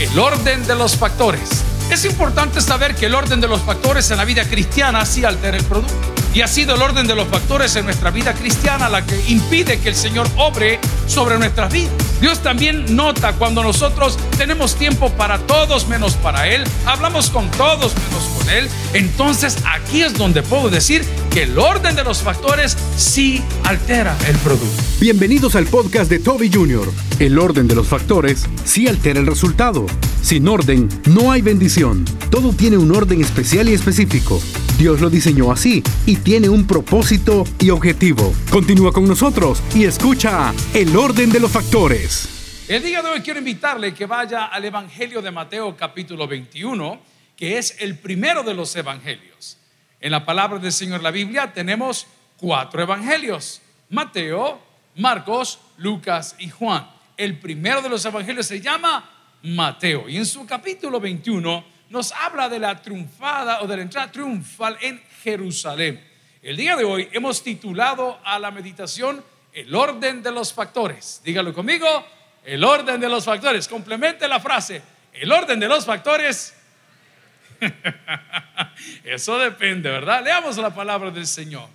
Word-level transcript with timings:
el 0.00 0.18
orden 0.18 0.66
de 0.66 0.74
los 0.74 0.96
factores. 0.96 1.62
Es 1.90 2.06
importante 2.06 2.62
saber 2.62 2.94
que 2.94 3.06
el 3.06 3.14
orden 3.14 3.40
de 3.40 3.48
los 3.48 3.60
factores 3.60 4.10
en 4.10 4.16
la 4.16 4.24
vida 4.24 4.48
cristiana 4.48 5.04
sí 5.04 5.24
altera 5.24 5.58
el 5.58 5.64
producto. 5.64 5.94
Y 6.32 6.40
ha 6.40 6.48
sido 6.48 6.76
el 6.76 6.82
orden 6.82 7.06
de 7.06 7.14
los 7.14 7.28
factores 7.28 7.76
en 7.76 7.84
nuestra 7.84 8.10
vida 8.10 8.32
cristiana 8.32 8.88
la 8.88 9.04
que 9.04 9.20
impide 9.28 9.78
que 9.80 9.90
el 9.90 9.94
Señor 9.96 10.26
obre 10.36 10.78
sobre 11.06 11.38
nuestras 11.38 11.72
vidas. 11.72 11.92
Dios 12.20 12.42
también 12.42 12.96
nota 12.96 13.32
cuando 13.34 13.62
nosotros 13.62 14.16
tenemos 14.38 14.76
tiempo 14.76 15.10
para 15.10 15.38
todos 15.38 15.88
menos 15.88 16.14
para 16.14 16.48
Él, 16.48 16.64
hablamos 16.86 17.28
con 17.28 17.50
todos 17.50 17.92
menos 17.96 18.24
con 18.38 18.48
Él. 18.48 18.68
Entonces 18.94 19.58
aquí 19.66 20.02
es 20.02 20.14
donde 20.14 20.42
puedo 20.42 20.70
decir 20.70 21.04
que 21.30 21.42
el 21.42 21.58
orden 21.58 21.94
de 21.94 22.04
los 22.04 22.22
factores 22.22 22.76
sí 22.96 23.42
altera 23.64 24.16
el 24.28 24.36
producto. 24.38 24.82
Bienvenidos 25.00 25.56
al 25.56 25.66
podcast 25.66 26.08
de 26.08 26.20
Toby 26.20 26.50
Jr. 26.50 27.09
El 27.20 27.38
orden 27.38 27.68
de 27.68 27.74
los 27.74 27.86
factores 27.86 28.48
sí 28.64 28.88
altera 28.88 29.20
el 29.20 29.26
resultado. 29.26 29.84
Sin 30.22 30.48
orden 30.48 30.88
no 31.04 31.30
hay 31.30 31.42
bendición. 31.42 32.02
Todo 32.30 32.54
tiene 32.54 32.78
un 32.78 32.96
orden 32.96 33.20
especial 33.20 33.68
y 33.68 33.74
específico. 33.74 34.40
Dios 34.78 35.02
lo 35.02 35.10
diseñó 35.10 35.52
así 35.52 35.82
y 36.06 36.16
tiene 36.16 36.48
un 36.48 36.66
propósito 36.66 37.44
y 37.58 37.68
objetivo. 37.68 38.32
Continúa 38.50 38.90
con 38.90 39.06
nosotros 39.06 39.62
y 39.74 39.84
escucha 39.84 40.54
el 40.72 40.96
orden 40.96 41.30
de 41.30 41.40
los 41.40 41.50
factores. 41.50 42.64
El 42.66 42.82
día 42.82 43.02
de 43.02 43.10
hoy 43.10 43.20
quiero 43.20 43.40
invitarle 43.40 43.92
que 43.92 44.06
vaya 44.06 44.46
al 44.46 44.64
Evangelio 44.64 45.20
de 45.20 45.30
Mateo 45.30 45.76
capítulo 45.76 46.26
21, 46.26 47.02
que 47.36 47.58
es 47.58 47.76
el 47.80 47.98
primero 47.98 48.42
de 48.42 48.54
los 48.54 48.74
evangelios. 48.76 49.58
En 50.00 50.12
la 50.12 50.24
palabra 50.24 50.58
del 50.58 50.72
Señor, 50.72 51.02
la 51.02 51.10
Biblia, 51.10 51.52
tenemos 51.52 52.06
cuatro 52.38 52.80
evangelios. 52.80 53.60
Mateo, 53.90 54.58
Marcos, 54.96 55.58
Lucas 55.76 56.34
y 56.38 56.48
Juan. 56.48 56.99
El 57.20 57.38
primero 57.38 57.82
de 57.82 57.90
los 57.90 58.02
evangelios 58.06 58.46
se 58.46 58.62
llama 58.62 59.10
Mateo 59.42 60.08
y 60.08 60.16
en 60.16 60.24
su 60.24 60.46
capítulo 60.46 60.98
21 60.98 61.62
nos 61.90 62.12
habla 62.12 62.48
de 62.48 62.58
la 62.58 62.80
triunfada 62.80 63.60
o 63.60 63.66
de 63.66 63.76
la 63.76 63.82
entrada 63.82 64.10
triunfal 64.10 64.78
en 64.80 65.02
Jerusalén. 65.22 66.02
El 66.40 66.56
día 66.56 66.76
de 66.76 66.84
hoy 66.84 67.10
hemos 67.12 67.42
titulado 67.42 68.18
a 68.24 68.38
la 68.38 68.50
meditación 68.50 69.22
El 69.52 69.74
orden 69.74 70.22
de 70.22 70.32
los 70.32 70.54
factores. 70.54 71.20
Dígalo 71.22 71.52
conmigo, 71.52 71.86
el 72.42 72.64
orden 72.64 72.98
de 72.98 73.10
los 73.10 73.26
factores. 73.26 73.68
Complemente 73.68 74.26
la 74.26 74.40
frase, 74.40 74.80
el 75.12 75.30
orden 75.30 75.60
de 75.60 75.68
los 75.68 75.84
factores. 75.84 76.56
Eso 79.04 79.38
depende, 79.38 79.90
¿verdad? 79.90 80.24
Leamos 80.24 80.56
la 80.56 80.74
palabra 80.74 81.10
del 81.10 81.26
Señor. 81.26 81.68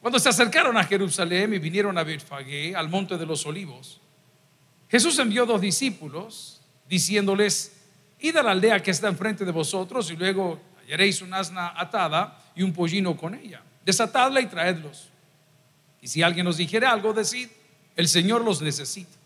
Cuando 0.00 0.20
se 0.20 0.28
acercaron 0.28 0.76
a 0.76 0.84
Jerusalén 0.84 1.54
y 1.54 1.58
vinieron 1.58 1.98
a 1.98 2.04
Betfagé, 2.04 2.76
al 2.76 2.88
monte 2.88 3.18
de 3.18 3.26
los 3.26 3.44
olivos, 3.46 4.00
Jesús 4.88 5.18
envió 5.18 5.46
dos 5.46 5.60
discípulos 5.60 6.60
diciéndoles, 6.88 7.72
id 8.20 8.36
a 8.36 8.42
la 8.42 8.52
aldea 8.52 8.82
que 8.82 8.90
está 8.90 9.08
enfrente 9.08 9.44
de 9.44 9.52
vosotros 9.52 10.10
y 10.10 10.16
luego 10.16 10.60
hallaréis 10.82 11.22
un 11.22 11.34
asna 11.34 11.72
atada 11.76 12.38
y 12.54 12.62
un 12.62 12.72
pollino 12.72 13.16
con 13.16 13.34
ella. 13.34 13.62
Desatadla 13.84 14.40
y 14.40 14.46
traedlos. 14.46 15.08
Y 16.00 16.08
si 16.08 16.22
alguien 16.22 16.46
os 16.46 16.56
dijere 16.56 16.86
algo, 16.86 17.12
decid, 17.12 17.48
el 17.96 18.08
Señor 18.08 18.44
los 18.44 18.62
necesita. 18.62 19.16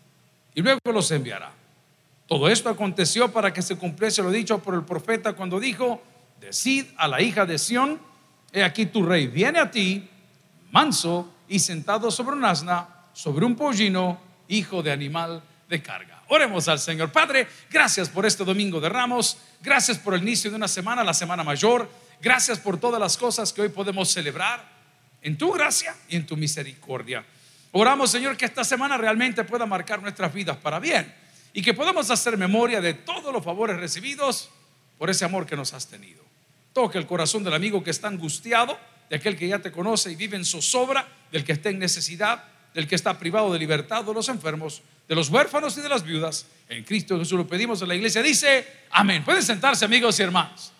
Y 0.55 0.61
luego 0.61 0.79
los 0.91 1.11
enviará. 1.11 1.51
Todo 2.27 2.49
esto 2.49 2.69
aconteció 2.69 3.31
para 3.31 3.53
que 3.53 3.61
se 3.61 3.75
cumpliese 3.75 4.23
lo 4.23 4.31
dicho 4.31 4.59
por 4.59 4.73
el 4.73 4.83
profeta 4.83 5.33
cuando 5.33 5.59
dijo, 5.59 6.01
decid 6.39 6.85
a 6.97 7.07
la 7.07 7.21
hija 7.21 7.45
de 7.45 7.59
Sión, 7.59 7.99
he 8.51 8.63
aquí 8.63 8.85
tu 8.85 9.05
rey 9.05 9.27
viene 9.27 9.59
a 9.59 9.69
ti, 9.69 10.09
manso 10.71 11.31
y 11.47 11.59
sentado 11.59 12.09
sobre 12.09 12.35
un 12.35 12.45
asna, 12.45 12.87
sobre 13.13 13.45
un 13.45 13.55
pollino, 13.55 14.19
hijo 14.47 14.81
de 14.81 14.91
animal 14.91 15.43
de 15.71 15.81
carga. 15.81 16.21
Oremos 16.27 16.67
al 16.67 16.79
Señor. 16.79 17.11
Padre, 17.11 17.47
gracias 17.69 18.09
por 18.09 18.25
este 18.25 18.43
domingo 18.43 18.81
de 18.81 18.89
ramos. 18.89 19.37
Gracias 19.61 19.97
por 19.97 20.13
el 20.13 20.21
inicio 20.21 20.51
de 20.51 20.57
una 20.57 20.67
semana, 20.67 21.01
la 21.03 21.13
semana 21.13 21.43
mayor. 21.43 21.89
Gracias 22.21 22.59
por 22.59 22.77
todas 22.77 22.99
las 22.99 23.17
cosas 23.17 23.51
que 23.53 23.61
hoy 23.61 23.69
podemos 23.69 24.11
celebrar 24.11 24.63
en 25.21 25.37
tu 25.37 25.51
gracia 25.53 25.95
y 26.09 26.17
en 26.17 26.25
tu 26.25 26.35
misericordia. 26.35 27.25
Oramos, 27.71 28.11
Señor, 28.11 28.35
que 28.35 28.45
esta 28.45 28.65
semana 28.65 28.97
realmente 28.97 29.45
pueda 29.45 29.65
marcar 29.65 30.01
nuestras 30.01 30.33
vidas 30.33 30.57
para 30.57 30.77
bien 30.79 31.11
y 31.53 31.61
que 31.61 31.73
podamos 31.73 32.11
hacer 32.11 32.37
memoria 32.37 32.81
de 32.81 32.93
todos 32.93 33.33
los 33.33 33.43
favores 33.43 33.77
recibidos 33.77 34.49
por 34.97 35.09
ese 35.09 35.23
amor 35.23 35.45
que 35.45 35.55
nos 35.55 35.73
has 35.73 35.87
tenido. 35.87 36.21
Toque 36.73 36.97
el 36.97 37.07
corazón 37.07 37.45
del 37.45 37.53
amigo 37.53 37.81
que 37.81 37.91
está 37.91 38.09
angustiado, 38.09 38.77
de 39.09 39.15
aquel 39.15 39.37
que 39.37 39.47
ya 39.47 39.59
te 39.59 39.71
conoce 39.71 40.11
y 40.11 40.15
vive 40.15 40.35
en 40.35 40.43
zozobra, 40.43 41.07
del 41.31 41.45
que 41.45 41.53
está 41.53 41.69
en 41.69 41.79
necesidad, 41.79 42.43
del 42.73 42.87
que 42.87 42.95
está 42.95 43.17
privado 43.17 43.51
de 43.53 43.59
libertad, 43.59 44.03
de 44.03 44.13
los 44.13 44.27
enfermos 44.27 44.81
de 45.11 45.15
los 45.15 45.27
huérfanos 45.27 45.77
y 45.77 45.81
de 45.81 45.89
las 45.89 46.03
viudas. 46.03 46.45
En 46.69 46.85
Cristo 46.85 47.19
Jesús 47.19 47.37
lo 47.37 47.45
pedimos 47.45 47.81
en 47.81 47.89
la 47.89 47.95
iglesia. 47.95 48.23
Dice, 48.23 48.85
amén. 48.91 49.25
Pueden 49.25 49.43
sentarse 49.43 49.83
amigos 49.83 50.17
y 50.17 50.23
hermanos. 50.23 50.71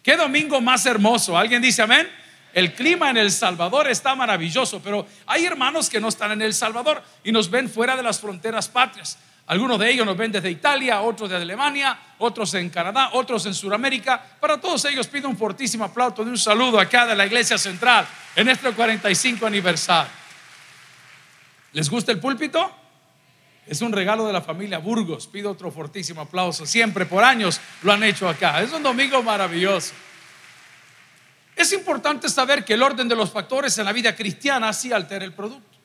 Qué 0.00 0.16
domingo 0.16 0.60
más 0.60 0.86
hermoso. 0.86 1.36
¿Alguien 1.36 1.60
dice 1.60 1.82
amén? 1.82 2.08
El 2.54 2.72
clima 2.72 3.10
en 3.10 3.16
El 3.16 3.32
Salvador 3.32 3.90
está 3.90 4.14
maravilloso, 4.14 4.80
pero 4.80 5.08
hay 5.26 5.44
hermanos 5.44 5.90
que 5.90 5.98
no 5.98 6.06
están 6.06 6.30
en 6.30 6.42
El 6.42 6.54
Salvador 6.54 7.02
y 7.24 7.32
nos 7.32 7.50
ven 7.50 7.68
fuera 7.68 7.96
de 7.96 8.04
las 8.04 8.20
fronteras 8.20 8.68
patrias. 8.68 9.18
Algunos 9.48 9.76
de 9.80 9.90
ellos 9.90 10.06
nos 10.06 10.16
ven 10.16 10.30
desde 10.30 10.52
Italia, 10.52 11.00
otros 11.00 11.28
de 11.28 11.34
Alemania, 11.34 11.98
otros 12.18 12.54
en 12.54 12.70
Canadá, 12.70 13.10
otros 13.14 13.44
en 13.46 13.54
Sudamérica. 13.54 14.24
Para 14.38 14.60
todos 14.60 14.84
ellos 14.84 15.08
pido 15.08 15.28
un 15.28 15.36
fortísimo 15.36 15.84
aplauso 15.84 16.24
de 16.24 16.30
un 16.30 16.38
saludo 16.38 16.78
acá 16.78 17.06
de 17.06 17.16
la 17.16 17.26
Iglesia 17.26 17.58
Central 17.58 18.06
en 18.36 18.50
este 18.50 18.70
45 18.70 19.44
aniversario. 19.44 20.12
¿Les 21.72 21.90
gusta 21.90 22.12
el 22.12 22.20
púlpito? 22.20 22.76
Es 23.70 23.82
un 23.82 23.92
regalo 23.92 24.26
de 24.26 24.32
la 24.32 24.42
familia 24.42 24.78
Burgos. 24.78 25.28
Pido 25.28 25.52
otro 25.52 25.70
fortísimo 25.70 26.22
aplauso. 26.22 26.66
Siempre 26.66 27.06
por 27.06 27.22
años 27.22 27.60
lo 27.82 27.92
han 27.92 28.02
hecho 28.02 28.28
acá. 28.28 28.60
Es 28.60 28.72
un 28.72 28.82
domingo 28.82 29.22
maravilloso. 29.22 29.92
Es 31.54 31.72
importante 31.72 32.28
saber 32.28 32.64
que 32.64 32.74
el 32.74 32.82
orden 32.82 33.06
de 33.06 33.14
los 33.14 33.30
factores 33.30 33.78
en 33.78 33.84
la 33.84 33.92
vida 33.92 34.16
cristiana 34.16 34.72
sí 34.72 34.92
altera 34.92 35.24
el 35.24 35.32
producto. 35.32 35.78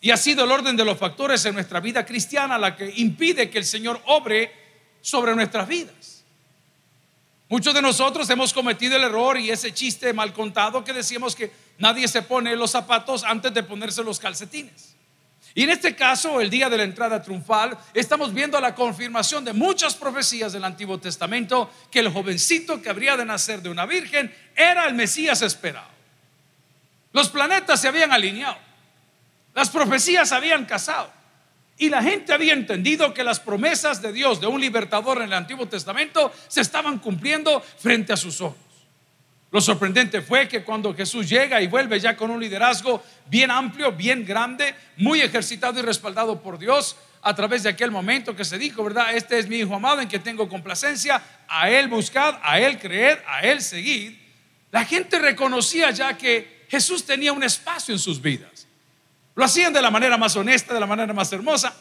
Y 0.00 0.10
ha 0.10 0.16
sido 0.16 0.42
el 0.42 0.50
orden 0.50 0.76
de 0.76 0.84
los 0.84 0.98
factores 0.98 1.44
en 1.44 1.54
nuestra 1.54 1.78
vida 1.78 2.04
cristiana 2.04 2.58
la 2.58 2.74
que 2.74 2.92
impide 2.96 3.48
que 3.48 3.58
el 3.58 3.64
Señor 3.64 4.02
obre 4.06 4.52
sobre 5.00 5.32
nuestras 5.36 5.68
vidas. 5.68 6.24
Muchos 7.48 7.72
de 7.72 7.80
nosotros 7.80 8.28
hemos 8.28 8.52
cometido 8.52 8.96
el 8.96 9.04
error 9.04 9.38
y 9.38 9.52
ese 9.52 9.72
chiste 9.72 10.12
mal 10.12 10.32
contado 10.32 10.82
que 10.82 10.92
decíamos 10.92 11.36
que 11.36 11.52
nadie 11.78 12.08
se 12.08 12.22
pone 12.22 12.56
los 12.56 12.72
zapatos 12.72 13.22
antes 13.22 13.54
de 13.54 13.62
ponerse 13.62 14.02
los 14.02 14.18
calcetines. 14.18 14.96
Y 15.54 15.64
en 15.64 15.70
este 15.70 15.96
caso, 15.96 16.40
el 16.40 16.48
día 16.48 16.70
de 16.70 16.76
la 16.76 16.84
entrada 16.84 17.20
triunfal, 17.20 17.76
estamos 17.92 18.32
viendo 18.32 18.60
la 18.60 18.74
confirmación 18.74 19.44
de 19.44 19.52
muchas 19.52 19.94
profecías 19.94 20.52
del 20.52 20.64
Antiguo 20.64 20.98
Testamento 20.98 21.70
que 21.90 22.00
el 22.00 22.08
jovencito 22.08 22.80
que 22.80 22.88
habría 22.88 23.16
de 23.16 23.24
nacer 23.24 23.60
de 23.60 23.68
una 23.68 23.86
virgen 23.86 24.32
era 24.54 24.86
el 24.86 24.94
Mesías 24.94 25.42
esperado. 25.42 25.88
Los 27.12 27.28
planetas 27.28 27.80
se 27.80 27.88
habían 27.88 28.12
alineado, 28.12 28.58
las 29.54 29.70
profecías 29.70 30.30
habían 30.30 30.64
casado 30.64 31.10
y 31.76 31.88
la 31.88 32.02
gente 32.02 32.32
había 32.32 32.52
entendido 32.52 33.12
que 33.12 33.24
las 33.24 33.40
promesas 33.40 34.00
de 34.00 34.12
Dios 34.12 34.40
de 34.40 34.46
un 34.46 34.60
libertador 34.60 35.18
en 35.18 35.24
el 35.24 35.32
Antiguo 35.32 35.66
Testamento 35.66 36.32
se 36.46 36.60
estaban 36.60 36.98
cumpliendo 36.98 37.60
frente 37.60 38.12
a 38.12 38.16
sus 38.16 38.40
ojos. 38.40 38.69
Lo 39.50 39.60
sorprendente 39.60 40.20
fue 40.20 40.46
que 40.46 40.62
cuando 40.62 40.94
Jesús 40.94 41.28
llega 41.28 41.60
y 41.60 41.66
vuelve 41.66 41.98
ya 41.98 42.16
con 42.16 42.30
un 42.30 42.40
liderazgo 42.40 43.02
bien 43.26 43.50
amplio, 43.50 43.90
bien 43.92 44.24
grande, 44.24 44.74
muy 44.96 45.20
ejercitado 45.20 45.78
y 45.80 45.82
respaldado 45.82 46.40
por 46.40 46.58
Dios, 46.58 46.96
a 47.22 47.34
través 47.34 47.62
de 47.62 47.68
aquel 47.68 47.90
momento 47.90 48.34
que 48.34 48.44
se 48.44 48.58
dijo, 48.58 48.82
¿verdad? 48.84 49.14
Este 49.14 49.38
es 49.38 49.48
mi 49.48 49.56
Hijo 49.56 49.74
amado 49.74 50.00
en 50.00 50.08
que 50.08 50.18
tengo 50.18 50.48
complacencia, 50.48 51.22
a 51.48 51.68
Él 51.68 51.88
buscad, 51.88 52.36
a 52.42 52.60
Él 52.60 52.78
creed, 52.78 53.18
a 53.26 53.40
Él 53.40 53.60
seguid. 53.60 54.14
La 54.70 54.84
gente 54.84 55.18
reconocía 55.18 55.90
ya 55.90 56.16
que 56.16 56.66
Jesús 56.68 57.04
tenía 57.04 57.32
un 57.32 57.42
espacio 57.42 57.92
en 57.92 57.98
sus 57.98 58.22
vidas. 58.22 58.66
Lo 59.34 59.44
hacían 59.44 59.72
de 59.72 59.82
la 59.82 59.90
manera 59.90 60.16
más 60.16 60.36
honesta, 60.36 60.72
de 60.72 60.80
la 60.80 60.86
manera 60.86 61.12
más 61.12 61.32
hermosa. 61.32 61.74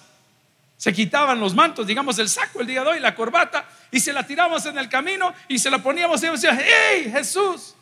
Se 0.80 0.94
quitaban 0.94 1.42
los 1.42 1.54
mantos, 1.54 1.86
digamos 1.86 2.18
el 2.20 2.30
saco 2.30 2.62
el 2.62 2.68
día 2.68 2.84
de 2.84 2.88
hoy, 2.88 3.00
la 3.02 3.14
corbata, 3.14 3.68
y 3.92 4.00
se 4.00 4.14
la 4.14 4.26
tirábamos 4.26 4.66
en 4.66 4.78
el 4.78 4.88
camino 4.88 5.34
y 5.50 5.60
se 5.60 5.70
la 5.70 5.80
poníamos 5.80 6.24
y 6.24 6.28
decíamos, 6.28 6.64
¡Hey 6.64 7.12
Jesús! 7.12 7.76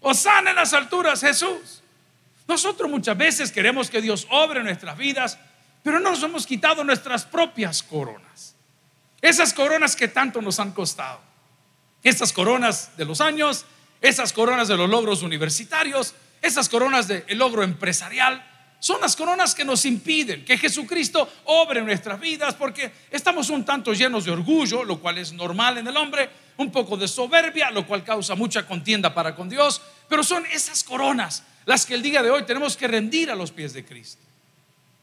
Osana 0.00 0.50
en 0.50 0.56
las 0.56 0.72
alturas, 0.72 1.20
Jesús. 1.20 1.84
Nosotros 2.48 2.90
muchas 2.90 3.16
veces 3.16 3.52
queremos 3.52 3.88
que 3.88 4.02
Dios 4.02 4.26
obre 4.28 4.60
nuestras 4.64 4.98
vidas, 4.98 5.38
pero 5.84 6.00
no 6.00 6.10
nos 6.10 6.22
hemos 6.24 6.48
quitado 6.48 6.82
nuestras 6.82 7.24
propias 7.24 7.80
coronas. 7.84 8.56
Esas 9.22 9.54
coronas 9.54 9.94
que 9.94 10.08
tanto 10.08 10.42
nos 10.42 10.58
han 10.58 10.72
costado. 10.72 11.20
Esas 12.02 12.32
coronas 12.32 12.96
de 12.96 13.04
los 13.04 13.20
años, 13.20 13.66
esas 14.00 14.32
coronas 14.32 14.66
de 14.66 14.76
los 14.76 14.90
logros 14.90 15.22
universitarios, 15.22 16.16
esas 16.42 16.68
coronas 16.68 17.06
del 17.06 17.38
logro 17.38 17.62
empresarial, 17.62 18.44
son 18.78 19.00
las 19.00 19.16
coronas 19.16 19.54
que 19.54 19.64
nos 19.64 19.84
impiden 19.84 20.44
que 20.44 20.58
Jesucristo 20.58 21.28
obre 21.44 21.80
en 21.80 21.86
nuestras 21.86 22.20
vidas 22.20 22.54
porque 22.54 22.92
estamos 23.10 23.50
un 23.50 23.64
tanto 23.64 23.92
llenos 23.92 24.24
de 24.24 24.30
orgullo, 24.30 24.84
lo 24.84 25.00
cual 25.00 25.18
es 25.18 25.32
normal 25.32 25.78
en 25.78 25.86
el 25.86 25.96
hombre, 25.96 26.28
un 26.58 26.70
poco 26.70 26.96
de 26.96 27.08
soberbia, 27.08 27.70
lo 27.70 27.86
cual 27.86 28.04
causa 28.04 28.34
mucha 28.34 28.66
contienda 28.66 29.12
para 29.12 29.34
con 29.34 29.48
Dios, 29.48 29.80
pero 30.08 30.22
son 30.22 30.44
esas 30.46 30.84
coronas 30.84 31.42
las 31.64 31.84
que 31.84 31.94
el 31.94 32.02
día 32.02 32.22
de 32.22 32.30
hoy 32.30 32.44
tenemos 32.44 32.76
que 32.76 32.86
rendir 32.86 33.30
a 33.30 33.34
los 33.34 33.50
pies 33.50 33.72
de 33.72 33.84
Cristo. 33.84 34.22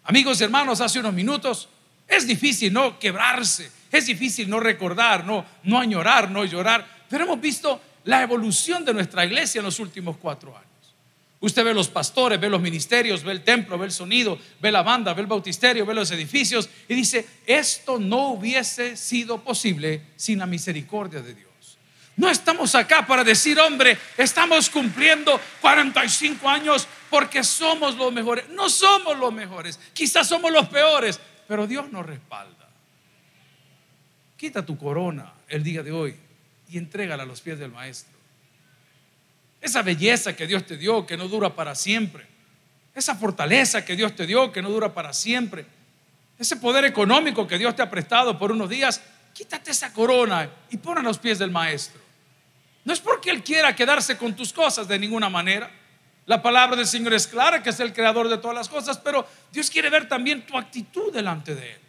Amigos 0.06 0.40
y 0.40 0.44
hermanos, 0.44 0.82
hace 0.82 1.00
unos 1.00 1.14
minutos 1.14 1.70
es 2.08 2.28
difícil 2.28 2.74
no 2.74 3.00
quebrarse 3.00 3.72
Es 3.92 4.08
difícil 4.08 4.50
no 4.50 4.60
recordar, 4.60 5.24
no, 5.24 5.46
no 5.64 5.80
añorar, 5.80 6.30
no 6.30 6.44
llorar, 6.46 7.06
pero 7.08 7.26
hemos 7.26 7.40
visto 7.40 7.80
la 8.06 8.24
evolución 8.24 8.84
de 8.84 8.94
nuestra 8.94 9.24
iglesia 9.24 9.60
en 9.60 9.66
los 9.66 9.80
últimos 9.80 10.18
cuatro 10.18 10.58
años. 10.58 10.73
Usted 11.44 11.66
ve 11.66 11.74
los 11.74 11.90
pastores, 11.90 12.40
ve 12.40 12.50
los 12.50 12.62
ministerios, 12.62 13.22
ve 13.22 13.34
el 13.34 13.44
templo, 13.44 13.78
ve 13.78 13.88
el 13.88 13.92
sonido, 13.92 14.40
ve 14.62 14.72
la 14.72 14.82
banda, 14.82 15.14
ve 15.14 15.24
el 15.24 15.28
bautisterio, 15.28 15.86
ve 15.86 15.94
los 15.94 16.10
edificios 16.12 16.70
y 16.88 16.96
dice, 16.96 17.28
esto 17.46 18.00
no 18.00 18.30
hubiese 18.30 18.96
sido 18.96 19.44
posible 19.44 20.04
sin 20.16 20.40
la 20.40 20.46
misericordia 20.46 21.22
de 21.22 21.34
Dios. 21.34 21.78
No 22.16 22.30
estamos 22.30 22.76
acá 22.76 23.06
para 23.06 23.26
decir, 23.26 23.60
hombre, 23.60 23.98
estamos 24.18 24.70
cumpliendo 24.70 25.38
45 25.60 26.48
años 26.48 26.88
porque 27.10 27.44
somos 27.44 27.98
los 27.98 28.14
mejores. 28.14 28.48
No 28.48 28.70
somos 28.70 29.20
los 29.20 29.34
mejores, 29.34 29.78
quizás 29.92 30.26
somos 30.26 30.50
los 30.50 30.70
peores, 30.70 31.20
pero 31.46 31.68
Dios 31.68 31.92
nos 31.92 32.06
respalda. 32.06 32.70
Quita 34.38 34.66
tu 34.66 34.78
corona 34.78 35.34
el 35.50 35.62
día 35.62 35.84
de 35.84 35.92
hoy 35.92 36.16
y 36.70 36.78
entrégala 36.78 37.24
a 37.24 37.26
los 37.26 37.42
pies 37.42 37.60
del 37.60 37.74
Maestro. 37.74 38.13
Esa 39.64 39.82
belleza 39.82 40.36
que 40.36 40.46
Dios 40.46 40.66
te 40.66 40.76
dio, 40.76 41.06
que 41.06 41.16
no 41.16 41.30
dura 41.30 41.56
para 41.56 41.74
siempre. 41.74 42.28
Esa 42.94 43.16
fortaleza 43.16 43.86
que 43.86 43.96
Dios 43.96 44.14
te 44.14 44.28
dio, 44.28 44.52
que 44.52 44.62
no 44.62 44.70
dura 44.70 44.94
para 44.94 45.14
siempre. 45.14 45.66
Ese 46.38 46.58
poder 46.58 46.84
económico 46.84 47.48
que 47.48 47.58
Dios 47.58 47.74
te 47.74 47.82
ha 47.82 47.90
prestado 47.90 48.38
por 48.38 48.52
unos 48.52 48.70
días, 48.70 49.02
quítate 49.34 49.72
esa 49.72 49.94
corona 49.94 50.50
y 50.70 50.76
pon 50.76 50.98
a 50.98 51.02
los 51.02 51.18
pies 51.18 51.40
del 51.40 51.50
Maestro. 51.50 52.02
No 52.84 52.92
es 52.92 53.00
porque 53.00 53.30
Él 53.30 53.42
quiera 53.42 53.74
quedarse 53.74 54.18
con 54.18 54.36
tus 54.36 54.52
cosas 54.52 54.86
de 54.86 55.00
ninguna 55.00 55.30
manera. 55.30 55.72
La 56.26 56.42
palabra 56.42 56.76
del 56.76 56.86
Señor 56.86 57.14
es 57.14 57.26
clara, 57.26 57.64
que 57.64 57.70
es 57.70 57.80
el 57.80 57.94
creador 57.94 58.28
de 58.28 58.40
todas 58.40 58.58
las 58.58 58.68
cosas, 58.68 58.98
pero 58.98 59.26
Dios 59.50 59.70
quiere 59.70 59.90
ver 59.90 60.10
también 60.10 60.46
tu 60.46 60.58
actitud 60.58 61.14
delante 61.14 61.56
de 61.56 61.72
Él. 61.72 61.80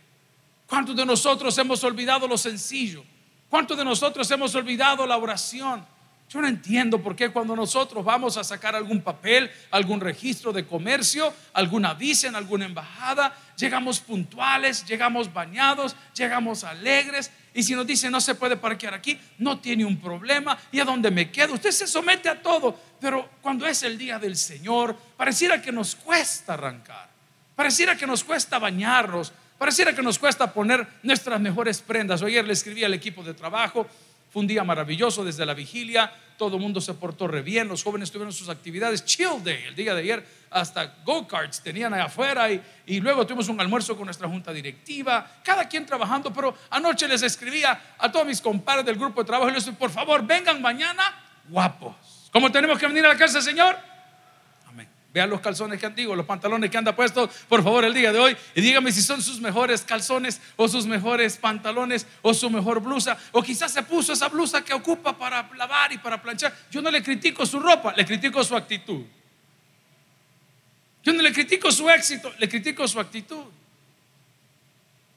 ¿Cuántos 0.69 0.94
de 0.94 1.05
nosotros 1.05 1.59
hemos 1.59 1.82
olvidado 1.82 2.29
lo 2.29 2.38
sencillo? 2.38 3.05
¿Cuántos 3.50 3.76
de 3.76 3.85
nosotros 3.85 4.31
hemos 4.31 4.55
olvidado 4.55 5.05
la 5.09 5.17
oración? 5.17 5.85
Yo 6.34 6.40
no 6.40 6.48
entiendo 6.48 7.00
por 7.00 7.14
qué 7.14 7.31
cuando 7.31 7.54
nosotros 7.54 8.04
vamos 8.04 8.36
a 8.36 8.42
sacar 8.42 8.75
algún 8.75 9.02
papel, 9.02 9.48
algún 9.70 10.00
registro 10.00 10.52
de 10.52 10.66
comercio, 10.66 11.32
alguna 11.52 11.94
visa 11.94 12.26
en 12.26 12.34
alguna 12.34 12.64
embajada, 12.64 13.32
llegamos 13.56 14.00
puntuales, 14.00 14.84
llegamos 14.84 15.32
bañados, 15.32 15.94
llegamos 16.12 16.64
alegres. 16.64 17.31
Y 17.54 17.62
si 17.62 17.76
nos 17.76 17.86
dice 17.86 18.10
no 18.10 18.20
se 18.20 18.34
puede 18.34 18.56
parquear 18.56 18.94
aquí, 18.94 19.16
no 19.38 19.60
tiene 19.60 19.84
un 19.84 20.00
problema. 20.00 20.58
¿Y 20.72 20.81
a 20.81 20.84
dónde 20.84 21.12
me 21.12 21.31
quedo? 21.31 21.54
Usted 21.54 21.70
se 21.70 21.86
somete 21.86 22.28
a 22.28 22.42
todo. 22.42 22.76
Pero 23.00 23.30
cuando 23.40 23.64
es 23.64 23.84
el 23.84 23.96
día 23.96 24.19
del 24.19 24.37
Señor, 24.37 24.96
pareciera 25.16 25.62
que 25.62 25.70
nos 25.70 25.94
cuesta 25.94 26.54
arrancar. 26.54 27.10
Pareciera 27.54 27.96
que 27.96 28.08
nos 28.08 28.25
cuesta 28.25 28.58
bañarnos. 28.58 29.32
Pareciera 29.56 29.94
que 29.94 30.02
nos 30.02 30.19
cuesta 30.19 30.52
poner 30.52 30.84
nuestras 31.04 31.40
mejores 31.40 31.80
prendas. 31.80 32.22
Ayer 32.22 32.44
le 32.44 32.54
escribí 32.54 32.82
al 32.82 32.94
equipo 32.94 33.22
de 33.22 33.34
trabajo 33.34 33.87
fue 34.34 34.40
un 34.40 34.48
día 34.48 34.64
maravilloso 34.64 35.25
desde 35.25 35.46
la 35.46 35.54
vigilia, 35.54 36.12
todo 36.36 36.56
el 36.56 36.62
mundo 36.62 36.81
se 36.81 36.94
portó 36.94 37.26
re 37.26 37.42
bien, 37.42 37.69
los 37.69 37.82
jóvenes 37.82 38.10
tuvieron 38.10 38.32
sus 38.32 38.48
actividades, 38.48 39.04
chill 39.04 39.42
day, 39.42 39.64
el 39.69 39.75
día 39.75 39.94
de 39.94 40.00
ayer 40.00 40.26
hasta 40.50 40.94
go-karts 41.04 41.60
tenían 41.60 41.92
allá 41.94 42.04
afuera 42.04 42.50
y, 42.50 42.62
y, 42.86 43.00
luego 43.00 43.26
tuvimos 43.26 43.48
un 43.48 43.60
almuerzo 43.60 43.96
con 43.96 44.04
nuestra 44.04 44.28
junta 44.28 44.52
directiva, 44.52 45.40
cada 45.42 45.69
quien 45.69 45.84
trabajando, 45.84 46.32
pero 46.32 46.56
anoche 46.70 47.08
les 47.08 47.22
escribía 47.22 47.96
a 47.98 48.10
todos 48.10 48.26
mis 48.26 48.40
compadres 48.40 48.86
del 48.86 48.96
grupo 48.96 49.22
de 49.22 49.26
trabajo 49.26 49.50
y 49.50 49.54
les 49.54 49.64
dije, 49.64 49.76
por 49.76 49.90
favor, 49.90 50.25
vengan 50.25 50.62
mañana 50.62 51.02
guapos. 51.48 51.94
¿Cómo 52.32 52.50
tenemos 52.50 52.78
que 52.78 52.87
venir 52.87 53.04
a 53.04 53.08
la 53.08 53.16
casa 53.16 53.40
Señor? 53.40 53.94
Vean 55.14 55.31
los 55.31 55.40
calzones 55.40 55.78
que 55.78 55.87
han 55.87 55.94
digo, 55.94 56.16
los 56.16 56.26
pantalones 56.26 56.69
que 56.69 56.76
anda 56.76 56.96
puestos, 56.96 57.31
por 57.49 57.62
favor, 57.62 57.84
el 57.84 57.94
día 57.94 58.12
de 58.12 58.19
hoy. 58.19 58.37
Y 58.56 58.61
dígame 58.61 58.90
si 58.90 59.00
son 59.00 59.22
sus 59.22 59.40
mejores 59.40 59.82
calzones 59.82 60.40
o 60.56 60.66
sus 60.66 60.87
mejores 60.87 61.37
pantalones 61.37 62.05
o 62.20 62.34
su 62.34 62.50
mejor 62.50 62.81
blusa. 62.81 63.16
O 63.31 63.40
quizás 63.40 63.72
se 63.72 63.84
puso 63.84 64.12
esa 64.12 64.28
blusa 64.28 64.64
que 64.64 64.75
ocupa 64.75 65.16
para 65.16 65.49
lavar 65.56 65.93
y 65.93 65.99
para 65.99 66.20
planchar. 66.20 66.52
Yo 66.69 66.82
no 66.82 66.90
le 66.90 67.00
critico 67.00 67.46
su 67.46 67.61
ropa, 67.61 67.94
le 67.96 68.05
critico 68.05 68.43
su 68.43 68.56
actitud. 68.56 69.05
Yo 71.05 71.12
no 71.12 71.22
le 71.22 71.32
critico 71.32 71.70
su 71.70 71.88
éxito, 71.88 72.32
le 72.37 72.49
critico 72.49 72.88
su 72.88 72.99
actitud 72.99 73.44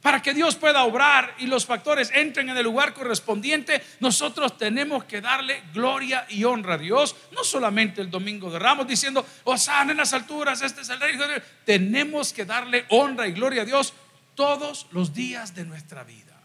para 0.07 0.21
que 0.21 0.33
Dios 0.33 0.55
pueda 0.55 0.85
obrar 0.85 1.35
y 1.37 1.47
los 1.47 1.65
factores 1.65 2.11
entren 2.13 2.47
en 2.47 2.55
el 2.55 2.63
lugar 2.63 2.93
correspondiente, 2.93 3.83
nosotros 3.99 4.57
tenemos 4.57 5.03
que 5.03 5.19
darle 5.19 5.63
gloria 5.73 6.25
y 6.29 6.45
honra 6.45 6.75
a 6.75 6.77
Dios, 6.77 7.13
no 7.33 7.43
solamente 7.43 7.99
el 7.99 8.09
domingo 8.09 8.49
de 8.49 8.57
Ramos 8.57 8.87
diciendo, 8.87 9.25
Osana 9.43 9.91
en 9.91 9.97
las 9.97 10.13
alturas, 10.13 10.61
este 10.61 10.79
es 10.79 10.87
el 10.87 11.01
rey. 11.01 11.17
Tenemos 11.65 12.31
que 12.31 12.45
darle 12.45 12.85
honra 12.87 13.27
y 13.27 13.33
gloria 13.33 13.63
a 13.63 13.65
Dios 13.65 13.93
todos 14.33 14.87
los 14.91 15.13
días 15.13 15.53
de 15.53 15.65
nuestra 15.65 16.05
vida. 16.05 16.39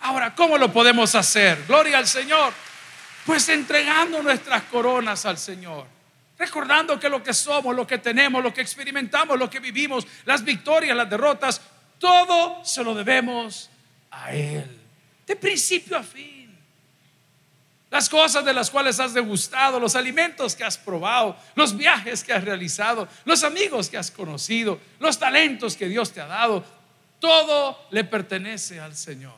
Ahora, 0.00 0.34
¿cómo 0.34 0.56
lo 0.56 0.72
podemos 0.72 1.14
hacer? 1.14 1.64
Gloria 1.68 1.98
al 1.98 2.06
Señor. 2.06 2.54
Pues 3.26 3.46
entregando 3.50 4.22
nuestras 4.22 4.62
coronas 4.62 5.26
al 5.26 5.36
Señor. 5.36 5.86
Recordando 6.38 6.98
que 6.98 7.10
lo 7.10 7.22
que 7.22 7.34
somos, 7.34 7.76
lo 7.76 7.86
que 7.86 7.98
tenemos, 7.98 8.42
lo 8.42 8.54
que 8.54 8.62
experimentamos, 8.62 9.38
lo 9.38 9.50
que 9.50 9.60
vivimos, 9.60 10.06
las 10.24 10.42
victorias, 10.42 10.96
las 10.96 11.10
derrotas, 11.10 11.60
todo 12.02 12.64
se 12.64 12.82
lo 12.82 12.96
debemos 12.96 13.70
a 14.10 14.34
Él, 14.34 14.68
de 15.24 15.36
principio 15.36 15.96
a 15.96 16.02
fin. 16.02 16.52
Las 17.92 18.08
cosas 18.08 18.44
de 18.44 18.52
las 18.52 18.72
cuales 18.72 18.98
has 18.98 19.14
degustado, 19.14 19.78
los 19.78 19.94
alimentos 19.94 20.56
que 20.56 20.64
has 20.64 20.76
probado, 20.76 21.36
los 21.54 21.76
viajes 21.76 22.24
que 22.24 22.32
has 22.32 22.42
realizado, 22.42 23.06
los 23.24 23.44
amigos 23.44 23.88
que 23.88 23.98
has 23.98 24.10
conocido, 24.10 24.80
los 24.98 25.16
talentos 25.16 25.76
que 25.76 25.88
Dios 25.88 26.10
te 26.10 26.20
ha 26.20 26.26
dado, 26.26 26.64
todo 27.20 27.86
le 27.92 28.02
pertenece 28.02 28.80
al 28.80 28.96
Señor. 28.96 29.36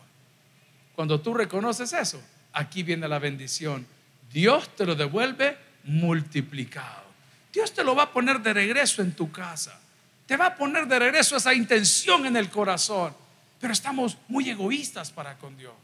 Cuando 0.95 1.21
tú 1.21 1.35
reconoces 1.35 1.93
eso, 1.93 2.23
aquí 2.55 2.83
viene 2.83 3.07
la 3.09 3.19
bendición. 3.19 3.87
Dios 4.33 4.75
te 4.75 4.87
lo 4.87 4.95
devuelve 4.95 5.59
multiplicado. 5.83 7.05
Dios 7.53 7.75
te 7.75 7.85
lo 7.85 7.95
va 7.95 8.05
a 8.05 8.13
poner 8.13 8.41
de 8.41 8.55
regreso 8.55 9.03
en 9.03 9.13
tu 9.13 9.31
casa 9.31 9.79
te 10.27 10.37
va 10.37 10.47
a 10.47 10.57
poner 10.57 10.87
de 10.87 10.99
regreso 10.99 11.37
esa 11.37 11.53
intención 11.53 12.27
en 12.27 12.37
el 12.37 12.51
corazón. 12.51 13.15
Pero 13.61 13.73
estamos 13.73 14.17
muy 14.29 14.49
egoístas 14.51 15.11
para 15.11 15.37
con 15.37 15.57
Dios. 15.57 15.75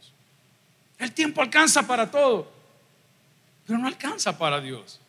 El 0.99 1.13
tiempo 1.13 1.41
alcanza 1.41 1.87
para 1.87 2.11
todo, 2.11 2.53
pero 3.67 3.79
no 3.79 3.87
alcanza 3.87 4.37
para 4.37 4.61
Dios. 4.61 5.01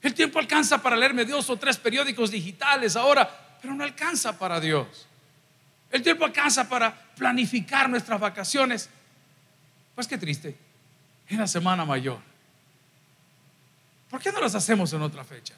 El 0.00 0.14
tiempo 0.14 0.38
alcanza 0.38 0.82
para 0.82 0.96
leerme 0.96 1.24
dos 1.24 1.48
o 1.50 1.56
tres 1.56 1.78
periódicos 1.78 2.30
digitales 2.30 2.94
ahora, 2.94 3.58
pero 3.60 3.74
no 3.74 3.82
alcanza 3.82 4.38
para 4.38 4.60
Dios. 4.60 5.06
El 5.90 6.02
tiempo 6.02 6.24
alcanza 6.24 6.68
para 6.68 6.94
planificar 7.16 7.88
nuestras 7.88 8.20
vacaciones. 8.20 8.88
Pues 9.94 10.06
qué 10.06 10.18
triste, 10.18 10.56
en 11.28 11.38
la 11.38 11.46
semana 11.46 11.84
mayor. 11.84 12.18
¿Por 14.10 14.20
qué 14.20 14.30
no 14.30 14.40
las 14.40 14.54
hacemos 14.54 14.92
en 14.92 15.02
otra 15.02 15.24
fecha? 15.24 15.54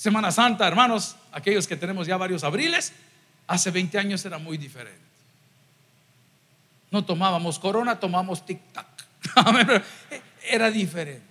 Semana 0.00 0.32
Santa, 0.32 0.66
hermanos, 0.66 1.14
aquellos 1.30 1.66
que 1.66 1.76
tenemos 1.76 2.06
ya 2.06 2.16
varios 2.16 2.42
abriles, 2.42 2.94
hace 3.46 3.70
20 3.70 3.98
años 3.98 4.24
era 4.24 4.38
muy 4.38 4.56
diferente. 4.56 4.98
No 6.90 7.04
tomábamos 7.04 7.58
corona, 7.58 8.00
tomamos 8.00 8.42
tic-tac. 8.46 8.86
era 10.48 10.70
diferente. 10.70 11.26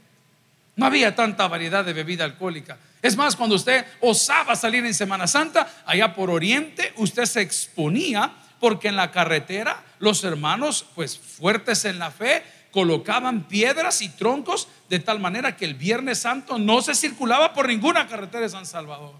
No 0.75 0.85
había 0.85 1.15
tanta 1.15 1.47
variedad 1.47 1.83
de 1.83 1.93
bebida 1.93 2.25
alcohólica. 2.25 2.77
Es 3.01 3.17
más, 3.17 3.35
cuando 3.35 3.55
usted 3.55 3.87
osaba 4.01 4.55
salir 4.55 4.85
en 4.85 4.93
Semana 4.93 5.25
Santa, 5.25 5.81
allá 5.87 6.13
por 6.13 6.29
Oriente, 6.29 6.93
usted 6.97 7.25
se 7.25 7.41
exponía 7.41 8.31
porque 8.59 8.89
en 8.89 8.97
la 8.97 9.09
carretera 9.09 9.83
los 9.97 10.23
hermanos, 10.23 10.85
pues 10.93 11.17
fuertes 11.17 11.85
en 11.85 11.97
la 11.97 12.11
fe, 12.11 12.43
colocaban 12.71 13.47
piedras 13.47 14.01
y 14.01 14.09
troncos 14.09 14.67
de 14.89 14.99
tal 14.99 15.19
manera 15.19 15.55
que 15.55 15.65
el 15.65 15.73
Viernes 15.73 16.19
Santo 16.19 16.57
no 16.57 16.81
se 16.81 16.95
circulaba 16.95 17.53
por 17.53 17.67
ninguna 17.67 18.07
carretera 18.07 18.43
de 18.43 18.49
San 18.49 18.65
Salvador. 18.65 19.13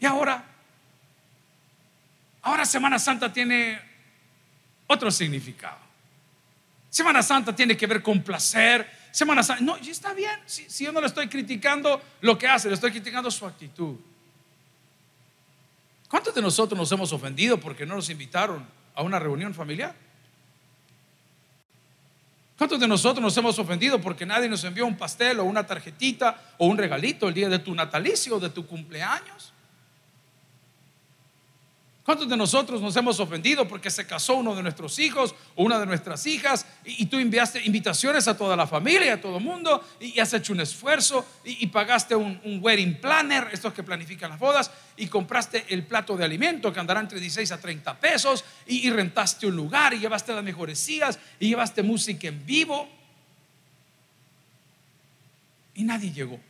Y 0.00 0.06
ahora, 0.06 0.44
ahora 2.42 2.64
Semana 2.64 2.98
Santa 2.98 3.32
tiene 3.32 3.80
otro 4.86 5.10
significado. 5.10 5.78
Semana 6.90 7.22
Santa 7.22 7.54
tiene 7.54 7.76
que 7.76 7.86
ver 7.86 8.02
con 8.02 8.22
placer. 8.22 8.90
Semana 9.12 9.42
Santa, 9.42 9.62
no, 9.62 9.76
está 9.76 10.12
bien. 10.12 10.40
Si, 10.44 10.68
si 10.68 10.84
yo 10.84 10.92
no 10.92 11.00
le 11.00 11.06
estoy 11.06 11.28
criticando 11.28 12.02
lo 12.20 12.36
que 12.36 12.48
hace, 12.48 12.68
le 12.68 12.74
estoy 12.74 12.90
criticando 12.90 13.30
su 13.30 13.46
actitud. 13.46 13.96
¿Cuántos 16.08 16.34
de 16.34 16.42
nosotros 16.42 16.78
nos 16.78 16.92
hemos 16.92 17.10
ofendido 17.12 17.58
porque 17.58 17.86
no 17.86 17.94
nos 17.94 18.10
invitaron 18.10 18.66
a 18.94 19.02
una 19.02 19.18
reunión 19.18 19.54
familiar? 19.54 19.94
¿Cuántos 22.62 22.78
de 22.78 22.86
nosotros 22.86 23.20
nos 23.20 23.36
hemos 23.36 23.58
ofendido 23.58 24.00
porque 24.00 24.24
nadie 24.24 24.48
nos 24.48 24.62
envió 24.62 24.86
un 24.86 24.96
pastel 24.96 25.40
o 25.40 25.44
una 25.44 25.66
tarjetita 25.66 26.40
o 26.58 26.66
un 26.68 26.78
regalito 26.78 27.26
el 27.26 27.34
día 27.34 27.48
de 27.48 27.58
tu 27.58 27.74
natalicio 27.74 28.36
o 28.36 28.38
de 28.38 28.50
tu 28.50 28.68
cumpleaños? 28.68 29.51
¿Cuántos 32.04 32.28
de 32.28 32.36
nosotros 32.36 32.80
nos 32.80 32.96
hemos 32.96 33.20
ofendido 33.20 33.68
porque 33.68 33.88
se 33.88 34.04
casó 34.04 34.34
uno 34.34 34.56
de 34.56 34.62
nuestros 34.62 34.98
hijos 34.98 35.36
o 35.54 35.62
una 35.62 35.78
de 35.78 35.86
nuestras 35.86 36.26
hijas 36.26 36.66
y, 36.84 37.06
tú 37.06 37.16
enviaste 37.16 37.64
invitaciones 37.64 38.26
a 38.26 38.36
toda 38.36 38.56
la 38.56 38.66
familia, 38.66 39.14
a 39.14 39.20
todo 39.20 39.36
el 39.36 39.44
mundo, 39.44 39.84
y, 40.00 40.18
has 40.18 40.34
hecho 40.34 40.52
un 40.52 40.60
esfuerzo 40.60 41.24
y, 41.44 41.64
pagaste 41.68 42.16
un, 42.16 42.58
wedding 42.60 43.00
planner, 43.00 43.48
estos 43.52 43.72
que 43.72 43.84
planifican 43.84 44.30
las 44.30 44.40
bodas, 44.40 44.72
y 44.96 45.06
compraste 45.06 45.64
el 45.68 45.86
plato 45.86 46.16
de 46.16 46.24
alimento 46.24 46.72
que 46.72 46.80
andará 46.80 46.98
entre 46.98 47.20
16 47.20 47.52
a 47.52 47.60
30 47.60 48.00
pesos, 48.00 48.44
y, 48.66 48.90
rentaste 48.90 49.46
un 49.46 49.54
lugar, 49.54 49.94
y 49.94 50.00
llevaste 50.00 50.34
las 50.34 50.42
mejores 50.42 50.80
sillas, 50.80 51.20
y 51.38 51.50
llevaste 51.50 51.84
música 51.84 52.26
en 52.26 52.44
vivo, 52.44 52.88
y 55.76 55.84
nadie 55.84 56.10
llegó. 56.10 56.40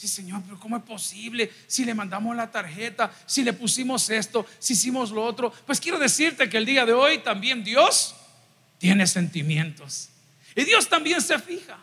Sí, 0.00 0.08
Señor, 0.08 0.40
pero 0.46 0.58
¿cómo 0.58 0.78
es 0.78 0.82
posible? 0.82 1.52
Si 1.66 1.84
le 1.84 1.92
mandamos 1.92 2.34
la 2.34 2.50
tarjeta, 2.50 3.12
si 3.26 3.42
le 3.42 3.52
pusimos 3.52 4.08
esto, 4.08 4.46
si 4.58 4.72
hicimos 4.72 5.10
lo 5.10 5.22
otro. 5.22 5.52
Pues 5.66 5.78
quiero 5.78 5.98
decirte 5.98 6.48
que 6.48 6.56
el 6.56 6.64
día 6.64 6.86
de 6.86 6.94
hoy 6.94 7.18
también 7.18 7.62
Dios 7.62 8.14
tiene 8.78 9.06
sentimientos. 9.06 10.08
Y 10.56 10.64
Dios 10.64 10.88
también 10.88 11.20
se 11.20 11.38
fija. 11.38 11.76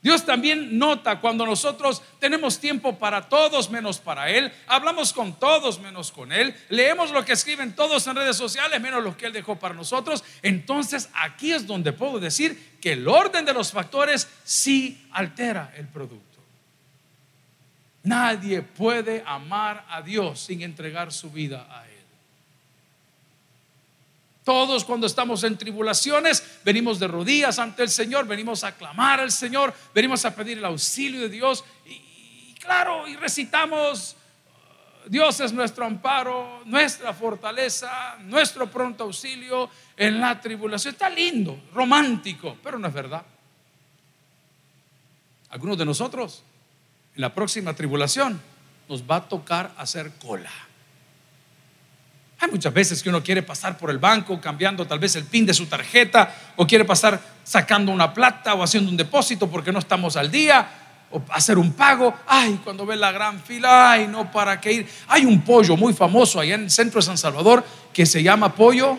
Dios 0.00 0.24
también 0.24 0.78
nota 0.78 1.20
cuando 1.20 1.44
nosotros 1.44 2.00
tenemos 2.20 2.58
tiempo 2.58 2.98
para 2.98 3.28
todos 3.28 3.68
menos 3.68 3.98
para 3.98 4.30
Él, 4.30 4.50
hablamos 4.66 5.12
con 5.12 5.38
todos 5.38 5.78
menos 5.78 6.12
con 6.12 6.32
Él, 6.32 6.56
leemos 6.70 7.10
lo 7.10 7.22
que 7.22 7.34
escriben 7.34 7.76
todos 7.76 8.06
en 8.06 8.16
redes 8.16 8.36
sociales 8.36 8.80
menos 8.80 9.04
lo 9.04 9.14
que 9.14 9.26
Él 9.26 9.34
dejó 9.34 9.56
para 9.56 9.74
nosotros. 9.74 10.24
Entonces 10.40 11.10
aquí 11.12 11.52
es 11.52 11.66
donde 11.66 11.92
puedo 11.92 12.18
decir 12.18 12.78
que 12.80 12.92
el 12.92 13.06
orden 13.06 13.44
de 13.44 13.52
los 13.52 13.72
factores 13.72 14.26
sí 14.42 15.06
altera 15.10 15.74
el 15.76 15.86
producto. 15.86 16.25
Nadie 18.06 18.62
puede 18.62 19.24
amar 19.26 19.84
a 19.88 20.00
Dios 20.00 20.38
sin 20.38 20.62
entregar 20.62 21.12
su 21.12 21.28
vida 21.28 21.66
a 21.68 21.84
Él. 21.88 22.04
Todos 24.44 24.84
cuando 24.84 25.08
estamos 25.08 25.42
en 25.42 25.58
tribulaciones 25.58 26.60
venimos 26.64 27.00
de 27.00 27.08
rodillas 27.08 27.58
ante 27.58 27.82
el 27.82 27.88
Señor, 27.88 28.28
venimos 28.28 28.62
a 28.62 28.76
clamar 28.76 29.18
al 29.18 29.32
Señor, 29.32 29.74
venimos 29.92 30.24
a 30.24 30.32
pedir 30.36 30.58
el 30.58 30.64
auxilio 30.64 31.22
de 31.22 31.28
Dios 31.28 31.64
y, 31.84 32.54
claro, 32.60 33.08
y 33.08 33.16
recitamos, 33.16 34.14
Dios 35.08 35.40
es 35.40 35.52
nuestro 35.52 35.84
amparo, 35.84 36.62
nuestra 36.64 37.12
fortaleza, 37.12 38.18
nuestro 38.20 38.70
pronto 38.70 39.02
auxilio 39.02 39.68
en 39.96 40.20
la 40.20 40.40
tribulación. 40.40 40.94
Está 40.94 41.10
lindo, 41.10 41.60
romántico, 41.74 42.56
pero 42.62 42.78
no 42.78 42.86
es 42.86 42.94
verdad. 42.94 43.26
Algunos 45.50 45.76
de 45.76 45.84
nosotros 45.84 46.44
en 47.16 47.22
la 47.22 47.34
próxima 47.34 47.74
tribulación 47.74 48.40
nos 48.88 49.02
va 49.02 49.16
a 49.16 49.28
tocar 49.28 49.72
hacer 49.78 50.12
cola. 50.20 50.50
Hay 52.38 52.50
muchas 52.50 52.72
veces 52.72 53.02
que 53.02 53.08
uno 53.08 53.22
quiere 53.22 53.42
pasar 53.42 53.78
por 53.78 53.90
el 53.90 53.98
banco 53.98 54.38
cambiando 54.40 54.86
tal 54.86 54.98
vez 54.98 55.16
el 55.16 55.24
pin 55.24 55.46
de 55.46 55.54
su 55.54 55.66
tarjeta 55.66 56.34
o 56.56 56.66
quiere 56.66 56.84
pasar 56.84 57.18
sacando 57.42 57.90
una 57.90 58.12
plata 58.12 58.54
o 58.54 58.62
haciendo 58.62 58.90
un 58.90 58.96
depósito 58.96 59.48
porque 59.50 59.72
no 59.72 59.78
estamos 59.78 60.16
al 60.16 60.30
día 60.30 60.68
o 61.10 61.22
hacer 61.30 61.56
un 61.56 61.72
pago. 61.72 62.14
Ay, 62.26 62.60
cuando 62.62 62.84
ve 62.84 62.96
la 62.96 63.10
gran 63.10 63.40
fila, 63.40 63.92
ay, 63.92 64.06
no, 64.06 64.30
¿para 64.30 64.60
qué 64.60 64.72
ir? 64.72 64.88
Hay 65.08 65.24
un 65.24 65.40
pollo 65.40 65.76
muy 65.76 65.94
famoso 65.94 66.38
allá 66.38 66.56
en 66.56 66.64
el 66.64 66.70
centro 66.70 67.00
de 67.00 67.06
San 67.06 67.16
Salvador 67.16 67.64
que 67.92 68.04
se 68.04 68.22
llama 68.22 68.54
pollo. 68.54 68.98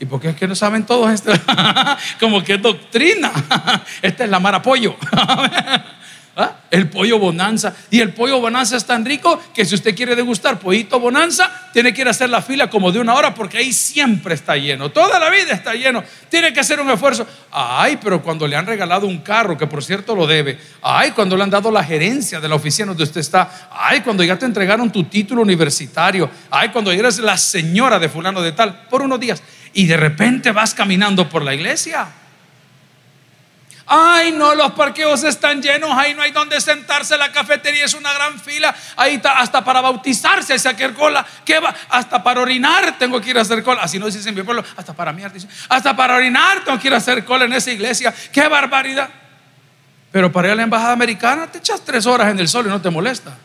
¿Y 0.00 0.04
por 0.04 0.20
qué 0.20 0.30
es 0.30 0.36
que 0.36 0.48
no 0.48 0.56
saben 0.56 0.84
todos 0.84 1.10
esto? 1.10 1.32
Como 2.20 2.42
que 2.42 2.54
es 2.54 2.62
doctrina. 2.62 3.32
Esta 4.02 4.24
es 4.24 4.30
la 4.30 4.40
mara 4.40 4.60
pollo. 4.60 4.96
¿Ah? 6.38 6.54
El 6.70 6.90
pollo 6.90 7.18
bonanza. 7.18 7.74
Y 7.90 8.00
el 8.00 8.12
pollo 8.12 8.38
bonanza 8.38 8.76
es 8.76 8.84
tan 8.84 9.06
rico 9.06 9.42
que 9.54 9.64
si 9.64 9.74
usted 9.74 9.96
quiere 9.96 10.14
degustar 10.14 10.58
pollito 10.58 11.00
bonanza, 11.00 11.50
tiene 11.72 11.94
que 11.94 12.02
ir 12.02 12.08
a 12.08 12.10
hacer 12.10 12.28
la 12.28 12.42
fila 12.42 12.68
como 12.68 12.92
de 12.92 13.00
una 13.00 13.14
hora 13.14 13.34
porque 13.34 13.56
ahí 13.56 13.72
siempre 13.72 14.34
está 14.34 14.54
lleno. 14.54 14.90
Toda 14.90 15.18
la 15.18 15.30
vida 15.30 15.54
está 15.54 15.72
lleno. 15.72 16.04
Tiene 16.28 16.52
que 16.52 16.60
hacer 16.60 16.78
un 16.78 16.90
esfuerzo. 16.90 17.26
Ay, 17.50 17.98
pero 18.02 18.22
cuando 18.22 18.46
le 18.46 18.54
han 18.54 18.66
regalado 18.66 19.06
un 19.06 19.18
carro, 19.18 19.56
que 19.56 19.66
por 19.66 19.82
cierto 19.82 20.14
lo 20.14 20.26
debe. 20.26 20.58
Ay, 20.82 21.12
cuando 21.12 21.38
le 21.38 21.42
han 21.42 21.50
dado 21.50 21.70
la 21.70 21.82
gerencia 21.82 22.38
de 22.38 22.48
la 22.50 22.56
oficina 22.56 22.88
donde 22.88 23.04
usted 23.04 23.22
está. 23.22 23.70
Ay, 23.72 24.02
cuando 24.02 24.22
ya 24.22 24.38
te 24.38 24.44
entregaron 24.44 24.92
tu 24.92 25.04
título 25.04 25.40
universitario. 25.40 26.28
Ay, 26.50 26.68
cuando 26.68 26.92
ya 26.92 26.98
eres 26.98 27.18
la 27.18 27.38
señora 27.38 27.98
de 27.98 28.10
fulano 28.10 28.42
de 28.42 28.52
tal. 28.52 28.86
Por 28.90 29.00
unos 29.00 29.18
días. 29.18 29.42
Y 29.72 29.86
de 29.86 29.96
repente 29.96 30.52
vas 30.52 30.74
caminando 30.74 31.30
por 31.30 31.42
la 31.42 31.54
iglesia. 31.54 32.08
Ay, 33.88 34.32
no, 34.32 34.52
los 34.56 34.72
parqueos 34.72 35.22
están 35.22 35.62
llenos, 35.62 35.96
ahí 35.96 36.12
no 36.12 36.22
hay 36.22 36.32
donde 36.32 36.60
sentarse, 36.60 37.16
la 37.16 37.30
cafetería 37.30 37.84
es 37.84 37.94
una 37.94 38.12
gran 38.12 38.40
fila, 38.40 38.74
ahí 38.96 39.14
está, 39.14 39.38
hasta 39.38 39.64
para 39.64 39.80
bautizarse 39.80 40.54
hay 40.54 40.74
que 40.74 40.92
cola, 40.92 41.24
¿qué 41.44 41.60
va? 41.60 41.72
Hasta 41.90 42.20
para 42.20 42.40
orinar 42.40 42.98
tengo 42.98 43.20
que 43.20 43.30
ir 43.30 43.38
a 43.38 43.42
hacer 43.42 43.62
cola, 43.62 43.82
así 43.82 44.00
no 44.00 44.06
dicen 44.06 44.26
en 44.26 44.34
mi 44.34 44.42
pueblo, 44.42 44.64
hasta 44.76 44.92
para 44.92 45.12
mí, 45.12 45.22
hasta 45.68 45.94
para 45.94 46.16
orinar 46.16 46.64
tengo 46.64 46.80
que 46.80 46.88
ir 46.88 46.94
a 46.94 46.96
hacer 46.96 47.24
cola 47.24 47.44
en 47.44 47.52
esa 47.52 47.70
iglesia, 47.70 48.12
qué 48.32 48.48
barbaridad. 48.48 49.08
Pero 50.10 50.32
para 50.32 50.48
ir 50.48 50.52
a 50.52 50.56
la 50.56 50.62
embajada 50.64 50.92
americana 50.92 51.46
te 51.46 51.58
echas 51.58 51.80
tres 51.84 52.06
horas 52.06 52.28
en 52.28 52.40
el 52.40 52.48
sol 52.48 52.66
y 52.66 52.68
no 52.68 52.80
te 52.80 52.90
molesta. 52.90 53.36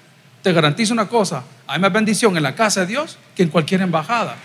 Te 0.41 0.51
garantizo 0.53 0.93
una 0.93 1.07
cosa, 1.07 1.43
hay 1.67 1.79
más 1.79 1.93
bendición 1.93 2.35
en 2.35 2.41
la 2.41 2.55
casa 2.55 2.79
de 2.79 2.87
Dios 2.87 3.19
que 3.35 3.43
en 3.43 3.49
cualquier 3.49 3.81
embajada. 3.81 4.35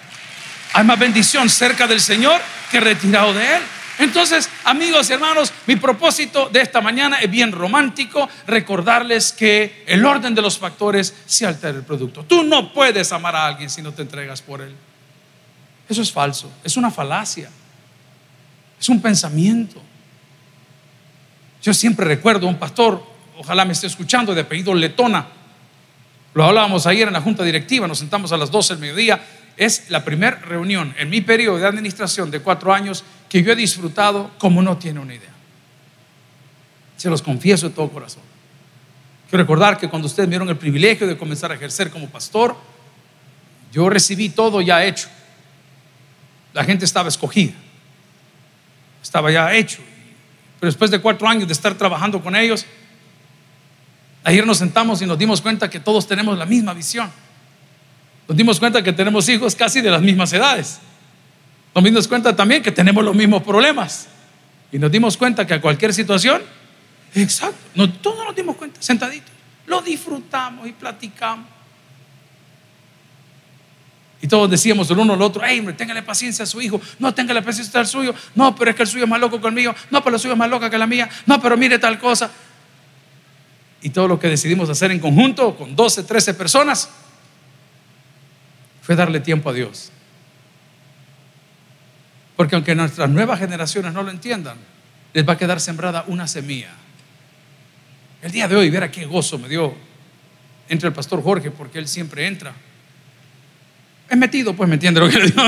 Hay 0.75 0.85
más 0.85 0.99
bendición 0.99 1.49
cerca 1.49 1.87
del 1.87 2.03
Señor 2.03 2.39
que 2.71 2.81
retirado 2.81 3.33
de 3.33 3.57
Él. 3.57 3.63
Entonces, 3.99 4.51
amigos 4.65 5.09
y 5.09 5.15
hermanos, 5.15 5.53
mi 5.67 5.77
propósito 5.77 6.49
de 6.51 6.61
esta 6.61 6.81
mañana 6.81 7.19
es 7.19 7.31
bien 7.31 7.51
romántico, 7.51 8.29
recordarles 8.47 9.33
que 9.33 9.85
el 9.87 10.05
orden 10.05 10.35
de 10.35 10.43
los 10.43 10.59
factores 10.59 11.15
se 11.25 11.47
altera 11.47 11.79
el 11.79 11.85
producto. 11.85 12.25
Tú 12.25 12.43
no 12.43 12.73
puedes 12.73 13.11
amar 13.13 13.35
a 13.35 13.47
alguien 13.47 13.71
si 13.71 13.81
no 13.81 13.93
te 13.93 14.03
entregas 14.03 14.43
por 14.43 14.61
él. 14.61 14.75
Eso 15.89 16.03
es 16.03 16.13
falso, 16.13 16.51
es 16.63 16.77
una 16.77 16.91
falacia, 16.91 17.49
es 18.79 18.89
un 18.89 19.01
pensamiento. 19.01 19.81
Yo 21.63 21.73
siempre 21.73 22.05
recuerdo 22.05 22.47
un 22.47 22.59
pastor, 22.59 23.03
ojalá 23.39 23.65
me 23.65 23.73
esté 23.73 23.87
escuchando, 23.87 24.35
de 24.35 24.43
apellido 24.43 24.75
Letona. 24.75 25.27
Lo 26.35 26.45
hablábamos 26.45 26.87
ayer 26.87 27.07
en 27.09 27.15
la 27.15 27.23
junta 27.23 27.45
directiva, 27.45 27.89
nos 27.89 27.99
sentamos 27.99 28.31
a 28.33 28.37
las 28.37 28.51
12 28.51 28.75
del 28.75 28.81
mediodía. 28.81 29.25
Es 29.57 29.89
la 29.89 30.05
primera 30.05 30.37
reunión 30.37 30.95
en 30.99 31.09
mi 31.09 31.23
periodo 31.23 31.57
de 31.57 31.67
administración 31.67 32.31
de 32.31 32.41
cuatro 32.41 32.75
años 32.75 33.05
que 33.37 33.43
yo 33.43 33.53
he 33.53 33.57
disfrutado 33.57 34.31
como 34.39 34.63
no 34.63 34.79
tiene 34.79 34.99
una 34.99 35.15
idea. 35.15 35.33
Se 36.97 37.11
los 37.11 37.21
confieso 37.21 37.69
de 37.69 37.75
todo 37.75 37.91
corazón. 37.91 38.23
Quiero 39.29 39.43
recordar 39.43 39.77
que 39.77 39.91
cuando 39.91 40.07
ustedes 40.07 40.27
vieron 40.27 40.49
el 40.49 40.57
privilegio 40.57 41.07
de 41.07 41.19
comenzar 41.19 41.51
a 41.53 41.55
ejercer 41.55 41.91
como 41.91 42.09
pastor, 42.09 42.57
yo 43.73 43.91
recibí 43.91 44.31
todo 44.31 44.63
ya 44.63 44.83
hecho. 44.85 45.09
La 46.55 46.65
gente 46.65 46.87
estaba 46.87 47.11
escogida, 47.11 47.53
estaba 49.03 49.31
ya 49.31 49.53
hecho. 49.53 49.83
Pero 50.59 50.71
después 50.71 50.91
de 50.91 50.99
cuatro 50.99 51.29
años 51.29 51.47
de 51.47 51.53
estar 51.53 51.75
trabajando 51.75 52.23
con 52.23 52.35
ellos, 52.35 52.65
ayer 54.25 54.47
nos 54.47 54.57
sentamos 54.57 55.03
y 55.03 55.07
nos 55.07 55.19
dimos 55.19 55.43
cuenta 55.43 55.69
que 55.69 55.81
todos 55.81 56.07
tenemos 56.09 56.39
la 56.39 56.47
misma 56.47 56.73
visión. 56.73 57.11
Nos 58.27 58.37
dimos 58.37 58.59
cuenta 58.59 58.83
que 58.83 58.95
tenemos 58.95 59.29
hijos 59.29 59.55
casi 59.55 59.83
de 59.83 59.91
las 59.91 60.01
mismas 60.01 60.33
edades. 60.33 60.81
Nos 61.77 61.85
dimos 61.85 62.09
cuenta 62.09 62.35
también 62.35 62.63
que 62.63 62.73
tenemos 62.73 63.05
los 63.05 63.15
mismos 63.15 63.43
problemas. 63.43 64.09
Y 64.73 64.79
nos 64.79 64.91
dimos 64.91 65.15
cuenta 65.15 65.47
que 65.47 65.53
a 65.53 65.61
cualquier 65.61 65.93
situación, 65.93 66.41
exacto, 67.15 67.93
todos 68.01 68.25
nos 68.25 68.35
dimos 68.35 68.57
cuenta, 68.57 68.81
sentaditos, 68.81 69.31
lo 69.67 69.83
disfrutamos 69.83 70.67
y 70.67 70.73
platicamos. 70.73 71.47
Y 74.23 74.27
todos 74.27 74.51
decíamos 74.51 74.91
el 74.91 74.99
uno 74.99 75.13
al 75.13 75.21
otro, 75.21 75.43
hey, 75.45 75.63
téngale 75.77 76.03
paciencia 76.03 76.45
a 76.45 76.47
su 76.47 76.63
hijo, 76.63 76.81
no 76.99 77.13
téngale 77.13 77.43
paciencia 77.43 77.79
al 77.79 77.87
suyo, 77.87 78.15
no, 78.35 78.57
pero 78.57 78.71
es 78.71 78.77
que 78.77 78.83
el 78.85 78.89
suyo 78.89 79.05
es 79.05 79.11
más 79.11 79.21
loco 79.21 79.39
que 79.39 79.47
el 79.47 79.53
mío, 79.53 79.75
no, 79.91 80.03
pero 80.03 80.17
el 80.17 80.21
suyo 80.21 80.33
es 80.33 80.39
más 80.39 80.49
loca 80.49 80.71
que 80.71 80.79
la 80.79 80.87
mía, 80.87 81.11
no, 81.27 81.39
pero 81.43 81.59
mire 81.59 81.79
tal 81.79 81.99
cosa. 81.99 82.31
Y 83.83 83.91
todo 83.91 84.09
lo 84.09 84.19
que 84.19 84.29
decidimos 84.29 84.71
hacer 84.71 84.93
en 84.93 84.99
conjunto, 84.99 85.55
con 85.55 85.77
12, 85.77 86.05
13 86.05 86.33
personas, 86.33 86.89
fue 88.81 88.97
darle 88.97 89.21
tiempo 89.21 89.51
a 89.51 89.53
Dios. 89.53 89.93
Porque 92.37 92.55
aunque 92.55 92.75
nuestras 92.75 93.09
nuevas 93.09 93.39
generaciones 93.39 93.93
no 93.93 94.03
lo 94.03 94.11
entiendan, 94.11 94.59
les 95.15 95.27
va 95.27 95.33
a 95.33 95.39
quedar 95.39 95.61
sembrada 95.61 96.05
una 96.09 96.29
semilla. 96.29 96.71
El 98.23 98.31
día 98.31 98.47
de 98.47 98.57
hoy, 98.57 98.69
verá 98.69 98.91
qué 98.91 99.07
gozo 99.07 99.39
me 99.39 99.49
dio 99.49 99.75
entre 100.69 100.89
el 100.89 100.95
pastor 100.95 101.23
Jorge, 101.23 101.51
porque 101.51 101.79
él 101.79 101.89
siempre 101.89 102.27
entra. 102.27 102.53
Es 104.09 104.17
metido, 104.17 104.55
pues 104.55 104.69
me 104.69 104.75
entiende 104.75 105.01
lo 105.01 105.09
que 105.09 105.19
le 105.19 105.27
digo. 105.27 105.43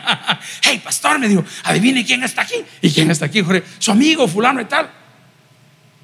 hey, 0.62 0.80
pastor, 0.82 1.18
me 1.18 1.28
dijo, 1.28 1.44
adivine 1.64 2.04
quién 2.04 2.22
está 2.22 2.42
aquí. 2.42 2.64
¿Y 2.80 2.90
quién 2.90 3.10
está 3.10 3.26
aquí, 3.26 3.42
Jorge? 3.42 3.64
Su 3.78 3.90
amigo, 3.90 4.26
fulano 4.28 4.60
y 4.60 4.64
tal. 4.66 4.90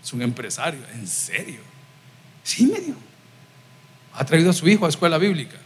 Es 0.03 0.13
un 0.13 0.23
empresario, 0.23 0.81
en 0.93 1.07
serio. 1.07 1.61
Sí, 2.43 2.67
me 2.67 2.81
dijo. 2.81 2.99
Ha 4.15 4.25
traído 4.25 4.51
a 4.51 4.53
su 4.53 4.69
hijo 4.69 4.87
a 4.87 4.89
escuela 4.89 5.19
bíblica. 5.19 5.57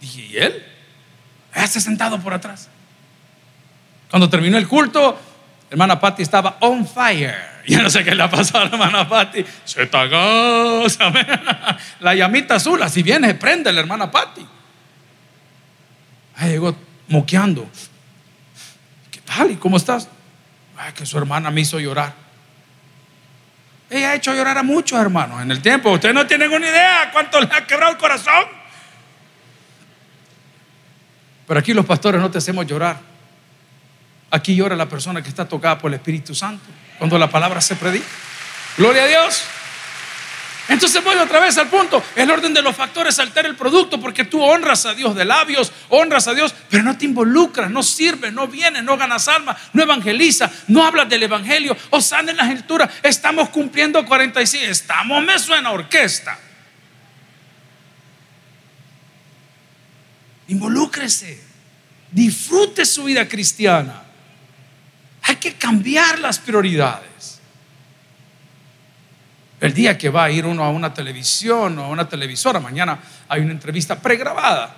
Dije, 0.00 0.22
¿y 0.22 0.36
él? 0.36 0.75
Hace 1.56 1.80
sentado 1.80 2.20
por 2.20 2.34
atrás. 2.34 2.68
Cuando 4.10 4.28
terminó 4.28 4.58
el 4.58 4.68
culto, 4.68 5.18
hermana 5.70 5.98
Patty 5.98 6.22
estaba 6.22 6.58
on 6.60 6.86
fire. 6.86 7.34
Yo 7.66 7.82
no 7.82 7.90
sé 7.90 8.04
qué 8.04 8.14
le 8.14 8.22
ha 8.22 8.30
pasado 8.30 8.64
a 8.64 8.64
la 8.66 8.70
hermana 8.70 9.08
Patty. 9.08 9.44
Se 9.64 9.82
está 9.82 10.04
La 12.00 12.14
llamita 12.14 12.56
azul, 12.56 12.82
así 12.82 13.02
viene, 13.02 13.34
prende 13.34 13.72
la 13.72 13.80
hermana 13.80 14.10
Patty. 14.10 14.46
Ahí 16.36 16.50
llegó 16.50 16.76
moqueando. 17.08 17.68
¿Qué 19.10 19.20
tal? 19.22 19.50
¿Y 19.50 19.56
cómo 19.56 19.78
estás? 19.78 20.08
Ay, 20.76 20.92
que 20.92 21.06
su 21.06 21.16
hermana 21.16 21.50
me 21.50 21.62
hizo 21.62 21.80
llorar. 21.80 22.12
Ella 23.88 24.10
ha 24.10 24.14
hecho 24.14 24.34
llorar 24.34 24.58
a 24.58 24.62
muchos 24.62 25.00
hermanos 25.00 25.40
en 25.40 25.50
el 25.50 25.62
tiempo. 25.62 25.90
Ustedes 25.90 26.14
no 26.14 26.26
tienen 26.26 26.52
una 26.52 26.68
idea 26.68 27.10
cuánto 27.12 27.40
le 27.40 27.48
ha 27.50 27.66
quebrado 27.66 27.92
el 27.92 27.98
corazón. 27.98 28.55
Pero 31.46 31.60
aquí 31.60 31.72
los 31.72 31.86
pastores 31.86 32.20
no 32.20 32.30
te 32.30 32.38
hacemos 32.38 32.66
llorar. 32.66 32.98
Aquí 34.30 34.54
llora 34.54 34.74
la 34.74 34.88
persona 34.88 35.22
que 35.22 35.28
está 35.28 35.48
tocada 35.48 35.78
por 35.78 35.90
el 35.90 35.94
Espíritu 35.94 36.34
Santo 36.34 36.64
cuando 36.98 37.18
la 37.18 37.30
palabra 37.30 37.60
se 37.60 37.76
predica. 37.76 38.06
Gloria 38.76 39.04
a 39.04 39.06
Dios. 39.06 39.42
Entonces 40.68 41.02
voy 41.04 41.16
otra 41.16 41.38
vez 41.38 41.56
al 41.58 41.68
punto. 41.68 42.02
El 42.16 42.28
orden 42.28 42.52
de 42.52 42.60
los 42.60 42.74
factores 42.74 43.18
altera 43.20 43.48
el 43.48 43.54
producto 43.54 44.00
porque 44.00 44.24
tú 44.24 44.42
honras 44.42 44.84
a 44.84 44.94
Dios 44.94 45.14
de 45.14 45.24
labios, 45.24 45.70
honras 45.90 46.26
a 46.26 46.34
Dios, 46.34 46.52
pero 46.68 46.82
no 46.82 46.98
te 46.98 47.04
involucras, 47.04 47.70
no 47.70 47.84
sirves, 47.84 48.32
no 48.32 48.48
vienes, 48.48 48.82
no 48.82 48.96
ganas 48.96 49.28
alma, 49.28 49.56
no 49.72 49.82
evangeliza, 49.82 50.50
no 50.66 50.84
hablas 50.84 51.08
del 51.08 51.22
evangelio. 51.22 51.76
O 51.90 51.98
en 51.98 52.36
la 52.36 52.42
alturas. 52.42 52.90
Estamos 53.02 53.50
cumpliendo 53.50 54.04
45. 54.04 54.64
Estamos, 54.66 55.22
me 55.22 55.38
suena 55.38 55.70
orquesta. 55.70 56.36
Involúcrese. 60.48 61.40
Disfrute 62.10 62.84
su 62.86 63.04
vida 63.04 63.26
cristiana. 63.28 64.02
Hay 65.22 65.36
que 65.36 65.54
cambiar 65.54 66.18
las 66.20 66.38
prioridades. 66.38 67.40
El 69.60 69.72
día 69.72 69.96
que 69.96 70.10
va 70.10 70.24
a 70.24 70.30
ir 70.30 70.46
uno 70.46 70.62
a 70.62 70.70
una 70.70 70.92
televisión 70.92 71.78
o 71.78 71.84
a 71.84 71.88
una 71.88 72.08
televisora, 72.08 72.60
mañana 72.60 72.98
hay 73.28 73.40
una 73.40 73.52
entrevista 73.52 74.00
pregrabada. 74.00 74.76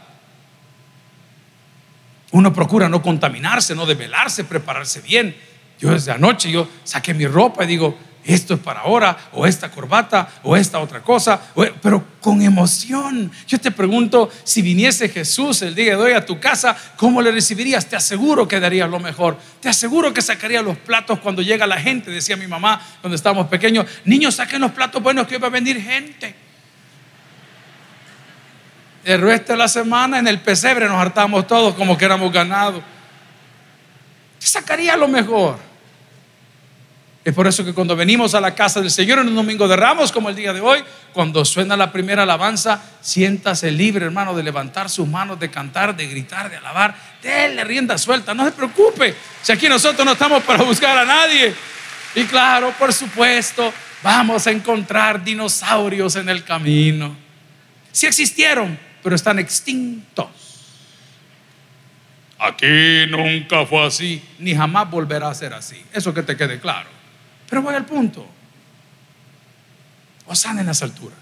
Uno 2.31 2.53
procura 2.53 2.89
no 2.89 3.03
contaminarse, 3.03 3.75
no 3.75 3.87
develarse, 3.87 4.45
prepararse 4.45 5.01
bien. 5.01 5.37
Yo 5.81 5.91
desde 5.91 6.13
anoche 6.13 6.51
yo 6.51 6.69
saqué 6.85 7.15
mi 7.15 7.27
ropa 7.27 7.65
y 7.65 7.67
digo, 7.67 7.99
esto 8.29 8.55
es 8.55 8.61
para 8.61 8.81
ahora, 8.81 9.17
o 9.33 9.47
esta 9.47 9.71
corbata, 9.71 10.29
o 10.43 10.55
esta 10.55 10.79
otra 10.81 11.01
cosa, 11.01 11.41
pero 11.81 12.05
con 12.21 12.43
emoción. 12.43 13.33
Yo 13.47 13.59
te 13.59 13.71
pregunto, 13.71 14.31
si 14.45 14.61
viniese 14.61 15.09
Jesús 15.09 15.63
el 15.63 15.75
día 15.75 15.97
de 15.97 16.03
hoy 16.03 16.13
a 16.13 16.27
tu 16.27 16.39
casa, 16.39 16.77
¿cómo 16.97 17.23
le 17.23 17.33
recibirías? 17.33 17.87
Te 17.87 17.97
aseguro 17.97 18.47
que 18.47 18.61
darías 18.61 18.91
lo 18.91 19.01
mejor. 19.01 19.39
Te 19.61 19.71
aseguro 19.71 20.13
que 20.13 20.21
sacaría 20.21 20.61
los 20.61 20.77
platos 20.77 21.21
cuando 21.21 21.41
llega 21.41 21.67
la 21.67 21.81
gente, 21.81 22.11
decía 22.11 22.37
mi 22.37 22.47
mamá 22.47 22.79
cuando 23.01 23.17
estábamos 23.17 23.47
pequeños. 23.47 23.87
Niños, 24.05 24.35
saquen 24.35 24.61
los 24.61 24.73
platos 24.73 25.03
buenos 25.03 25.27
que 25.27 25.37
hoy 25.37 25.41
va 25.41 25.47
a 25.47 25.51
venir 25.51 25.81
gente. 25.81 26.35
El 29.07 29.23
resto 29.23 29.53
de 29.53 29.59
la 29.59 29.69
semana 29.69 30.19
en 30.19 30.29
el 30.29 30.39
pesebre 30.41 30.87
nos 30.87 30.99
hartamos 30.99 31.47
todos 31.47 31.75
como 31.77 31.97
que 31.97 32.05
éramos 32.05 32.31
ganados. 32.31 32.83
Te 34.39 34.47
sacaría 34.47 34.99
lo 34.99 35.09
mejor. 35.09 35.68
Es 37.29 37.35
por 37.35 37.47
eso 37.47 37.63
que 37.63 37.75
cuando 37.75 37.95
venimos 37.95 38.35
a 38.35 38.41
la 38.41 38.55
casa 38.55 38.81
del 38.81 38.91
Señor 38.91 39.19
en 39.19 39.29
un 39.29 39.35
domingo 39.35 39.69
de 39.69 39.77
ramos 39.77 40.11
como 40.11 40.31
el 40.31 40.35
día 40.35 40.55
de 40.55 40.63
hoy, 40.63 40.83
cuando 41.13 41.45
suena 41.45 41.77
la 41.77 41.93
primera 41.93 42.23
alabanza, 42.23 42.83
siéntase 43.03 43.71
libre, 43.71 44.07
hermano, 44.07 44.35
de 44.35 44.43
levantar 44.43 44.89
sus 44.89 45.07
manos, 45.07 45.39
de 45.39 45.51
cantar, 45.51 45.95
de 45.95 46.07
gritar, 46.07 46.49
de 46.49 46.57
alabar. 46.57 46.95
Denle 47.23 47.65
rienda 47.65 47.99
suelta, 47.99 48.33
no 48.33 48.47
se 48.47 48.53
preocupe. 48.53 49.15
Si 49.43 49.53
aquí 49.53 49.69
nosotros 49.69 50.07
no 50.07 50.13
estamos 50.13 50.43
para 50.43 50.63
buscar 50.65 50.97
a 50.97 51.05
nadie. 51.05 51.55
Y 52.15 52.25
claro, 52.25 52.73
por 52.79 52.95
supuesto, 52.95 53.75
vamos 54.03 54.47
a 54.47 54.51
encontrar 54.51 55.23
dinosaurios 55.23 56.17
en 56.17 56.31
el 56.31 56.43
camino. 56.45 57.15
Si 57.93 58.07
existieron, 58.07 58.79
pero 59.03 59.15
están 59.15 59.39
extintos. 59.39 60.29
Aquí 62.39 63.05
nunca 63.11 63.67
fue 63.67 63.85
así, 63.85 64.23
ni 64.39 64.55
jamás 64.55 64.91
volverá 64.91 65.29
a 65.29 65.35
ser 65.35 65.53
así. 65.53 65.85
Eso 65.93 66.15
que 66.15 66.23
te 66.23 66.35
quede 66.35 66.59
claro. 66.59 66.97
Pero 67.49 67.63
voy 67.63 67.75
al 67.75 67.87
punto. 67.87 68.27
Osana 70.27 70.61
en 70.61 70.67
las 70.67 70.83
alturas. 70.83 71.19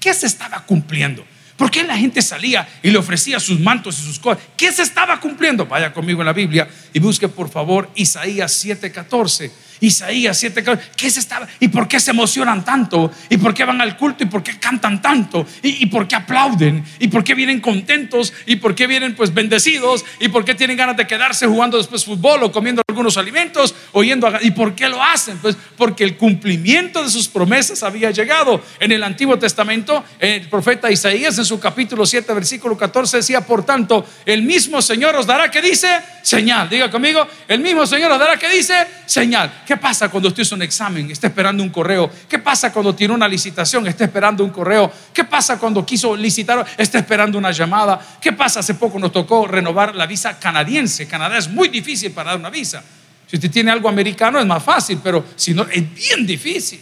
¿Qué 0.00 0.12
se 0.14 0.26
estaba 0.26 0.64
cumpliendo? 0.64 1.24
¿Por 1.56 1.70
qué 1.70 1.82
la 1.82 1.96
gente 1.96 2.22
salía 2.22 2.68
y 2.82 2.90
le 2.90 2.98
ofrecía 2.98 3.40
sus 3.40 3.58
mantos 3.58 3.98
y 3.98 4.02
sus 4.02 4.18
cosas? 4.18 4.42
¿Qué 4.56 4.70
se 4.72 4.82
estaba 4.82 5.18
cumpliendo? 5.18 5.66
Vaya 5.66 5.92
conmigo 5.92 6.20
en 6.22 6.26
la 6.26 6.32
Biblia 6.32 6.68
y 6.92 7.00
busque 7.00 7.28
por 7.28 7.50
favor 7.50 7.90
Isaías 7.96 8.64
7:14. 8.64 9.50
Isaías 9.80 10.38
7, 10.38 10.64
¿qué 10.96 11.10
se 11.10 11.20
estaba? 11.20 11.46
¿Y 11.60 11.68
por 11.68 11.86
qué 11.86 12.00
se 12.00 12.10
emocionan 12.10 12.64
tanto? 12.64 13.12
¿Y 13.28 13.36
por 13.36 13.54
qué 13.54 13.64
van 13.64 13.80
al 13.80 13.96
culto? 13.96 14.24
¿Y 14.24 14.26
por 14.26 14.42
qué 14.42 14.58
cantan 14.58 15.00
tanto? 15.00 15.46
¿Y, 15.62 15.86
por 15.86 16.08
qué 16.08 16.16
aplauden? 16.16 16.84
¿Y 16.98 17.08
por 17.08 17.22
qué 17.22 17.34
vienen 17.34 17.60
contentos? 17.60 18.32
¿Y 18.46 18.56
por 18.56 18.74
qué 18.74 18.86
vienen 18.86 19.14
pues 19.14 19.32
bendecidos? 19.32 20.04
¿Y 20.20 20.28
por 20.28 20.44
qué 20.44 20.54
tienen 20.54 20.76
ganas 20.76 20.96
de 20.96 21.06
quedarse 21.06 21.46
jugando 21.46 21.76
después 21.76 22.04
fútbol 22.04 22.42
o 22.42 22.52
comiendo 22.52 22.82
algunos 22.88 23.16
alimentos? 23.16 23.74
Oyendo 23.92 24.28
¿Y 24.42 24.50
por 24.50 24.74
qué 24.74 24.88
lo 24.88 25.02
hacen? 25.02 25.38
Pues 25.38 25.56
porque 25.76 26.04
el 26.04 26.16
cumplimiento 26.16 27.02
de 27.02 27.10
sus 27.10 27.28
promesas 27.28 27.82
había 27.82 28.10
llegado. 28.10 28.62
En 28.80 28.92
el 28.92 29.02
Antiguo 29.02 29.38
Testamento, 29.38 30.04
el 30.18 30.48
profeta 30.48 30.90
Isaías 30.90 31.38
en 31.38 31.44
su 31.44 31.60
capítulo 31.60 32.04
7, 32.04 32.32
versículo 32.34 32.76
14 32.76 33.18
decía, 33.18 33.40
por 33.40 33.64
tanto, 33.64 34.06
el 34.24 34.42
mismo 34.42 34.82
Señor 34.82 35.16
os 35.16 35.26
dará 35.26 35.50
que 35.50 35.62
dice 35.62 35.88
señal. 36.22 36.68
Diga 36.68 36.90
conmigo, 36.90 37.26
el 37.46 37.60
mismo 37.60 37.86
Señor 37.86 38.12
os 38.12 38.18
dará 38.18 38.36
que 38.36 38.48
dice 38.48 38.74
señal. 39.06 39.62
¿Qué 39.68 39.76
pasa 39.76 40.08
cuando 40.08 40.30
usted 40.30 40.44
hizo 40.44 40.54
un 40.54 40.62
examen? 40.62 41.10
Está 41.10 41.26
esperando 41.26 41.62
un 41.62 41.68
correo. 41.68 42.10
¿Qué 42.26 42.38
pasa 42.38 42.72
cuando 42.72 42.94
tiene 42.94 43.12
una 43.12 43.28
licitación? 43.28 43.86
Está 43.86 44.04
esperando 44.04 44.42
un 44.42 44.48
correo. 44.48 44.90
¿Qué 45.12 45.24
pasa 45.24 45.58
cuando 45.58 45.84
quiso 45.84 46.16
licitar? 46.16 46.64
Está 46.78 46.98
esperando 47.00 47.36
una 47.36 47.50
llamada. 47.50 48.00
¿Qué 48.18 48.32
pasa? 48.32 48.60
Hace 48.60 48.72
poco 48.76 48.98
nos 48.98 49.12
tocó 49.12 49.46
renovar 49.46 49.94
la 49.94 50.06
visa 50.06 50.38
canadiense. 50.38 51.06
Canadá 51.06 51.36
es 51.36 51.50
muy 51.50 51.68
difícil 51.68 52.12
para 52.12 52.30
dar 52.30 52.38
una 52.38 52.48
visa. 52.48 52.82
Si 53.26 53.36
usted 53.36 53.50
tiene 53.50 53.70
algo 53.70 53.90
americano 53.90 54.40
es 54.40 54.46
más 54.46 54.62
fácil, 54.62 55.00
pero 55.04 55.22
si 55.36 55.52
no, 55.52 55.64
es 55.64 55.94
bien 55.94 56.26
difícil. 56.26 56.80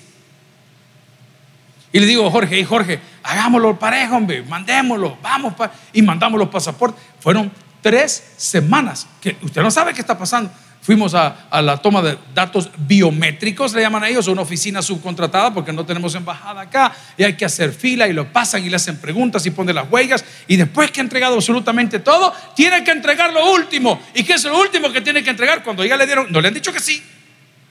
Y 1.93 1.99
le 1.99 2.07
digo, 2.07 2.31
Jorge, 2.31 2.57
y 2.57 2.63
Jorge, 2.65 3.01
hagámoslo 3.25 3.77
parejo, 3.77 4.15
hombre, 4.15 4.45
mandémoslo, 4.45 5.19
vamos, 5.21 5.55
y 5.93 6.03
mandamos 6.03 6.39
los 6.39 6.51
pasaportes. 6.51 7.03
Fueron 7.19 7.51
tres 7.83 8.35
semanas 8.37 9.09
que 9.21 9.37
usted 9.43 9.61
no 9.61 9.73
sabe 9.73 9.93
qué 9.93 10.03
está 10.03 10.17
pasando. 10.17 10.53
Fuimos 10.87 11.15
a, 11.15 11.49
la 11.63 11.79
toma 11.79 12.01
de 12.01 12.17
datos 12.33 12.71
biométricos, 12.79 13.75
le 13.75 13.81
llaman 13.81 14.05
a 14.05 14.09
ellos, 14.09 14.29
una 14.29 14.43
oficina 14.43 14.81
subcontratada 14.81 15.53
porque 15.53 15.73
no 15.73 15.85
tenemos 15.85 16.15
embajada 16.15 16.61
acá 16.61 16.95
y 17.17 17.25
hay 17.25 17.33
que 17.35 17.45
hacer 17.45 17.73
fila 17.73 18.07
y 18.07 18.13
lo 18.13 18.33
pasan 18.33 18.65
y 18.65 18.71
le 18.71 18.77
hacen 18.77 18.97
preguntas 18.99 19.45
y 19.47 19.51
ponen 19.51 19.75
las 19.75 19.91
huellas 19.91 20.25
y 20.47 20.55
después 20.55 20.93
que 20.93 21.01
ha 21.01 21.03
entregado 21.03 21.35
absolutamente 21.35 21.99
todo, 21.99 22.33
tiene 22.55 22.85
que 22.85 22.93
entregar 22.93 23.33
lo 23.33 23.51
último. 23.51 24.01
¿Y 24.15 24.23
qué 24.23 24.35
es 24.35 24.45
lo 24.45 24.61
último 24.61 24.93
que 24.93 25.01
tiene 25.01 25.25
que 25.25 25.31
entregar? 25.31 25.65
Cuando 25.65 25.85
ya 25.85 25.97
le 25.97 26.07
dieron, 26.07 26.31
no 26.31 26.41
le 26.41 26.47
han 26.47 26.55
dicho 26.55 26.73
que 26.73 26.79
sí, 26.79 27.03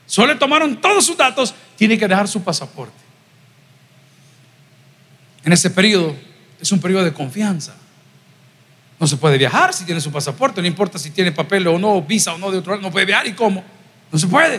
solo 0.04 0.34
le 0.34 0.38
tomaron 0.38 0.78
todos 0.78 1.06
sus 1.06 1.16
datos, 1.16 1.54
tiene 1.76 1.96
que 1.96 2.06
dejar 2.06 2.28
su 2.28 2.44
pasaporte. 2.44 3.02
En 5.42 5.54
ese 5.54 5.70
periodo 5.70 6.14
es 6.60 6.70
un 6.70 6.80
periodo 6.82 7.04
de 7.04 7.14
confianza. 7.14 7.76
No 8.98 9.06
se 9.06 9.16
puede 9.16 9.36
viajar 9.36 9.74
si 9.74 9.84
tiene 9.84 10.00
su 10.00 10.10
pasaporte, 10.10 10.60
no 10.60 10.66
importa 10.66 10.98
si 10.98 11.10
tiene 11.10 11.32
papel 11.32 11.66
o 11.66 11.78
no, 11.78 12.00
visa 12.02 12.32
o 12.32 12.38
no 12.38 12.50
de 12.50 12.58
otro 12.58 12.72
lado, 12.72 12.82
no 12.82 12.90
puede 12.90 13.04
viajar 13.04 13.26
y 13.26 13.34
cómo. 13.34 13.62
No 14.10 14.18
se 14.18 14.26
puede. 14.26 14.56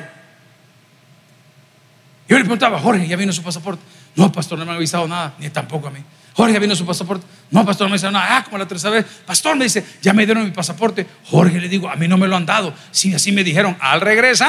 Yo 2.28 2.38
le 2.38 2.44
preguntaba, 2.44 2.80
Jorge, 2.80 3.08
¿ya 3.08 3.16
vino 3.16 3.32
su 3.34 3.42
pasaporte? 3.42 3.82
No, 4.16 4.32
pastor, 4.32 4.60
no 4.60 4.66
me 4.66 4.74
ha 4.74 4.76
avisado 4.76 5.08
nada, 5.08 5.34
ni 5.40 5.50
tampoco 5.50 5.88
a 5.88 5.92
mí. 5.92 6.00
Jorge, 6.34 6.54
¿ya 6.54 6.60
vino 6.60 6.76
su 6.76 6.86
pasaporte? 6.86 7.26
No, 7.50 7.66
pastor, 7.66 7.86
no 7.86 7.90
me 7.90 7.94
avisado 7.94 8.12
nada. 8.12 8.38
Ah, 8.38 8.44
como 8.44 8.60
la 8.60 8.68
tercera 8.68 8.94
vez. 8.94 9.06
Pastor, 9.26 9.56
me 9.56 9.64
dice, 9.64 9.84
ya 10.02 10.14
me 10.14 10.26
dieron 10.26 10.44
mi 10.44 10.52
pasaporte. 10.52 11.08
Jorge, 11.26 11.60
le 11.60 11.68
digo, 11.70 11.90
a 11.90 11.96
mí 11.96 12.08
no 12.08 12.18
me 12.18 12.28
lo 12.28 12.36
han 12.36 12.46
dado. 12.46 12.74
Sí, 12.92 13.14
así 13.14 13.32
me 13.32 13.44
dijeron, 13.44 13.76
al 13.80 14.02
regresar, 14.02 14.44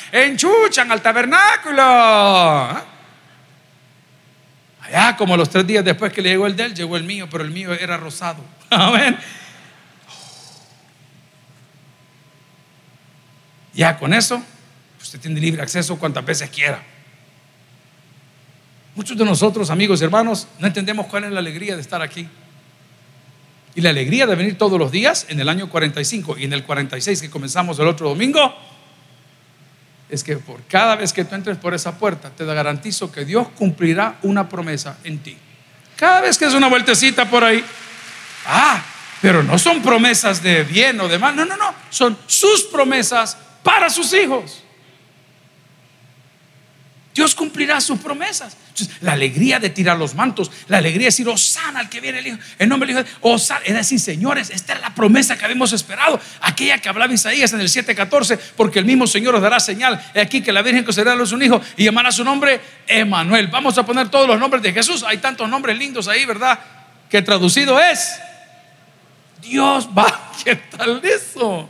enchuchan 0.12 0.90
al 0.90 1.00
tabernáculo. 1.00 2.97
Ya 4.90 5.16
como 5.16 5.36
los 5.36 5.50
tres 5.50 5.66
días 5.66 5.84
después 5.84 6.12
que 6.12 6.22
le 6.22 6.30
llegó 6.30 6.46
el 6.46 6.56
de 6.56 6.64
él, 6.64 6.74
llegó 6.74 6.96
el 6.96 7.04
mío, 7.04 7.28
pero 7.30 7.44
el 7.44 7.50
mío 7.50 7.72
era 7.72 7.96
rosado. 7.96 8.42
Amén. 8.70 9.18
Ya 13.74 13.96
con 13.96 14.12
eso, 14.12 14.42
usted 15.00 15.20
tiene 15.20 15.40
libre 15.40 15.62
acceso 15.62 15.98
cuantas 15.98 16.24
veces 16.24 16.50
quiera. 16.50 16.82
Muchos 18.94 19.16
de 19.16 19.24
nosotros, 19.24 19.70
amigos 19.70 20.00
y 20.00 20.04
hermanos, 20.04 20.48
no 20.58 20.66
entendemos 20.66 21.06
cuál 21.06 21.24
es 21.24 21.30
la 21.30 21.38
alegría 21.38 21.76
de 21.76 21.82
estar 21.82 22.02
aquí. 22.02 22.26
Y 23.76 23.80
la 23.80 23.90
alegría 23.90 24.26
de 24.26 24.34
venir 24.34 24.58
todos 24.58 24.76
los 24.76 24.90
días 24.90 25.26
en 25.28 25.38
el 25.38 25.48
año 25.48 25.68
45 25.68 26.38
y 26.38 26.44
en 26.44 26.52
el 26.52 26.64
46 26.64 27.22
que 27.22 27.30
comenzamos 27.30 27.78
el 27.78 27.86
otro 27.86 28.08
domingo, 28.08 28.52
es 30.08 30.24
que 30.24 30.36
por 30.36 30.62
cada 30.64 30.96
vez 30.96 31.12
que 31.12 31.24
tú 31.24 31.34
entres 31.34 31.58
por 31.58 31.74
esa 31.74 31.98
puerta, 31.98 32.30
te 32.30 32.44
garantizo 32.44 33.12
que 33.12 33.24
Dios 33.24 33.48
cumplirá 33.56 34.18
una 34.22 34.48
promesa 34.48 34.98
en 35.04 35.18
ti. 35.18 35.36
Cada 35.96 36.20
vez 36.20 36.38
que 36.38 36.46
es 36.46 36.54
una 36.54 36.68
vueltecita 36.68 37.28
por 37.28 37.44
ahí, 37.44 37.64
ah, 38.46 38.82
pero 39.20 39.42
no 39.42 39.58
son 39.58 39.82
promesas 39.82 40.42
de 40.42 40.64
bien 40.64 41.00
o 41.00 41.08
de 41.08 41.18
mal, 41.18 41.34
no, 41.34 41.44
no, 41.44 41.56
no, 41.56 41.74
son 41.90 42.16
sus 42.26 42.64
promesas 42.64 43.36
para 43.62 43.90
sus 43.90 44.12
hijos. 44.12 44.62
Dios 47.14 47.34
cumplirá 47.34 47.80
sus 47.80 47.98
promesas. 47.98 48.56
La 49.00 49.12
alegría 49.12 49.58
de 49.58 49.70
tirar 49.70 49.98
los 49.98 50.14
mantos, 50.14 50.50
la 50.68 50.78
alegría 50.78 51.04
de 51.04 51.06
decir, 51.06 51.28
Osana 51.28 51.80
al 51.80 51.88
que 51.88 52.00
viene 52.00 52.18
el 52.18 52.26
Hijo, 52.26 52.38
el 52.58 52.68
nombre 52.68 52.92
del 52.92 53.04
Hijo, 53.04 53.08
Osana, 53.20 53.60
es 53.64 53.74
decir, 53.74 54.00
señores, 54.00 54.50
esta 54.50 54.74
es 54.74 54.80
la 54.80 54.94
promesa 54.94 55.36
que 55.36 55.44
habíamos 55.44 55.72
esperado, 55.72 56.20
aquella 56.40 56.78
que 56.78 56.88
hablaba 56.88 57.12
Isaías 57.12 57.52
en 57.52 57.60
el 57.60 57.68
7:14, 57.68 58.38
porque 58.56 58.78
el 58.78 58.84
mismo 58.84 59.06
Señor 59.06 59.34
os 59.34 59.42
dará 59.42 59.60
señal, 59.60 60.00
aquí 60.14 60.40
que 60.40 60.52
la 60.52 60.62
Virgen 60.62 60.84
concederá 60.84 61.12
a 61.12 61.16
luz 61.16 61.32
un 61.32 61.42
hijo 61.42 61.60
y 61.76 61.84
llamará 61.84 62.12
su 62.12 62.24
nombre 62.24 62.60
Emanuel. 62.86 63.48
Vamos 63.48 63.76
a 63.78 63.84
poner 63.84 64.08
todos 64.08 64.26
los 64.26 64.38
nombres 64.38 64.62
de 64.62 64.72
Jesús, 64.72 65.04
hay 65.06 65.18
tantos 65.18 65.48
nombres 65.48 65.76
lindos 65.78 66.08
ahí, 66.08 66.24
¿verdad? 66.24 66.58
Que 67.08 67.22
traducido 67.22 67.80
es 67.80 68.18
Dios 69.40 69.88
va, 69.96 70.32
¿qué 70.44 70.56
tal 70.56 71.00
eso? 71.04 71.68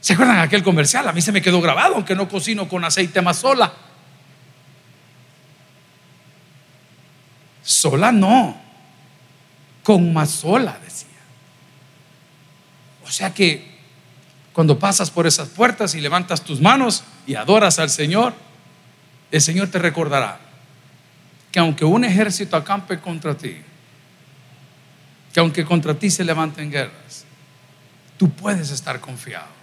¿Se 0.00 0.12
acuerdan 0.12 0.38
aquel 0.38 0.62
comercial? 0.62 1.08
A 1.08 1.12
mí 1.12 1.20
se 1.20 1.32
me 1.32 1.42
quedó 1.42 1.60
grabado, 1.60 1.96
aunque 1.96 2.14
no 2.14 2.28
cocino 2.28 2.68
con 2.68 2.84
aceite 2.84 3.20
más 3.22 3.38
sola. 3.38 3.72
Sola 7.88 8.10
no, 8.10 8.56
con 9.84 10.12
más 10.12 10.30
sola, 10.30 10.76
decía. 10.84 11.06
O 13.04 13.10
sea 13.12 13.32
que 13.32 13.76
cuando 14.52 14.76
pasas 14.76 15.08
por 15.08 15.24
esas 15.24 15.50
puertas 15.50 15.94
y 15.94 16.00
levantas 16.00 16.42
tus 16.42 16.60
manos 16.60 17.04
y 17.28 17.36
adoras 17.36 17.78
al 17.78 17.88
Señor, 17.88 18.34
el 19.30 19.40
Señor 19.40 19.68
te 19.68 19.78
recordará 19.78 20.40
que 21.52 21.60
aunque 21.60 21.84
un 21.84 22.04
ejército 22.04 22.56
acampe 22.56 22.98
contra 22.98 23.36
ti, 23.36 23.56
que 25.32 25.38
aunque 25.38 25.64
contra 25.64 25.94
ti 25.94 26.10
se 26.10 26.24
levanten 26.24 26.72
guerras, 26.72 27.24
tú 28.16 28.28
puedes 28.30 28.72
estar 28.72 28.98
confiado. 28.98 29.54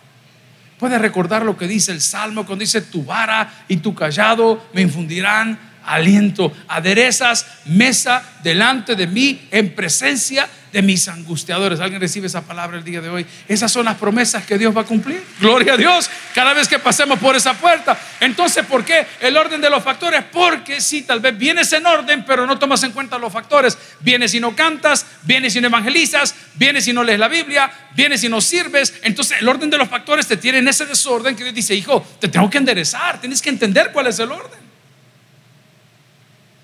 Puedes 0.80 1.02
recordar 1.02 1.44
lo 1.44 1.58
que 1.58 1.68
dice 1.68 1.92
el 1.92 2.00
Salmo 2.00 2.46
cuando 2.46 2.62
dice, 2.62 2.80
tu 2.80 3.04
vara 3.04 3.66
y 3.68 3.78
tu 3.78 3.94
callado 3.94 4.66
me 4.72 4.82
infundirán 4.82 5.73
aliento. 5.86 6.54
Aderezas 6.68 7.46
mesa 7.66 8.24
delante 8.44 8.96
de 8.96 9.08
mí 9.08 9.48
en 9.52 9.74
presencia 9.74 10.48
de 10.74 10.82
mis 10.82 11.08
angustiadores. 11.08 11.80
¿Alguien 11.80 12.02
recibe 12.02 12.26
esa 12.26 12.42
palabra 12.42 12.78
el 12.78 12.84
día 12.84 13.00
de 13.00 13.08
hoy? 13.08 13.26
Esas 13.48 13.72
son 13.72 13.86
las 13.86 13.96
promesas 13.96 14.44
que 14.44 14.58
Dios 14.58 14.76
va 14.76 14.82
a 14.82 14.86
cumplir. 14.86 15.24
Gloria 15.40 15.74
a 15.74 15.78
Dios. 15.78 16.10
Cada 16.34 16.54
vez 16.54 16.68
que 16.68 16.80
pasemos 16.80 17.20
por 17.20 17.36
esa 17.36 17.54
puerta. 17.54 17.98
Entonces, 18.20 18.66
¿por 18.66 18.84
qué 18.84 19.06
el 19.22 19.38
orden 19.38 19.62
de 19.62 19.70
los 19.70 19.84
factores? 19.84 20.24
Porque 20.32 20.82
si 20.82 21.04
tal 21.04 21.20
vez 21.20 21.38
vienes 21.38 21.72
en 21.74 21.86
orden, 21.86 22.26
pero 22.26 22.48
no 22.48 22.58
tomas 22.58 22.84
en 22.84 22.92
cuenta 22.92 23.20
los 23.20 23.32
factores. 23.32 23.78
Vienes 24.00 24.34
y 24.34 24.40
no 24.40 24.56
cantas, 24.56 25.06
vienes 25.22 25.56
y 25.56 25.62
no 25.62 25.68
evangelizas, 25.68 26.34
vienes 26.56 26.88
y 26.88 26.94
no 26.94 27.04
lees 27.04 27.20
la 27.20 27.28
Biblia, 27.28 27.72
vienes 27.96 28.24
y 28.24 28.30
no 28.30 28.42
sirves. 28.42 28.96
Entonces, 29.04 29.38
el 29.42 29.48
orden 29.48 29.70
de 29.70 29.78
los 29.78 29.88
factores 29.88 30.26
te 30.26 30.38
tiene 30.38 30.58
en 30.58 30.68
ese 30.68 30.88
desorden 30.88 31.36
que 31.36 31.44
Dios 31.44 31.56
dice, 31.56 31.76
hijo, 31.76 32.04
te 32.20 32.28
tengo 32.28 32.50
que 32.50 32.58
enderezar, 32.58 33.22
tienes 33.22 33.44
que 33.44 33.50
entender 33.50 33.92
cuál 33.94 34.08
es 34.08 34.18
el 34.18 34.32
orden. 34.32 34.63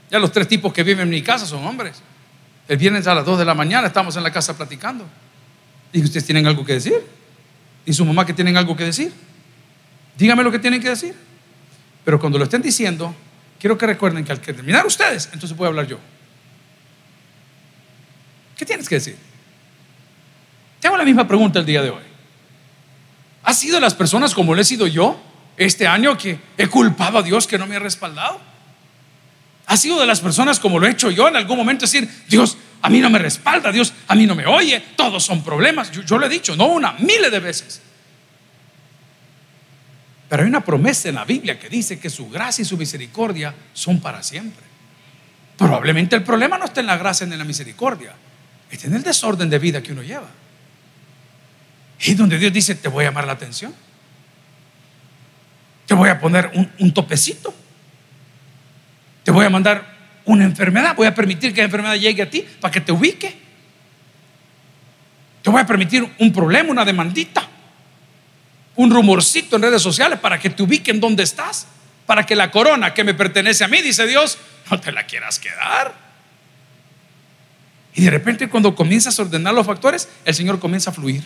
Ya 0.10 0.19
los 0.19 0.32
tres 0.32 0.48
tipos 0.48 0.74
que 0.74 0.84
viven 0.84 1.04
en 1.04 1.10
mi 1.10 1.22
casa 1.22 1.45
son 1.45 1.65
hombres. 1.65 2.02
El 2.67 2.78
viernes 2.78 3.06
a 3.08 3.15
las 3.15 3.26
2 3.26 3.39
de 3.39 3.45
la 3.45 3.54
mañana 3.54 3.88
estamos 3.88 4.15
en 4.15 4.24
la 4.24 4.32
casa 4.32 4.56
platicando. 4.56 5.06
Y 5.93 6.04
ustedes 6.04 6.26
tienen 6.26 6.48
algo 6.48 6.65
que 6.65 6.74
decir. 6.74 7.06
Y 7.86 7.93
su 7.93 8.06
mamá 8.06 8.26
que 8.26 8.34
tienen 8.34 8.58
algo 8.58 8.76
que 8.76 8.86
decir. 8.86 9.12
Dígame 10.17 10.43
lo 10.43 10.52
que 10.52 10.60
tienen 10.60 10.82
que 10.82 10.89
decir. 10.89 11.15
Pero 12.04 12.19
cuando 12.19 12.38
lo 12.38 12.43
estén 12.43 12.62
diciendo, 12.62 13.15
quiero 13.60 13.78
que 13.78 13.86
recuerden 13.86 14.24
que 14.24 14.32
al 14.32 14.39
terminar 14.39 14.86
ustedes, 14.86 15.30
entonces 15.34 15.56
voy 15.56 15.65
a 15.65 15.67
hablar 15.69 15.88
yo. 15.88 16.00
¿Qué 18.58 18.65
tienes 18.65 18.89
que 18.89 18.95
decir? 18.95 19.17
Te 20.80 20.88
hago 20.88 20.98
la 20.98 21.06
misma 21.06 21.28
pregunta 21.28 21.60
el 21.60 21.65
día 21.65 21.82
de 21.82 21.89
hoy. 21.89 22.04
¿Has 23.43 23.58
sido 23.60 23.80
las 23.80 23.93
personas 23.93 24.34
como 24.34 24.54
lo 24.54 24.62
he 24.62 24.65
sido 24.65 24.88
yo 24.88 25.19
este 25.58 25.88
año 25.88 26.17
que 26.17 26.39
he 26.58 26.67
culpado 26.67 27.19
a 27.19 27.22
Dios 27.24 27.48
que 27.48 27.58
no 27.58 27.67
me 27.67 27.76
ha 27.76 27.80
respaldado? 27.80 28.39
Ha 29.69 29.77
sido 29.77 29.99
de 29.99 30.08
las 30.08 30.19
personas 30.19 30.60
como 30.60 30.79
lo 30.79 30.88
he 30.88 30.89
hecho 30.89 31.12
yo 31.12 31.27
en 31.27 31.36
algún 31.36 31.55
momento, 31.55 31.86
decir, 31.86 32.10
Dios, 32.27 32.58
a 32.82 32.89
mí 32.89 32.99
no 33.01 33.10
me 33.12 33.19
respalda, 33.19 33.71
Dios, 33.71 33.93
a 34.08 34.15
mí 34.15 34.25
no 34.25 34.34
me 34.34 34.47
oye, 34.47 34.84
todos 34.95 35.23
son 35.23 35.43
problemas. 35.43 35.91
Yo, 35.91 36.17
lo 36.17 36.25
he 36.25 36.29
dicho, 36.29 36.55
no 36.55 36.65
una, 36.65 36.93
miles 36.93 37.32
de 37.32 37.39
veces. 37.39 37.79
Pero 40.27 40.41
hay 40.41 40.49
una 40.49 40.62
promesa 40.62 41.10
en 41.10 41.15
la 41.15 41.23
Biblia 41.23 41.60
que 41.60 41.69
dice 41.69 41.99
que 41.99 42.10
su 42.10 42.32
gracia 42.32 42.63
y 42.63 42.65
su 42.65 42.77
misericordia 42.77 43.53
son 43.73 43.99
para 43.99 44.23
siempre. 44.23 44.65
Probablemente 45.55 46.15
el 46.15 46.23
problema 46.23 46.58
no 46.58 46.65
está 46.65 46.79
en 46.79 46.88
la 46.88 46.97
gracia 46.97 47.27
ni 47.27 47.34
en 47.34 47.39
la 47.39 47.45
misericordia, 47.45 48.15
está 48.71 48.88
en 48.88 48.95
el 48.95 49.03
desorden 49.03 49.51
de 49.51 49.60
vida 49.60 49.84
que 49.84 49.91
uno 49.91 50.01
lleva. 50.01 50.29
Y 51.99 52.15
donde 52.15 52.39
Dios 52.39 52.51
dice, 52.51 52.73
te 52.73 52.88
voy 52.88 53.05
a 53.05 53.10
llamar 53.10 53.27
la 53.27 53.34
atención. 53.34 53.75
Te 55.86 55.93
voy 55.93 56.10
a 56.10 56.19
poner 56.19 56.51
un 56.79 56.91
topecito 56.91 57.53
te 59.29 59.33
voy 59.33 59.45
a 59.45 59.49
mandar 59.51 59.85
una 60.25 60.43
enfermedad, 60.43 60.95
voy 60.95 61.05
a 61.05 61.13
permitir 61.13 61.53
que 61.53 61.61
la 61.61 61.65
enfermedad 61.65 61.93
llegue 61.93 62.23
a 62.23 62.29
ti 62.31 62.43
para 62.59 62.71
que 62.71 62.81
te 62.81 62.91
ubique. 62.91 63.31
Te 65.43 65.51
voy 65.51 65.61
a 65.61 65.67
permitir 65.67 66.11
un 66.17 66.33
problema, 66.33 66.71
una 66.71 66.83
demandita, 66.83 67.47
un 68.75 68.89
rumorcito 68.89 69.57
en 69.57 69.61
redes 69.61 69.83
sociales 69.83 70.17
para 70.17 70.39
que 70.39 70.49
te 70.49 70.63
ubiquen 70.63 70.99
donde 70.99 71.21
estás, 71.21 71.67
para 72.07 72.25
que 72.25 72.35
la 72.35 72.49
corona 72.49 72.91
que 72.95 73.03
me 73.03 73.13
pertenece 73.13 73.63
a 73.63 73.67
mí, 73.67 73.83
dice 73.83 74.07
Dios, 74.07 74.39
no 74.71 74.79
te 74.79 74.91
la 74.91 75.05
quieras 75.05 75.37
quedar. 75.37 75.93
Y 77.93 78.01
de 78.01 78.09
repente 78.09 78.49
cuando 78.49 78.73
comienzas 78.73 79.19
a 79.19 79.21
ordenar 79.21 79.53
los 79.53 79.67
factores, 79.67 80.09
el 80.25 80.33
Señor 80.33 80.59
comienza 80.59 80.89
a 80.89 80.93
fluir. 80.93 81.23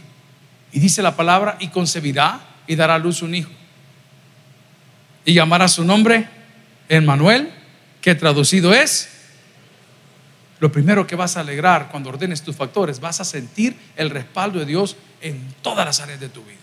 Y 0.74 0.82
dice 0.82 1.02
la 1.02 1.16
palabra, 1.16 1.56
y 1.62 1.70
concebirá 1.70 2.42
y 2.68 2.76
dará 2.76 2.96
a 2.96 3.00
luz 3.00 3.22
un 3.22 3.34
hijo. 3.34 3.52
Y 5.24 5.36
llamará 5.36 5.70
su 5.70 5.86
nombre 5.86 6.28
Emmanuel, 6.90 7.63
que 8.04 8.14
traducido 8.16 8.74
es, 8.74 9.08
lo 10.60 10.70
primero 10.72 11.08
que 11.08 11.16
vas 11.16 11.38
a 11.38 11.40
alegrar 11.40 11.88
cuando 11.90 12.10
ordenes 12.10 12.44
tus 12.44 12.54
factores, 12.54 13.00
vas 13.00 13.22
a 13.22 13.24
sentir 13.24 13.78
el 13.96 14.10
respaldo 14.10 14.60
de 14.60 14.66
Dios 14.66 14.98
en 15.22 15.56
todas 15.62 15.86
las 15.86 16.02
áreas 16.02 16.20
de 16.20 16.28
tu 16.28 16.44
vida. 16.44 16.60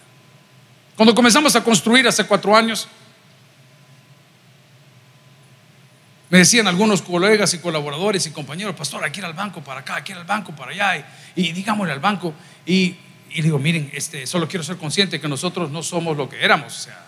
Cuando 0.97 1.15
comenzamos 1.15 1.57
a 1.57 1.65
construir 1.65 2.07
hace 2.07 2.27
cuatro 2.27 2.55
años, 2.55 2.89
me 6.29 6.39
decían 6.39 6.69
algunos 6.69 7.01
colegas 7.01 7.55
y 7.55 7.59
colaboradores 7.59 8.27
y 8.27 8.33
compañeros, 8.33 8.77
pastor, 8.77 9.03
aquí 9.03 9.21
ir 9.21 9.25
al 9.25 9.33
banco 9.33 9.63
para 9.63 9.81
acá, 9.81 9.97
aquí 9.97 10.13
ir 10.13 10.19
al 10.19 10.25
banco 10.25 10.55
para 10.55 10.73
allá, 10.73 11.07
y, 11.35 11.53
digámosle 11.53 11.95
al 11.95 12.01
banco, 12.01 12.35
y, 12.67 12.97
y, 13.31 13.41
digo, 13.41 13.59
miren, 13.59 13.91
este, 13.95 14.27
solo 14.27 14.47
quiero 14.47 14.63
ser 14.63 14.77
consciente 14.77 15.19
que 15.19 15.29
nosotros 15.29 15.71
no 15.71 15.83
somos 15.83 16.19
lo 16.19 16.29
que 16.29 16.45
éramos. 16.45 16.77
O 16.77 16.81
sea, 16.81 17.07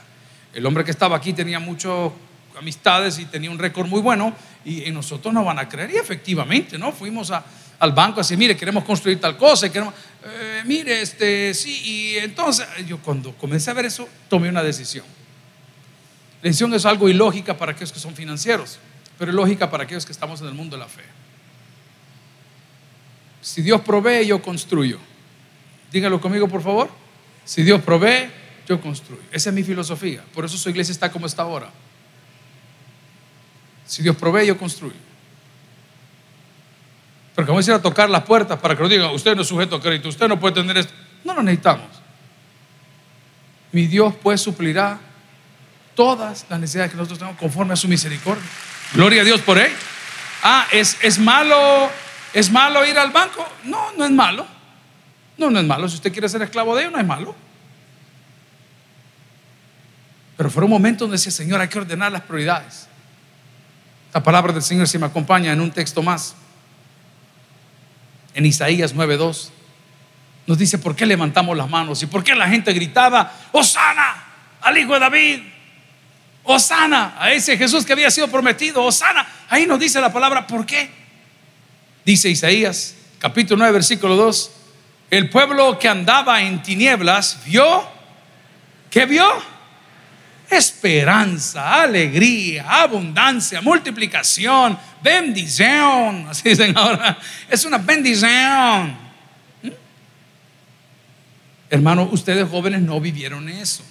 el 0.54 0.64
hombre 0.64 0.84
que 0.84 0.90
estaba 0.90 1.18
aquí 1.18 1.34
tenía 1.34 1.60
mucho 1.60 2.14
amistades 2.58 3.18
y 3.18 3.26
tenía 3.26 3.50
un 3.50 3.58
récord 3.58 3.86
muy 3.86 4.00
bueno 4.00 4.34
y, 4.64 4.90
nosotros 4.90 5.32
no 5.32 5.44
van 5.44 5.58
a 5.58 5.68
creer. 5.68 5.90
Y 5.90 5.96
efectivamente, 5.96 6.78
¿no? 6.78 6.92
Fuimos 6.92 7.32
al 7.78 7.92
banco 7.92 8.20
así, 8.20 8.36
mire, 8.36 8.56
queremos 8.56 8.84
construir 8.84 9.20
tal 9.20 9.36
cosa, 9.36 9.70
queremos, 9.70 9.94
eh, 10.24 10.62
mire, 10.64 11.02
este, 11.02 11.52
sí, 11.54 11.82
y 11.84 12.18
entonces 12.18 12.66
yo 12.86 12.98
cuando 12.98 13.32
comencé 13.32 13.70
a 13.70 13.74
ver 13.74 13.86
eso, 13.86 14.08
tomé 14.28 14.48
una 14.48 14.62
decisión. 14.62 15.04
La 16.42 16.48
decisión 16.48 16.72
es 16.74 16.86
algo 16.86 17.08
ilógica 17.08 17.56
para 17.56 17.72
aquellos 17.72 17.92
que 17.92 18.00
son 18.00 18.14
financieros, 18.14 18.78
pero 19.18 19.30
es 19.30 19.34
lógica 19.34 19.70
para 19.70 19.84
aquellos 19.84 20.06
que 20.06 20.12
estamos 20.12 20.40
en 20.40 20.48
el 20.48 20.54
mundo 20.54 20.76
de 20.76 20.82
la 20.82 20.88
fe. 20.88 21.02
Si 23.40 23.60
Dios 23.62 23.80
provee, 23.80 24.26
yo 24.26 24.40
construyo. 24.40 24.98
Dígalo 25.90 26.20
conmigo, 26.20 26.48
por 26.48 26.62
favor. 26.62 26.88
Si 27.44 27.62
Dios 27.62 27.82
provee, 27.82 28.30
yo 28.68 28.80
construyo. 28.80 29.22
Esa 29.32 29.50
es 29.50 29.54
mi 29.54 29.64
filosofía. 29.64 30.22
Por 30.32 30.44
eso 30.44 30.56
su 30.56 30.70
iglesia 30.70 30.92
está 30.92 31.10
como 31.10 31.26
está 31.26 31.42
ahora. 31.42 31.70
Si 33.92 34.02
Dios 34.02 34.16
provee, 34.16 34.46
yo 34.46 34.57
construyo. 34.57 34.94
Pero 37.35 37.46
vamos 37.46 37.68
a 37.68 37.72
ir 37.72 37.74
a 37.74 37.83
tocar 37.83 38.09
las 38.09 38.22
puertas 38.22 38.59
para 38.59 38.74
que 38.74 38.83
lo 38.83 38.88
digan, 38.88 39.11
usted 39.11 39.37
no 39.37 39.42
es 39.42 39.48
sujeto 39.48 39.76
a 39.76 39.83
crédito, 39.83 40.09
usted 40.09 40.28
no 40.28 40.40
puede 40.40 40.55
tener 40.55 40.78
esto. 40.78 40.94
No 41.24 41.35
lo 41.35 41.42
necesitamos. 41.42 41.88
Mi 43.70 43.87
Dios 43.87 44.14
pues 44.22 44.40
suplirá 44.40 44.98
todas 45.94 46.46
las 46.48 46.59
necesidades 46.59 46.92
que 46.92 46.96
nosotros 46.96 47.18
tenemos 47.18 47.38
conforme 47.38 47.74
a 47.74 47.76
su 47.76 47.87
misericordia. 47.87 48.42
Gloria 48.94 49.20
a 49.20 49.24
Dios 49.26 49.42
por 49.42 49.59
él. 49.59 49.70
Ah, 50.42 50.66
¿es, 50.72 50.96
es 51.02 51.18
malo, 51.18 51.90
¿es 52.33 52.50
malo 52.50 52.87
ir 52.87 52.96
al 52.96 53.11
banco? 53.11 53.46
No, 53.64 53.92
no 53.92 54.07
es 54.07 54.11
malo. 54.11 54.46
No, 55.37 55.50
no 55.50 55.61
es 55.61 55.66
malo. 55.66 55.87
Si 55.87 55.96
usted 55.96 56.12
quiere 56.12 56.31
ser 56.31 56.40
esclavo 56.40 56.74
de 56.74 56.85
ellos, 56.85 56.94
no 56.94 56.98
es 56.98 57.07
malo. 57.07 57.35
Pero 60.38 60.48
fue 60.48 60.64
un 60.64 60.70
momento 60.70 61.05
donde 61.05 61.18
decía, 61.18 61.31
Señor, 61.31 61.61
hay 61.61 61.68
que 61.68 61.78
ordenar 61.78 62.11
las 62.11 62.22
prioridades. 62.22 62.88
La 64.12 64.22
palabra 64.22 64.53
del 64.53 64.62
Señor 64.62 64.88
se 64.88 64.98
me 64.98 65.07
acompaña 65.07 65.53
en 65.53 65.61
un 65.61 65.70
texto 65.70 66.03
más. 66.03 66.35
En 68.35 68.44
Isaías 68.46 68.94
9:2 68.94 69.51
nos 70.46 70.59
dice 70.59 70.79
por 70.79 70.96
qué 70.96 71.07
levantamos 71.07 71.57
las 71.57 71.68
manos 71.68 72.03
y 72.03 72.07
por 72.07 72.25
qué 72.25 72.35
la 72.35 72.48
gente 72.48 72.72
gritaba, 72.72 73.33
Osana 73.53 74.25
al 74.61 74.79
hijo 74.79 74.94
de 74.94 75.01
David, 75.01 75.40
Osana 76.44 77.14
a 77.18 77.33
ese 77.33 77.57
Jesús 77.57 77.85
que 77.85 77.92
había 77.92 78.11
sido 78.11 78.29
prometido, 78.29 78.83
Osana. 78.83 79.27
Ahí 79.48 79.66
nos 79.66 79.79
dice 79.79 80.01
la 80.01 80.12
palabra, 80.12 80.46
¿por 80.46 80.66
qué? 80.66 80.90
Dice 82.05 82.29
Isaías, 82.29 82.96
capítulo 83.18 83.59
9, 83.59 83.72
versículo 83.72 84.16
2, 84.16 84.51
el 85.11 85.31
pueblo 85.31 85.79
que 85.79 85.88
andaba 85.88 86.42
en 86.42 86.62
tinieblas 86.62 87.38
vio, 87.44 87.87
¿qué 88.90 89.07
vio? 89.07 89.51
Esperanza, 90.56 91.82
alegría, 91.82 92.82
abundancia, 92.82 93.60
multiplicación, 93.60 94.78
bendición. 95.02 96.26
Así 96.30 96.48
dicen 96.50 96.76
ahora. 96.76 97.18
Es 97.48 97.64
una 97.64 97.78
bendición. 97.78 98.96
¿Mm? 99.62 99.68
Hermano, 101.70 102.08
ustedes 102.12 102.48
jóvenes 102.48 102.82
no 102.82 103.00
vivieron 103.00 103.48
eso. 103.48 103.84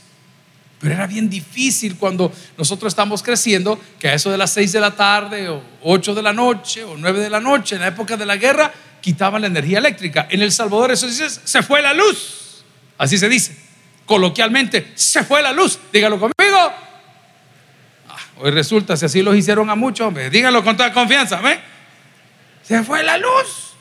Pero 0.80 0.96
era 0.96 1.06
bien 1.06 1.30
difícil 1.30 1.96
cuando 1.96 2.34
nosotros 2.58 2.92
estamos 2.92 3.22
creciendo, 3.22 3.80
que 4.00 4.10
a 4.10 4.16
eso 4.16 4.32
de 4.32 4.38
las 4.38 4.52
6 4.52 4.72
de 4.72 4.80
la 4.80 4.92
tarde 4.96 5.48
o 5.48 5.62
8 5.84 6.16
de 6.16 6.24
la 6.24 6.34
noche 6.34 6.84
o 6.84 6.98
9 6.98 7.20
de 7.20 7.30
la 7.30 7.40
noche, 7.40 7.76
en 7.76 7.82
la 7.82 7.88
época 7.88 8.18
de 8.18 8.26
la 8.26 8.36
guerra, 8.36 8.74
quitaban 9.00 9.42
la 9.42 9.48
energía 9.48 9.78
eléctrica. 9.78 10.28
En 10.30 10.42
El 10.42 10.52
Salvador 10.52 10.92
eso 10.92 11.06
dice, 11.06 11.30
se 11.30 11.62
fue 11.62 11.84
la 11.84 11.94
luz. 11.94 12.64
Así 12.98 13.18
se 13.18 13.30
dice. 13.30 13.71
Coloquialmente, 14.12 14.92
se 14.94 15.24
fue 15.24 15.42
la 15.42 15.54
luz. 15.54 15.80
Dígalo 15.94 16.20
conmigo. 16.20 16.58
Ah, 18.10 18.18
hoy 18.42 18.52
resulta, 18.52 18.98
si 18.98 19.06
así 19.06 19.22
los 19.22 19.38
hicieron 19.38 19.70
a 19.70 19.76
muchos, 19.76 20.14
díganlo 20.30 20.62
con 20.66 20.76
toda 20.76 20.92
confianza. 20.92 21.40
Se 22.62 22.84
fue 22.84 23.04
la 23.04 23.18
luz. 23.18 23.72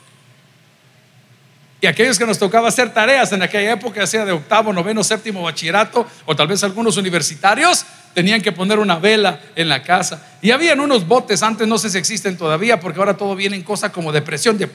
Y 1.81 1.85
aquellos 1.85 2.17
que 2.17 2.25
nos 2.25 2.39
tocaba 2.39 2.69
hacer 2.69 2.93
tareas 2.93 3.33
en 3.33 3.41
aquella 3.41 3.73
época, 3.73 4.07
sea 4.07 4.23
de 4.23 4.31
octavo, 4.31 4.71
noveno, 4.71 5.03
séptimo 5.03 5.41
bachillerato, 5.43 6.07
o 6.25 6.33
tal 6.33 6.47
vez 6.47 6.63
algunos 6.63 6.95
universitarios, 6.95 7.85
tenían 8.13 8.41
que 8.41 8.53
poner 8.53 8.79
una 8.79 8.99
vela 8.99 9.41
en 9.57 9.67
la 9.67 9.83
casa. 9.83 10.37
Y 10.41 10.51
habían 10.51 10.79
unos 10.79 11.05
botes, 11.05 11.43
antes 11.43 11.67
no 11.67 11.77
sé 11.77 11.89
si 11.89 11.97
existen 11.97 12.37
todavía, 12.37 12.79
porque 12.79 12.99
ahora 12.99 13.17
todo 13.17 13.35
viene 13.35 13.57
en 13.57 13.63
cosas 13.63 13.91
como 13.91 14.13
de 14.13 14.21
presión, 14.21 14.57
de... 14.57 14.69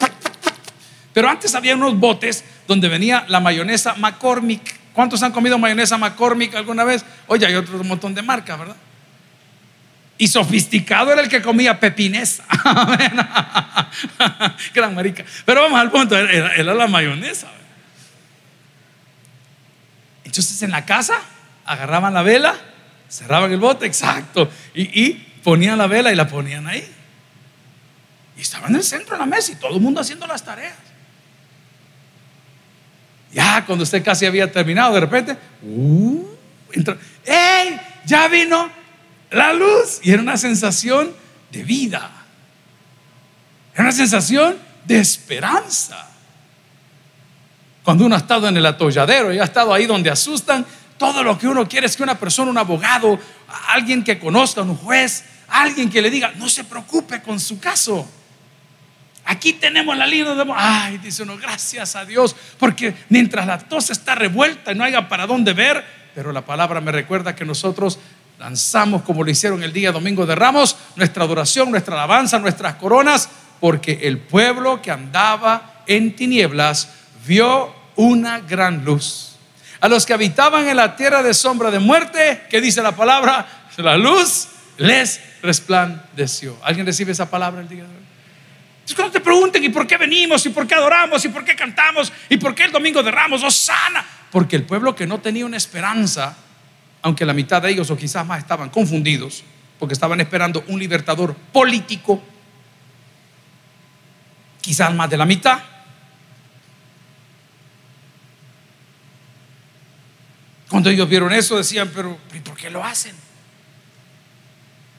Pero 1.14 1.30
antes 1.30 1.54
había 1.54 1.74
unos 1.74 1.98
botes 1.98 2.44
donde 2.68 2.90
venía 2.90 3.24
la 3.28 3.40
mayonesa 3.40 3.94
McCormick. 3.94 4.84
¿Cuántos 4.96 5.22
han 5.22 5.30
comido 5.30 5.58
mayonesa 5.58 5.98
McCormick 5.98 6.54
alguna 6.54 6.82
vez? 6.82 7.04
Oye, 7.26 7.44
hay 7.44 7.54
otro 7.54 7.84
montón 7.84 8.14
de 8.14 8.22
marcas, 8.22 8.58
¿verdad? 8.58 8.76
Y 10.16 10.26
sofisticado 10.26 11.12
era 11.12 11.20
el 11.20 11.28
que 11.28 11.42
comía 11.42 11.78
pepinesa. 11.78 12.44
Gran 14.74 14.94
marica. 14.94 15.22
Pero 15.44 15.60
vamos 15.60 15.78
al 15.78 15.90
punto, 15.90 16.16
era, 16.16 16.72
la 16.72 16.86
mayonesa. 16.86 17.48
Entonces 20.24 20.62
en 20.62 20.70
la 20.70 20.86
casa 20.86 21.18
agarraban 21.66 22.14
la 22.14 22.22
vela, 22.22 22.54
cerraban 23.06 23.52
el 23.52 23.60
bote, 23.60 23.84
exacto, 23.84 24.50
y, 24.74 25.12
ponían 25.44 25.76
la 25.76 25.88
vela 25.88 26.10
y 26.10 26.16
la 26.16 26.26
ponían 26.26 26.66
ahí. 26.68 26.90
Y 28.38 28.40
estaban 28.40 28.70
en 28.70 28.76
el 28.76 28.82
centro 28.82 29.14
de 29.14 29.18
la 29.18 29.26
mesa 29.26 29.52
y 29.52 29.56
todo 29.56 29.74
el 29.74 29.82
mundo 29.82 30.00
haciendo 30.00 30.26
las 30.26 30.42
tareas. 30.42 30.85
Ya 33.32 33.64
cuando 33.66 33.84
usted 33.84 34.04
casi 34.04 34.26
había 34.26 34.50
terminado, 34.50 34.94
de 34.94 35.00
repente, 35.00 35.36
uh, 35.62 36.36
¡Ey! 37.24 37.80
Ya 38.04 38.28
vino 38.28 38.70
la 39.30 39.52
luz. 39.52 40.00
Y 40.02 40.12
era 40.12 40.22
una 40.22 40.36
sensación 40.36 41.12
de 41.50 41.62
vida. 41.62 42.10
Era 43.74 43.84
una 43.84 43.92
sensación 43.92 44.56
de 44.84 44.98
esperanza. 45.00 46.08
Cuando 47.82 48.04
uno 48.04 48.14
ha 48.14 48.18
estado 48.18 48.48
en 48.48 48.56
el 48.56 48.66
atolladero 48.66 49.32
y 49.32 49.38
ha 49.38 49.44
estado 49.44 49.72
ahí 49.72 49.86
donde 49.86 50.10
asustan, 50.10 50.64
todo 50.98 51.22
lo 51.22 51.38
que 51.38 51.46
uno 51.46 51.68
quiere 51.68 51.86
es 51.86 51.96
que 51.96 52.02
una 52.02 52.18
persona, 52.18 52.50
un 52.50 52.58
abogado, 52.58 53.18
alguien 53.68 54.02
que 54.02 54.18
conozca, 54.18 54.62
un 54.62 54.76
juez, 54.76 55.24
alguien 55.48 55.90
que 55.90 56.00
le 56.00 56.10
diga, 56.10 56.32
no 56.36 56.48
se 56.48 56.64
preocupe 56.64 57.22
con 57.22 57.38
su 57.38 57.60
caso. 57.60 58.08
Aquí 59.26 59.54
tenemos 59.54 59.96
la 59.96 60.06
línea 60.06 60.34
de... 60.34 60.44
Ay, 60.54 60.98
dice 60.98 61.24
uno, 61.24 61.36
gracias 61.36 61.96
a 61.96 62.04
Dios, 62.04 62.34
porque 62.58 62.94
mientras 63.08 63.46
la 63.46 63.58
tos 63.58 63.90
está 63.90 64.14
revuelta 64.14 64.70
y 64.70 64.76
no 64.76 64.84
haya 64.84 65.08
para 65.08 65.26
dónde 65.26 65.52
ver, 65.52 65.84
pero 66.14 66.32
la 66.32 66.42
palabra 66.42 66.80
me 66.80 66.92
recuerda 66.92 67.34
que 67.34 67.44
nosotros 67.44 67.98
lanzamos 68.38 69.02
como 69.02 69.24
lo 69.24 69.30
hicieron 69.30 69.62
el 69.64 69.72
día 69.72 69.90
domingo 69.90 70.26
de 70.26 70.36
Ramos, 70.36 70.76
nuestra 70.94 71.24
adoración, 71.24 71.72
nuestra 71.72 71.94
alabanza, 71.94 72.38
nuestras 72.38 72.76
coronas, 72.76 73.28
porque 73.58 74.00
el 74.02 74.18
pueblo 74.18 74.80
que 74.80 74.92
andaba 74.92 75.82
en 75.88 76.14
tinieblas 76.14 76.90
vio 77.26 77.74
una 77.96 78.40
gran 78.40 78.84
luz. 78.84 79.36
A 79.80 79.88
los 79.88 80.06
que 80.06 80.14
habitaban 80.14 80.68
en 80.68 80.76
la 80.76 80.94
tierra 80.94 81.22
de 81.22 81.34
sombra 81.34 81.70
de 81.72 81.80
muerte, 81.80 82.42
que 82.48 82.60
dice 82.60 82.80
la 82.80 82.94
palabra, 82.94 83.46
la 83.76 83.96
luz 83.96 84.48
les 84.78 85.20
resplandeció. 85.42 86.56
¿Alguien 86.62 86.86
recibe 86.86 87.12
esa 87.12 87.28
palabra 87.28 87.60
el 87.60 87.68
día 87.68 87.82
de 87.82 87.88
hoy? 87.88 88.05
Entonces 88.86 88.96
cuando 88.96 89.12
te 89.12 89.20
pregunten, 89.20 89.64
¿y 89.64 89.68
por 89.70 89.84
qué 89.84 89.96
venimos? 89.96 90.46
¿Y 90.46 90.50
por 90.50 90.64
qué 90.64 90.76
adoramos? 90.76 91.24
¿Y 91.24 91.28
por 91.28 91.44
qué 91.44 91.56
cantamos? 91.56 92.12
¿Y 92.28 92.36
por 92.36 92.54
qué 92.54 92.64
el 92.64 92.70
domingo 92.70 93.02
de 93.02 93.10
Ramos? 93.10 93.42
sana 93.52 94.06
Porque 94.30 94.54
el 94.54 94.62
pueblo 94.62 94.94
que 94.94 95.08
no 95.08 95.18
tenía 95.18 95.44
una 95.44 95.56
esperanza 95.56 96.36
aunque 97.06 97.24
la 97.24 97.32
mitad 97.32 97.62
de 97.62 97.70
ellos 97.70 97.88
o 97.90 97.96
quizás 97.96 98.26
más 98.26 98.40
estaban 98.40 98.68
confundidos, 98.68 99.44
porque 99.78 99.94
estaban 99.94 100.20
esperando 100.20 100.64
un 100.66 100.80
libertador 100.80 101.36
político, 101.36 102.20
quizás 104.60 104.92
más 104.92 105.08
de 105.08 105.16
la 105.16 105.24
mitad. 105.24 105.60
Cuando 110.68 110.90
ellos 110.90 111.08
vieron 111.08 111.32
eso 111.32 111.56
decían, 111.56 111.92
pero 111.94 112.18
¿y 112.34 112.40
por 112.40 112.56
qué 112.56 112.70
lo 112.70 112.82
hacen? 112.82 113.14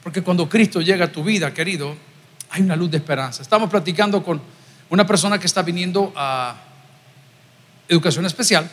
Porque 0.02 0.22
cuando 0.22 0.48
Cristo 0.48 0.80
llega 0.80 1.06
a 1.06 1.12
tu 1.12 1.26
vida, 1.26 1.54
querido, 1.54 1.98
hay 2.50 2.62
una 2.62 2.76
luz 2.76 2.92
de 2.92 2.98
esperanza. 2.98 3.42
Estamos 3.42 3.70
platicando 3.70 4.24
con 4.24 4.42
una 4.90 5.06
persona 5.06 5.40
que 5.40 5.48
está 5.48 5.62
viniendo 5.62 6.14
a 6.16 6.56
educación 7.88 8.26
especial 8.26 8.70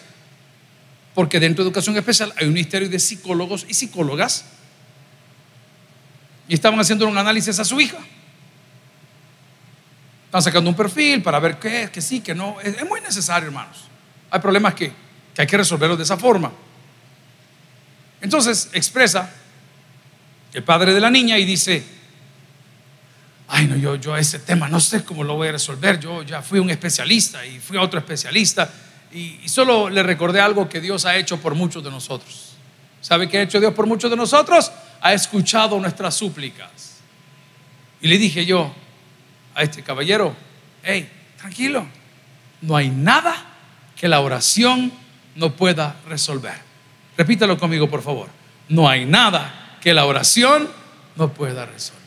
porque 1.15 1.39
dentro 1.39 1.63
de 1.63 1.69
educación 1.69 1.97
especial 1.97 2.33
hay 2.37 2.47
un 2.47 2.53
ministerio 2.53 2.89
de 2.89 2.99
psicólogos 2.99 3.65
y 3.69 3.75
psicólogas 3.75 4.45
y 6.49 6.55
estaban 6.55 6.79
haciendo 6.81 7.07
un 7.07 7.17
análisis 7.17 7.59
a 7.59 7.65
su 7.65 7.81
hija. 7.81 7.99
Están 10.27 10.43
sacando 10.43 10.69
un 10.69 10.77
perfil 10.77 11.23
para 11.23 11.39
ver 11.39 11.59
qué 11.59 11.85
es, 11.85 11.91
que 11.91 12.03
sí, 12.03 12.21
que 12.21 12.35
no. 12.35 12.61
Es, 12.61 12.85
muy 12.87 13.01
necesario, 13.01 13.47
hermanos. 13.47 13.85
Hay 14.31 14.41
problemas 14.41 14.75
que, 14.75 14.93
que 15.33 15.43
hay 15.43 15.47
que 15.47 15.57
resolverlos 15.57 15.97
de 15.97 16.05
esa 16.05 16.17
forma. 16.17 16.53
Entonces 18.21 18.69
expresa 18.73 19.31
el 20.53 20.65
padre 20.65 20.93
de 20.93 21.01
la 21.01 21.11
niña 21.11 21.39
y 21.39 21.45
dice, 21.45 21.85
ay 23.49 23.67
no, 23.67 23.77
yo, 23.77 23.97
yo 23.97 24.17
ese 24.17 24.39
tema 24.39 24.69
no 24.69 24.81
sé 24.81 25.05
cómo 25.05 25.25
lo 25.25 25.35
voy 25.35 25.49
a 25.49 25.53
resolver, 25.53 26.01
yo 26.01 26.23
ya 26.23 26.43
fui 26.43 26.59
un 26.59 26.71
especialista 26.71 27.45
y 27.47 27.59
fui 27.61 27.77
a 27.77 27.83
otro 27.83 27.99
especialista 27.99 28.71
y, 29.15 29.49
solo 29.49 29.89
le 29.89 30.03
recordé 30.03 30.41
algo 30.41 30.69
que 30.69 30.81
Dios 30.81 31.07
ha 31.07 31.17
hecho 31.17 31.39
por 31.39 31.55
muchos 31.55 31.85
de 31.85 31.91
nosotros. 31.91 32.55
¿Sabe 33.01 33.29
qué 33.29 33.39
ha 33.39 33.43
hecho 33.43 33.61
Dios 33.61 33.73
por 33.73 33.87
muchos 33.87 34.11
de 34.11 34.17
nosotros? 34.17 34.73
Ha 35.01 35.13
escuchado 35.13 35.79
nuestras 35.79 36.15
súplicas. 36.15 36.99
Y 38.01 38.09
le 38.09 38.19
dije 38.19 38.45
yo 38.45 38.75
a 39.55 39.63
este 39.63 39.83
caballero, 39.83 40.35
hey, 40.83 41.09
tranquilo, 41.39 41.87
no 42.61 42.77
hay 42.77 42.89
nada 42.89 43.37
que 43.95 44.09
la 44.09 44.21
oración 44.21 44.93
no 45.37 45.55
pueda 45.55 45.97
resolver. 46.09 46.55
Repítalo 47.17 47.57
conmigo, 47.57 47.89
por 47.89 48.03
favor. 48.03 48.29
No 48.69 48.89
hay 48.89 49.05
nada 49.05 49.79
que 49.81 49.95
la 49.95 50.07
oración 50.07 50.69
no 51.15 51.33
pueda 51.33 51.67
resolver. 51.67 52.04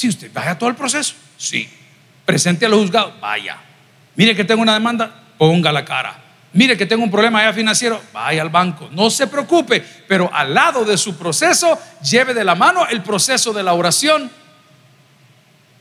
Si 0.00 0.08
usted 0.08 0.30
vaya 0.32 0.56
todo 0.56 0.70
el 0.70 0.76
proceso, 0.76 1.14
sí. 1.36 1.68
Presente 2.24 2.64
a 2.64 2.70
los 2.70 2.80
juzgados, 2.80 3.20
vaya. 3.20 3.58
Mire 4.16 4.34
que 4.34 4.44
tengo 4.44 4.62
una 4.62 4.72
demanda, 4.72 5.14
ponga 5.36 5.70
la 5.70 5.84
cara. 5.84 6.18
Mire 6.54 6.74
que 6.74 6.86
tengo 6.86 7.04
un 7.04 7.10
problema 7.10 7.40
allá 7.40 7.52
financiero, 7.52 8.00
vaya 8.10 8.40
al 8.40 8.48
banco. 8.48 8.88
No 8.92 9.10
se 9.10 9.26
preocupe, 9.26 9.84
pero 10.08 10.30
al 10.32 10.54
lado 10.54 10.86
de 10.86 10.96
su 10.96 11.18
proceso, 11.18 11.78
lleve 12.02 12.32
de 12.32 12.44
la 12.44 12.54
mano 12.54 12.86
el 12.88 13.02
proceso 13.02 13.52
de 13.52 13.62
la 13.62 13.74
oración 13.74 14.30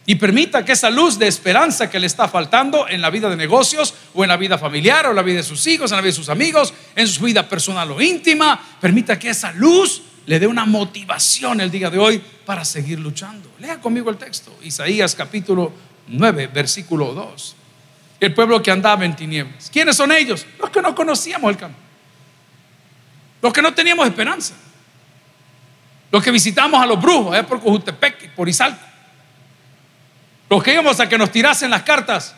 y 0.05 0.15
permita 0.15 0.65
que 0.65 0.73
esa 0.73 0.89
luz 0.89 1.17
de 1.17 1.27
esperanza 1.27 1.89
que 1.89 1.97
le 1.97 2.07
está 2.07 2.27
faltando 2.27 2.89
en 2.89 2.99
la 2.99 3.09
vida 3.09 3.29
de 3.29 3.37
negocios 3.37 3.93
o 4.13 4.25
en 4.25 4.27
la 4.27 4.35
vida 4.35 4.57
familiar 4.57 5.05
o 5.05 5.11
en 5.11 5.15
la 5.15 5.21
vida 5.21 5.37
de 5.37 5.43
sus 5.43 5.65
hijos, 5.65 5.91
en 5.91 5.95
la 5.95 6.01
vida 6.01 6.11
de 6.11 6.17
sus 6.17 6.27
amigos, 6.27 6.73
en 6.93 7.07
su 7.07 7.23
vida 7.23 7.47
personal 7.47 7.89
o 7.89 8.01
íntima, 8.01 8.59
permita 8.81 9.17
que 9.17 9.29
esa 9.29 9.53
luz 9.53 10.01
le 10.29 10.37
dé 10.37 10.45
una 10.45 10.63
motivación 10.63 11.59
el 11.59 11.71
día 11.71 11.89
de 11.89 11.97
hoy 11.97 12.23
para 12.45 12.63
seguir 12.63 12.99
luchando. 12.99 13.49
Lea 13.57 13.81
conmigo 13.81 14.11
el 14.11 14.17
texto, 14.17 14.55
Isaías 14.61 15.15
capítulo 15.15 15.73
9, 16.07 16.51
versículo 16.53 17.15
2 17.15 17.55
el 18.19 18.33
pueblo 18.35 18.61
que 18.61 18.69
andaba 18.69 19.05
en 19.05 19.15
tinieblas. 19.15 19.71
¿Quiénes 19.71 19.95
son 19.95 20.11
ellos? 20.11 20.45
Los 20.59 20.69
que 20.69 20.83
no 20.83 20.93
conocíamos 20.93 21.49
el 21.49 21.57
campo. 21.57 21.79
Los 23.41 23.51
que 23.51 23.61
no 23.63 23.73
teníamos 23.73 24.05
esperanza. 24.05 24.53
Los 26.11 26.23
que 26.23 26.29
visitamos 26.29 26.79
a 26.79 26.85
los 26.85 27.01
brujos, 27.01 27.33
allá 27.33 27.47
por 27.47 27.59
Cojutepec, 27.59 28.35
por 28.35 28.47
Izalco. 28.47 28.85
Los 30.47 30.61
que 30.61 30.73
íbamos 30.73 30.99
a 30.99 31.09
que 31.09 31.17
nos 31.17 31.31
tirasen 31.31 31.71
las 31.71 31.81
cartas. 31.81 32.35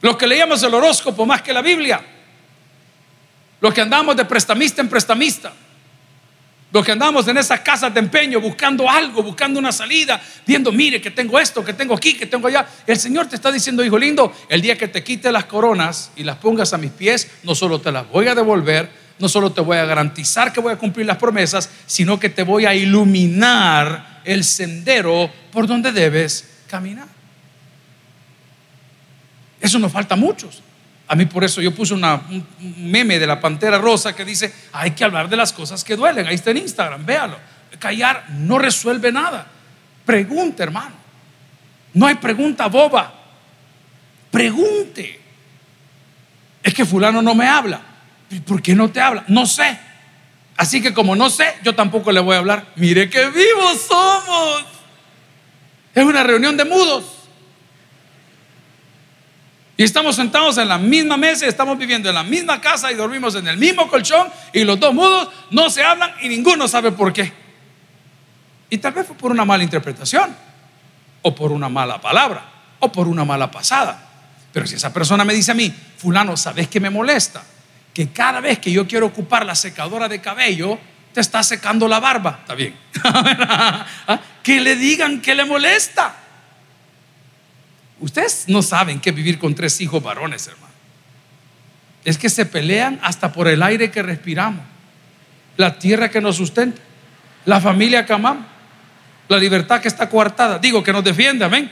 Los 0.00 0.16
que 0.16 0.26
leíamos 0.26 0.60
el 0.64 0.74
horóscopo 0.74 1.24
más 1.24 1.40
que 1.42 1.52
la 1.52 1.62
Biblia. 1.62 2.00
Los 3.60 3.72
que 3.72 3.80
andamos 3.80 4.16
de 4.16 4.24
prestamista 4.24 4.80
en 4.80 4.88
prestamista. 4.88 5.52
Los 6.72 6.84
que 6.84 6.92
andamos 6.92 7.26
en 7.26 7.36
esas 7.36 7.60
casas 7.60 7.92
de 7.92 7.98
empeño 7.98 8.40
buscando 8.40 8.88
algo, 8.88 9.22
buscando 9.22 9.58
una 9.58 9.72
salida, 9.72 10.22
viendo, 10.46 10.70
mire 10.70 11.00
que 11.00 11.10
tengo 11.10 11.38
esto, 11.38 11.64
que 11.64 11.72
tengo 11.72 11.94
aquí, 11.94 12.14
que 12.14 12.26
tengo 12.26 12.46
allá. 12.46 12.66
El 12.86 12.96
Señor 12.96 13.26
te 13.26 13.34
está 13.34 13.50
diciendo, 13.50 13.84
hijo 13.84 13.98
lindo, 13.98 14.32
el 14.48 14.62
día 14.62 14.78
que 14.78 14.86
te 14.86 15.02
quite 15.02 15.32
las 15.32 15.46
coronas 15.46 16.12
y 16.14 16.22
las 16.22 16.36
pongas 16.36 16.72
a 16.72 16.78
mis 16.78 16.92
pies, 16.92 17.28
no 17.42 17.56
solo 17.56 17.80
te 17.80 17.90
las 17.90 18.08
voy 18.08 18.28
a 18.28 18.36
devolver, 18.36 18.88
no 19.18 19.28
solo 19.28 19.50
te 19.50 19.60
voy 19.60 19.78
a 19.78 19.84
garantizar 19.84 20.52
que 20.52 20.60
voy 20.60 20.72
a 20.72 20.76
cumplir 20.76 21.06
las 21.06 21.16
promesas, 21.16 21.68
sino 21.86 22.20
que 22.20 22.28
te 22.28 22.44
voy 22.44 22.66
a 22.66 22.74
iluminar 22.74 24.20
el 24.24 24.44
sendero 24.44 25.28
por 25.52 25.66
donde 25.66 25.90
debes 25.90 26.48
caminar. 26.68 27.08
Eso 29.60 29.78
nos 29.80 29.90
falta 29.90 30.14
a 30.14 30.16
muchos. 30.16 30.62
A 31.10 31.16
mí 31.16 31.26
por 31.26 31.42
eso 31.42 31.60
yo 31.60 31.74
puse 31.74 31.92
una, 31.92 32.22
un 32.30 32.46
meme 32.76 33.18
de 33.18 33.26
la 33.26 33.40
pantera 33.40 33.78
rosa 33.78 34.14
que 34.14 34.24
dice, 34.24 34.54
hay 34.72 34.92
que 34.92 35.02
hablar 35.02 35.28
de 35.28 35.36
las 35.36 35.52
cosas 35.52 35.82
que 35.82 35.96
duelen. 35.96 36.24
Ahí 36.28 36.36
está 36.36 36.52
en 36.52 36.58
Instagram, 36.58 37.04
véalo. 37.04 37.36
Callar 37.80 38.26
no 38.30 38.60
resuelve 38.60 39.10
nada. 39.10 39.44
Pregunta, 40.06 40.62
hermano. 40.62 40.92
No 41.94 42.06
hay 42.06 42.14
pregunta 42.14 42.68
boba. 42.68 43.12
Pregunte. 44.30 45.20
Es 46.62 46.72
que 46.72 46.84
fulano 46.84 47.20
no 47.22 47.34
me 47.34 47.48
habla. 47.48 47.80
¿Por 48.46 48.62
qué 48.62 48.76
no 48.76 48.88
te 48.88 49.00
habla? 49.00 49.24
No 49.26 49.46
sé. 49.46 49.80
Así 50.56 50.80
que 50.80 50.94
como 50.94 51.16
no 51.16 51.28
sé, 51.28 51.56
yo 51.64 51.74
tampoco 51.74 52.12
le 52.12 52.20
voy 52.20 52.36
a 52.36 52.38
hablar. 52.38 52.66
Mire 52.76 53.10
qué 53.10 53.30
vivos 53.30 53.80
somos. 53.80 54.64
Es 55.92 56.04
una 56.04 56.22
reunión 56.22 56.56
de 56.56 56.66
mudos. 56.66 57.19
Y 59.80 59.82
estamos 59.82 60.14
sentados 60.14 60.58
en 60.58 60.68
la 60.68 60.76
misma 60.76 61.16
mesa, 61.16 61.46
estamos 61.46 61.78
viviendo 61.78 62.10
en 62.10 62.14
la 62.14 62.22
misma 62.22 62.60
casa 62.60 62.92
y 62.92 62.96
dormimos 62.96 63.34
en 63.34 63.48
el 63.48 63.56
mismo 63.56 63.88
colchón 63.88 64.28
y 64.52 64.62
los 64.62 64.78
dos 64.78 64.92
mudos 64.92 65.30
no 65.50 65.70
se 65.70 65.82
hablan 65.82 66.12
y 66.20 66.28
ninguno 66.28 66.68
sabe 66.68 66.92
por 66.92 67.14
qué. 67.14 67.32
Y 68.68 68.76
tal 68.76 68.92
vez 68.92 69.06
fue 69.06 69.16
por 69.16 69.30
una 69.30 69.46
mala 69.46 69.64
interpretación, 69.64 70.36
o 71.22 71.34
por 71.34 71.50
una 71.50 71.70
mala 71.70 71.98
palabra, 71.98 72.44
o 72.78 72.92
por 72.92 73.08
una 73.08 73.24
mala 73.24 73.50
pasada. 73.50 74.06
Pero 74.52 74.66
si 74.66 74.74
esa 74.74 74.92
persona 74.92 75.24
me 75.24 75.32
dice 75.32 75.52
a 75.52 75.54
mí, 75.54 75.74
fulano, 75.96 76.36
¿sabes 76.36 76.68
qué 76.68 76.78
me 76.78 76.90
molesta? 76.90 77.42
Que 77.94 78.10
cada 78.10 78.40
vez 78.40 78.58
que 78.58 78.70
yo 78.70 78.86
quiero 78.86 79.06
ocupar 79.06 79.46
la 79.46 79.54
secadora 79.54 80.08
de 80.08 80.20
cabello, 80.20 80.78
te 81.14 81.22
está 81.22 81.42
secando 81.42 81.88
la 81.88 82.00
barba. 82.00 82.40
Está 82.42 82.54
bien. 82.54 82.76
¿Ah? 83.02 83.86
que 84.42 84.60
le 84.60 84.76
digan 84.76 85.22
que 85.22 85.34
le 85.34 85.46
molesta. 85.46 86.16
Ustedes 88.00 88.44
no 88.48 88.62
saben 88.62 88.98
qué 88.98 89.12
vivir 89.12 89.38
con 89.38 89.54
tres 89.54 89.80
hijos 89.80 90.02
varones, 90.02 90.46
hermano. 90.46 90.72
Es 92.04 92.16
que 92.16 92.30
se 92.30 92.46
pelean 92.46 92.98
hasta 93.02 93.30
por 93.30 93.46
el 93.46 93.62
aire 93.62 93.90
que 93.90 94.02
respiramos, 94.02 94.64
la 95.56 95.78
tierra 95.78 96.08
que 96.08 96.20
nos 96.20 96.36
sustenta, 96.36 96.80
la 97.44 97.60
familia 97.60 98.06
que 98.06 98.12
amamos, 98.14 98.46
la 99.28 99.38
libertad 99.38 99.80
que 99.80 99.88
está 99.88 100.08
coartada. 100.08 100.58
Digo 100.58 100.82
que 100.82 100.92
nos 100.92 101.04
defiende, 101.04 101.44
amén. 101.44 101.70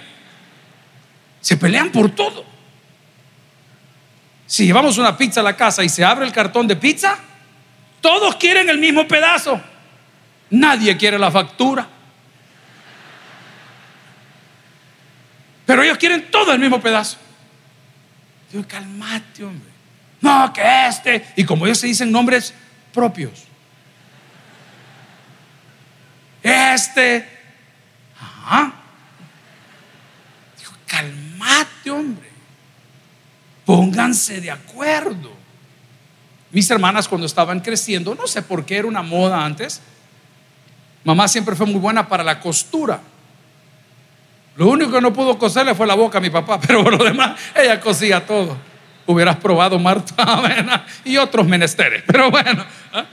Se 1.40 1.56
pelean 1.56 1.90
por 1.90 2.10
todo. 2.10 2.44
Si 4.46 4.66
llevamos 4.66 4.98
una 4.98 5.16
pizza 5.16 5.40
a 5.40 5.42
la 5.42 5.56
casa 5.56 5.82
y 5.82 5.88
se 5.88 6.04
abre 6.04 6.26
el 6.26 6.32
cartón 6.32 6.66
de 6.66 6.76
pizza, 6.76 7.18
todos 8.00 8.36
quieren 8.36 8.68
el 8.68 8.78
mismo 8.78 9.08
pedazo. 9.08 9.60
Nadie 10.50 10.96
quiere 10.96 11.18
la 11.18 11.30
factura. 11.30 11.88
Pero 15.68 15.82
ellos 15.82 15.98
quieren 15.98 16.30
todo 16.30 16.50
el 16.54 16.58
mismo 16.58 16.80
pedazo. 16.80 17.18
Digo, 18.50 18.64
calmate, 18.66 19.44
hombre. 19.44 19.68
No, 20.18 20.50
que 20.50 20.62
este. 20.86 21.26
Y 21.36 21.44
como 21.44 21.66
ellos 21.66 21.76
se 21.76 21.86
dicen 21.86 22.10
nombres 22.10 22.54
propios. 22.90 23.44
Este. 26.42 27.28
Ajá. 28.18 28.72
Digo, 30.58 30.72
calmate, 30.86 31.90
hombre. 31.90 32.30
Pónganse 33.66 34.40
de 34.40 34.50
acuerdo. 34.50 35.36
Mis 36.50 36.70
hermanas 36.70 37.06
cuando 37.06 37.26
estaban 37.26 37.60
creciendo, 37.60 38.14
no 38.14 38.26
sé 38.26 38.40
por 38.40 38.64
qué 38.64 38.78
era 38.78 38.88
una 38.88 39.02
moda 39.02 39.44
antes, 39.44 39.82
mamá 41.04 41.28
siempre 41.28 41.54
fue 41.54 41.66
muy 41.66 41.78
buena 41.78 42.08
para 42.08 42.24
la 42.24 42.40
costura. 42.40 43.02
Lo 44.58 44.66
único 44.66 44.90
que 44.90 45.00
no 45.00 45.12
pudo 45.12 45.38
coserle 45.38 45.72
fue 45.76 45.86
la 45.86 45.94
boca 45.94 46.18
a 46.18 46.20
mi 46.20 46.30
papá, 46.30 46.60
pero 46.66 46.82
por 46.82 46.98
lo 46.98 47.04
demás 47.04 47.40
ella 47.54 47.80
cosía 47.80 48.26
todo. 48.26 48.56
Hubieras 49.06 49.36
probado 49.36 49.78
Marta 49.78 50.84
y 51.04 51.16
otros 51.16 51.46
menesteres, 51.46 52.02
pero 52.06 52.30
bueno. 52.30 52.62
¿ah? 52.92 53.06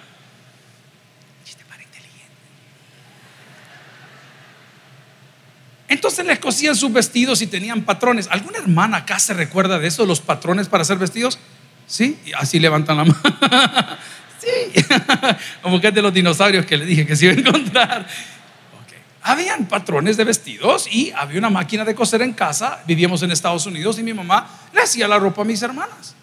Entonces 5.88 6.26
les 6.26 6.40
cosían 6.40 6.76
sus 6.76 6.92
vestidos 6.92 7.42
y 7.44 7.48
tenían 7.48 7.84
patrones. 7.84 8.28
¿Alguna 8.32 8.58
hermana 8.58 8.98
acá 8.98 9.20
se 9.20 9.34
recuerda 9.34 9.78
de 9.78 9.88
eso, 9.88 10.06
los 10.06 10.20
patrones 10.20 10.68
para 10.68 10.82
hacer 10.82 10.98
vestidos? 10.98 11.38
Sí, 11.86 12.20
así 12.36 12.60
levantan 12.60 12.98
la 12.98 13.06
mano. 13.06 13.22
sí, 14.40 14.84
como 15.62 15.80
que 15.80 15.90
es 15.90 15.94
de 15.94 16.02
los 16.02 16.14
dinosaurios 16.14 16.66
que 16.66 16.76
le 16.76 16.86
dije 16.86 17.06
que 17.06 17.16
se 17.16 17.26
iba 17.26 17.36
a 17.36 17.38
encontrar. 17.38 18.08
Habían 19.28 19.66
patrones 19.66 20.18
de 20.18 20.24
vestidos 20.24 20.88
y 20.88 21.12
había 21.12 21.40
una 21.40 21.50
máquina 21.50 21.84
de 21.84 21.96
coser 21.96 22.22
en 22.22 22.32
casa. 22.32 22.84
Vivíamos 22.86 23.24
en 23.24 23.32
Estados 23.32 23.66
Unidos 23.66 23.98
y 23.98 24.04
mi 24.04 24.14
mamá 24.14 24.48
le 24.72 24.82
hacía 24.82 25.08
la 25.08 25.18
ropa 25.18 25.42
a 25.42 25.46
mis 25.46 25.64
hermanas. 25.64 26.14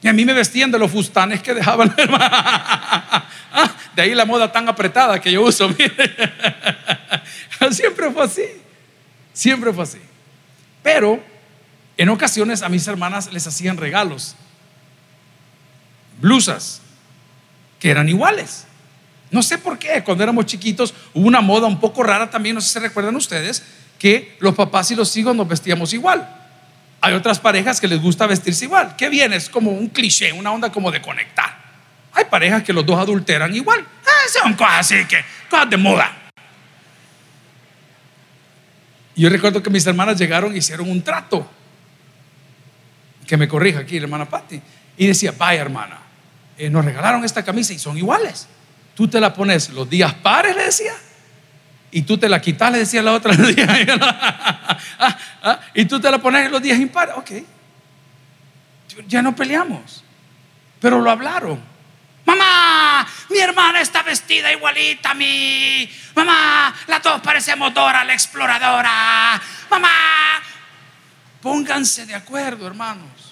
Y 0.00 0.08
a 0.08 0.14
mí 0.14 0.24
me 0.24 0.32
vestían 0.32 0.70
de 0.70 0.78
los 0.78 0.90
fustanes 0.90 1.42
que 1.42 1.52
dejaban. 1.52 1.94
De 3.94 4.00
ahí 4.00 4.14
la 4.14 4.24
moda 4.24 4.50
tan 4.50 4.66
apretada 4.66 5.20
que 5.20 5.30
yo 5.30 5.42
uso. 5.42 5.68
Siempre 7.70 8.12
fue 8.12 8.24
así. 8.24 8.46
Siempre 9.34 9.70
fue 9.70 9.84
así. 9.84 10.00
Pero 10.82 11.22
en 11.98 12.08
ocasiones 12.08 12.62
a 12.62 12.70
mis 12.70 12.88
hermanas 12.88 13.30
les 13.30 13.46
hacían 13.46 13.76
regalos. 13.76 14.36
Blusas 16.18 16.80
que 17.78 17.90
eran 17.90 18.08
iguales. 18.08 18.67
No 19.30 19.42
sé 19.42 19.58
por 19.58 19.78
qué. 19.78 20.02
Cuando 20.02 20.22
éramos 20.22 20.46
chiquitos 20.46 20.94
hubo 21.14 21.26
una 21.26 21.40
moda 21.40 21.66
un 21.66 21.80
poco 21.80 22.02
rara 22.02 22.30
también, 22.30 22.54
no 22.54 22.60
sé 22.60 22.68
si 22.68 22.72
se 22.74 22.80
recuerdan 22.80 23.14
ustedes, 23.16 23.62
que 23.98 24.36
los 24.40 24.54
papás 24.54 24.90
y 24.90 24.94
los 24.94 25.14
hijos 25.16 25.34
nos 25.34 25.48
vestíamos 25.48 25.92
igual. 25.92 26.36
Hay 27.00 27.14
otras 27.14 27.38
parejas 27.38 27.80
que 27.80 27.88
les 27.88 28.00
gusta 28.00 28.26
vestirse 28.26 28.64
igual. 28.64 28.96
Qué 28.96 29.08
bien, 29.08 29.32
es 29.32 29.48
como 29.48 29.70
un 29.70 29.88
cliché, 29.88 30.32
una 30.32 30.52
onda 30.52 30.72
como 30.72 30.90
de 30.90 31.00
conectar. 31.00 31.56
Hay 32.12 32.24
parejas 32.24 32.62
que 32.62 32.72
los 32.72 32.84
dos 32.84 32.98
adulteran 32.98 33.54
igual. 33.54 33.86
Ah, 34.04 34.40
son 34.42 34.54
cosas 34.54 34.80
así 34.80 35.04
que, 35.04 35.24
cosas 35.48 35.70
de 35.70 35.76
moda. 35.76 36.12
Yo 39.14 39.28
recuerdo 39.28 39.62
que 39.62 39.70
mis 39.70 39.86
hermanas 39.86 40.18
llegaron 40.18 40.54
y 40.54 40.58
hicieron 40.58 40.90
un 40.90 41.02
trato. 41.02 41.48
Que 43.26 43.36
me 43.36 43.46
corrija 43.46 43.80
aquí, 43.80 43.96
hermana 43.96 44.28
Patti. 44.28 44.60
Y 44.96 45.06
decía, 45.06 45.32
vaya 45.36 45.60
hermana, 45.60 45.98
eh, 46.56 46.70
nos 46.70 46.84
regalaron 46.84 47.24
esta 47.24 47.44
camisa 47.44 47.72
y 47.72 47.78
son 47.78 47.98
iguales. 47.98 48.48
Tú 48.98 49.06
te 49.06 49.20
la 49.20 49.32
pones 49.32 49.70
los 49.70 49.88
días 49.88 50.12
pares, 50.12 50.56
le 50.56 50.64
decía. 50.64 50.92
Y 51.92 52.02
tú 52.02 52.18
te 52.18 52.28
la 52.28 52.40
quitas, 52.40 52.72
le 52.72 52.78
decía 52.78 53.00
la 53.00 53.12
otra. 53.12 53.32
Ah, 55.00 55.16
ah, 55.42 55.60
y 55.74 55.84
tú 55.84 56.00
te 56.00 56.10
la 56.10 56.18
pones 56.18 56.50
los 56.50 56.60
días 56.60 56.80
impares. 56.80 57.14
Ok. 57.16 57.30
Ya 59.06 59.22
no 59.22 59.36
peleamos. 59.36 60.02
Pero 60.80 61.00
lo 61.00 61.12
hablaron. 61.12 61.62
Mamá, 62.24 63.06
mi 63.30 63.38
hermana 63.38 63.80
está 63.80 64.02
vestida 64.02 64.50
igualita 64.50 65.12
a 65.12 65.14
mí. 65.14 65.88
Mamá, 66.16 66.74
las 66.88 67.00
dos 67.00 67.20
parecemos 67.20 67.72
Dora 67.72 68.02
la 68.02 68.14
exploradora. 68.14 69.40
Mamá, 69.70 70.42
pónganse 71.40 72.04
de 72.04 72.16
acuerdo, 72.16 72.66
hermanos. 72.66 73.27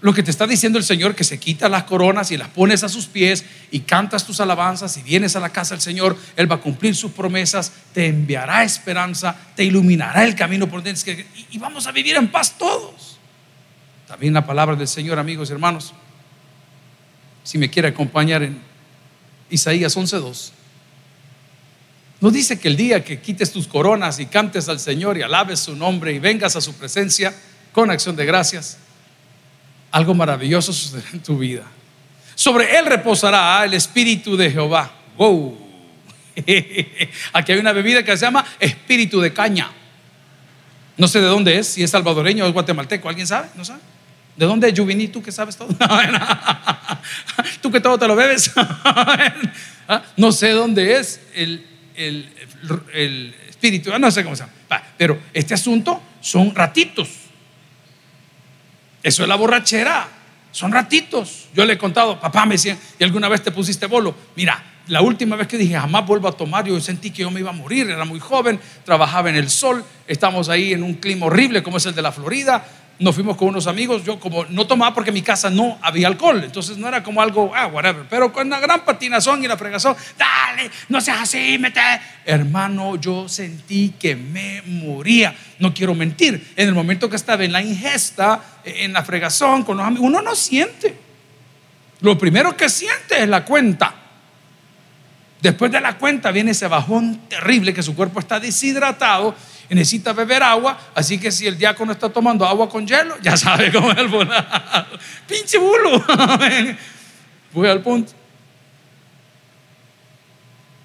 Lo 0.00 0.14
que 0.14 0.22
te 0.22 0.30
está 0.30 0.46
diciendo 0.46 0.78
el 0.78 0.84
Señor, 0.84 1.16
que 1.16 1.24
se 1.24 1.40
quita 1.40 1.68
las 1.68 1.82
coronas 1.84 2.30
y 2.30 2.36
las 2.36 2.48
pones 2.48 2.84
a 2.84 2.88
sus 2.88 3.06
pies 3.06 3.44
y 3.72 3.80
cantas 3.80 4.24
tus 4.24 4.38
alabanzas 4.40 4.96
y 4.96 5.02
vienes 5.02 5.34
a 5.34 5.40
la 5.40 5.50
casa 5.50 5.74
del 5.74 5.82
Señor, 5.82 6.16
Él 6.36 6.50
va 6.50 6.56
a 6.56 6.60
cumplir 6.60 6.94
sus 6.94 7.10
promesas, 7.10 7.72
te 7.92 8.06
enviará 8.06 8.62
esperanza, 8.62 9.36
te 9.56 9.64
iluminará 9.64 10.24
el 10.24 10.36
camino 10.36 10.68
por 10.68 10.84
dentro 10.84 11.12
y 11.50 11.58
vamos 11.58 11.88
a 11.88 11.92
vivir 11.92 12.14
en 12.14 12.30
paz 12.30 12.56
todos. 12.56 13.18
También 14.06 14.32
la 14.32 14.46
palabra 14.46 14.76
del 14.76 14.88
Señor, 14.88 15.18
amigos 15.18 15.50
y 15.50 15.52
hermanos, 15.52 15.92
si 17.42 17.58
me 17.58 17.68
quiere 17.68 17.88
acompañar 17.88 18.42
en 18.44 18.58
Isaías 19.50 19.96
11.2, 19.96 20.52
nos 22.20 22.32
dice 22.32 22.58
que 22.58 22.68
el 22.68 22.76
día 22.76 23.04
que 23.04 23.20
quites 23.20 23.52
tus 23.52 23.66
coronas 23.66 24.18
y 24.18 24.26
cantes 24.26 24.68
al 24.68 24.80
Señor 24.80 25.18
y 25.18 25.22
alabes 25.22 25.60
su 25.60 25.74
nombre 25.76 26.12
y 26.12 26.18
vengas 26.18 26.56
a 26.56 26.60
su 26.60 26.74
presencia 26.74 27.34
con 27.72 27.90
acción 27.90 28.16
de 28.16 28.26
gracias, 28.26 28.78
algo 29.90 30.14
maravilloso 30.14 30.72
sucederá 30.72 31.08
en 31.12 31.20
tu 31.20 31.38
vida. 31.38 31.64
Sobre 32.34 32.78
él 32.78 32.86
reposará 32.86 33.64
el 33.64 33.74
espíritu 33.74 34.36
de 34.36 34.50
Jehová. 34.50 34.90
Wow. 35.16 35.58
Aquí 37.32 37.52
hay 37.52 37.58
una 37.58 37.72
bebida 37.72 38.02
que 38.04 38.16
se 38.16 38.24
llama 38.24 38.44
espíritu 38.60 39.20
de 39.20 39.32
caña. 39.32 39.70
No 40.96 41.08
sé 41.08 41.20
de 41.20 41.26
dónde 41.26 41.58
es, 41.58 41.66
si 41.68 41.82
es 41.82 41.90
salvadoreño 41.90 42.44
o 42.44 42.48
es 42.48 42.52
guatemalteco. 42.52 43.08
¿Alguien 43.08 43.26
sabe? 43.26 43.48
¿No 43.54 43.64
sabe? 43.64 43.80
¿De 44.36 44.46
dónde 44.46 44.68
es 44.68 44.78
Juvini? 44.78 45.08
¿Tú 45.08 45.22
que 45.22 45.32
sabes 45.32 45.56
todo? 45.56 45.68
¿Tú 47.60 47.70
que 47.70 47.80
todo 47.80 47.98
te 47.98 48.06
lo 48.06 48.14
bebes? 48.14 48.52
¿Ah? 48.56 50.02
no 50.16 50.30
sé 50.32 50.50
dónde 50.50 50.98
es 50.98 51.20
el, 51.34 51.66
el, 51.96 52.30
el 52.92 53.34
espíritu. 53.48 53.90
No 53.98 54.10
sé 54.10 54.22
cómo 54.22 54.36
se 54.36 54.44
llama. 54.44 54.52
Pero 54.96 55.18
este 55.32 55.54
asunto 55.54 56.00
son 56.20 56.54
ratitos. 56.54 57.08
Eso 59.02 59.22
es 59.22 59.28
la 59.28 59.36
borrachera. 59.36 60.08
son 60.50 60.72
ratitos. 60.72 61.48
Yo 61.54 61.64
le 61.64 61.74
he 61.74 61.78
contado, 61.78 62.18
papá 62.18 62.46
me 62.46 62.54
decía, 62.54 62.76
¿y 62.98 63.04
alguna 63.04 63.28
vez 63.28 63.42
te 63.42 63.52
pusiste 63.52 63.86
bolo? 63.86 64.14
Mira, 64.34 64.62
la 64.88 65.02
última 65.02 65.36
vez 65.36 65.46
que 65.46 65.58
dije 65.58 65.78
jamás 65.78 66.06
vuelvo 66.06 66.28
a 66.28 66.32
tomar, 66.32 66.64
yo 66.66 66.80
sentí 66.80 67.10
que 67.10 67.22
yo 67.22 67.30
me 67.30 67.40
iba 67.40 67.50
a 67.50 67.52
morir, 67.52 67.90
era 67.90 68.04
muy 68.04 68.18
joven, 68.18 68.58
trabajaba 68.84 69.28
en 69.28 69.36
el 69.36 69.50
sol, 69.50 69.84
estamos 70.06 70.48
ahí 70.48 70.72
en 70.72 70.82
un 70.82 70.94
clima 70.94 71.26
horrible 71.26 71.62
como 71.62 71.76
es 71.76 71.86
el 71.86 71.94
de 71.94 72.02
la 72.02 72.10
Florida, 72.10 72.66
nos 72.98 73.14
fuimos 73.14 73.36
con 73.36 73.48
unos 73.48 73.66
amigos, 73.66 74.04
yo 74.04 74.18
como 74.18 74.44
no 74.46 74.66
tomaba 74.66 74.92
porque 74.92 75.10
en 75.10 75.14
mi 75.14 75.22
casa 75.22 75.50
no 75.50 75.78
había 75.82 76.08
alcohol, 76.08 76.42
entonces 76.42 76.76
no 76.76 76.88
era 76.88 77.02
como 77.02 77.22
algo, 77.22 77.52
ah, 77.54 77.68
whatever, 77.68 78.04
pero 78.10 78.32
con 78.32 78.50
la 78.50 78.58
gran 78.58 78.84
patinazón 78.84 79.44
y 79.44 79.48
la 79.48 79.56
fregazón, 79.56 79.96
dale, 80.16 80.70
no 80.88 81.00
seas 81.00 81.20
así, 81.20 81.58
mete. 81.58 81.80
Hermano, 82.24 82.96
yo 82.96 83.28
sentí 83.28 83.94
que 83.98 84.16
me 84.16 84.62
moría, 84.62 85.34
no 85.60 85.72
quiero 85.72 85.94
mentir, 85.94 86.52
en 86.56 86.68
el 86.68 86.74
momento 86.74 87.08
que 87.08 87.16
estaba 87.16 87.44
en 87.44 87.52
la 87.52 87.62
ingesta, 87.62 88.42
en 88.64 88.92
la 88.92 89.04
fregazón 89.04 89.62
con 89.62 89.76
los 89.76 89.86
amigos, 89.86 90.06
uno 90.06 90.20
no 90.20 90.34
siente. 90.34 90.96
Lo 92.00 92.18
primero 92.18 92.56
que 92.56 92.68
siente 92.68 93.22
es 93.22 93.28
la 93.28 93.44
cuenta. 93.44 93.94
Después 95.40 95.70
de 95.70 95.80
la 95.80 95.98
cuenta 95.98 96.32
viene 96.32 96.50
ese 96.50 96.66
bajón 96.66 97.20
terrible 97.28 97.72
que 97.72 97.82
su 97.82 97.94
cuerpo 97.94 98.18
está 98.18 98.40
deshidratado 98.40 99.36
y 99.70 99.74
necesita 99.74 100.12
beber 100.12 100.42
agua. 100.42 100.78
Así 100.94 101.18
que 101.18 101.30
si 101.30 101.46
el 101.46 101.58
diácono 101.58 101.92
está 101.92 102.08
tomando 102.08 102.46
agua 102.46 102.68
con 102.68 102.86
hielo, 102.86 103.16
ya 103.20 103.36
sabe 103.36 103.70
cómo 103.70 103.90
es 103.92 103.98
el 103.98 104.08
volado. 104.08 104.86
Pinche 105.28 105.58
bulo. 105.58 106.04
Voy 107.52 107.68
al 107.68 107.82
punto. 107.82 108.12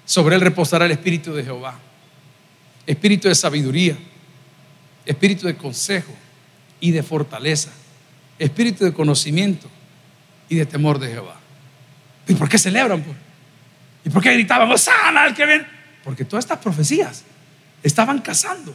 Sobre 0.04 0.36
él 0.36 0.42
reposará 0.42 0.84
el 0.84 0.92
espíritu 0.92 1.32
de 1.32 1.42
Jehová, 1.42 1.78
espíritu 2.86 3.28
de 3.28 3.34
sabiduría, 3.34 3.96
espíritu 5.06 5.46
de 5.46 5.56
consejo 5.56 6.14
y 6.78 6.90
de 6.90 7.02
fortaleza, 7.02 7.70
espíritu 8.38 8.84
de 8.84 8.92
conocimiento 8.92 9.66
y 10.48 10.56
de 10.56 10.66
temor 10.66 10.98
de 10.98 11.08
Jehová. 11.08 11.36
¿Y 12.28 12.34
por 12.34 12.50
qué 12.50 12.58
celebran? 12.58 13.02
Pues? 13.02 13.16
¿Y 14.04 14.10
por 14.10 14.22
qué 14.22 14.32
gritaban, 14.34 14.76
sana 14.76 15.24
al 15.24 15.34
que 15.34 15.46
ven? 15.46 15.66
Porque 16.02 16.26
todas 16.26 16.44
estas 16.44 16.58
profecías 16.58 17.24
estaban 17.84 18.18
casando 18.20 18.74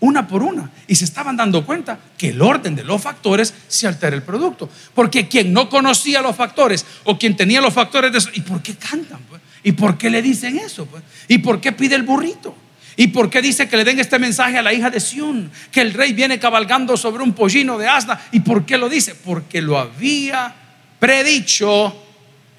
una 0.00 0.28
por 0.28 0.42
una 0.42 0.70
y 0.86 0.94
se 0.94 1.04
estaban 1.04 1.36
dando 1.36 1.64
cuenta 1.64 1.98
que 2.16 2.28
el 2.28 2.42
orden 2.42 2.74
de 2.74 2.84
los 2.84 3.00
factores 3.00 3.54
se 3.66 3.86
altera 3.86 4.14
el 4.14 4.22
producto. 4.22 4.68
Porque 4.94 5.26
quien 5.28 5.52
no 5.52 5.68
conocía 5.68 6.20
los 6.20 6.36
factores 6.36 6.84
o 7.04 7.18
quien 7.18 7.36
tenía 7.36 7.60
los 7.60 7.72
factores 7.72 8.12
de 8.12 8.18
eso, 8.18 8.30
¿y 8.34 8.40
por 8.40 8.62
qué 8.62 8.74
cantan? 8.74 9.20
Pues? 9.28 9.40
¿Y 9.62 9.72
por 9.72 9.96
qué 9.96 10.10
le 10.10 10.20
dicen 10.20 10.58
eso? 10.58 10.86
Pues? 10.86 11.02
¿Y 11.26 11.38
por 11.38 11.60
qué 11.60 11.72
pide 11.72 11.94
el 11.94 12.02
burrito? 12.02 12.54
¿Y 12.96 13.08
por 13.08 13.30
qué 13.30 13.40
dice 13.40 13.68
que 13.68 13.76
le 13.76 13.84
den 13.84 14.00
este 14.00 14.18
mensaje 14.18 14.58
a 14.58 14.62
la 14.62 14.72
hija 14.72 14.90
de 14.90 14.98
Sión? 14.98 15.50
Que 15.70 15.80
el 15.80 15.94
rey 15.94 16.12
viene 16.12 16.40
cabalgando 16.40 16.96
sobre 16.96 17.22
un 17.22 17.32
pollino 17.32 17.78
de 17.78 17.86
asna. 17.86 18.20
¿Y 18.32 18.40
por 18.40 18.66
qué 18.66 18.76
lo 18.76 18.88
dice? 18.88 19.14
Porque 19.14 19.62
lo 19.62 19.78
había 19.78 20.52
predicho 20.98 21.94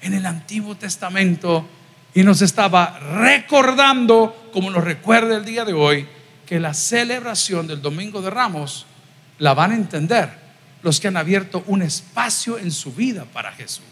en 0.00 0.14
el 0.14 0.24
Antiguo 0.24 0.76
Testamento 0.76 1.68
y 2.14 2.22
nos 2.22 2.42
estaba 2.42 2.98
recordando, 2.98 4.50
como 4.52 4.70
nos 4.70 4.82
recuerda 4.82 5.36
el 5.36 5.44
día 5.44 5.64
de 5.64 5.72
hoy, 5.72 6.06
que 6.46 6.58
la 6.58 6.74
celebración 6.74 7.66
del 7.66 7.80
Domingo 7.80 8.20
de 8.20 8.30
Ramos 8.30 8.86
la 9.38 9.54
van 9.54 9.72
a 9.72 9.76
entender 9.76 10.30
los 10.82 10.98
que 10.98 11.08
han 11.08 11.16
abierto 11.16 11.62
un 11.66 11.82
espacio 11.82 12.58
en 12.58 12.72
su 12.72 12.92
vida 12.92 13.24
para 13.26 13.52
Jesús. 13.52 13.84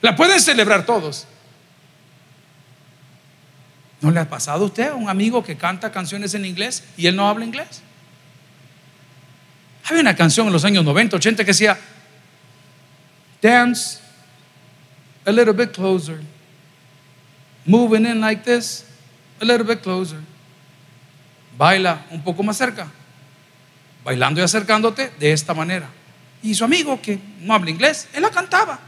La 0.00 0.14
pueden 0.14 0.40
celebrar 0.40 0.86
todos. 0.86 1.26
¿No 4.00 4.10
le 4.10 4.20
ha 4.20 4.28
pasado 4.28 4.64
a 4.64 4.66
usted 4.66 4.88
a 4.88 4.94
un 4.94 5.08
amigo 5.08 5.42
que 5.42 5.56
canta 5.56 5.90
canciones 5.90 6.34
en 6.34 6.44
inglés 6.44 6.84
y 6.96 7.06
él 7.06 7.16
no 7.16 7.28
habla 7.28 7.44
inglés? 7.44 7.82
Había 9.84 10.00
una 10.00 10.14
canción 10.14 10.46
en 10.46 10.52
los 10.52 10.64
años 10.64 10.84
90, 10.84 11.16
80 11.16 11.44
que 11.44 11.50
decía, 11.50 11.78
Dance 13.42 13.98
a 15.26 15.32
little 15.32 15.52
bit 15.52 15.72
closer 15.72 16.20
moving 17.64 18.06
in 18.06 18.20
like 18.20 18.42
this, 18.44 18.84
a 19.40 19.44
little 19.44 19.64
bit 19.64 19.82
closer. 19.82 20.18
Baila 21.56 22.06
un 22.10 22.22
poco 22.22 22.42
más 22.42 22.56
cerca, 22.56 22.86
bailando 24.04 24.40
y 24.40 24.44
acercándote 24.44 25.12
de 25.18 25.32
esta 25.32 25.52
manera. 25.54 25.88
Y 26.42 26.54
su 26.54 26.64
amigo 26.64 27.00
que 27.00 27.18
no 27.40 27.54
habla 27.54 27.70
inglés, 27.70 28.08
él 28.12 28.22
la 28.22 28.30
cantaba. 28.30 28.78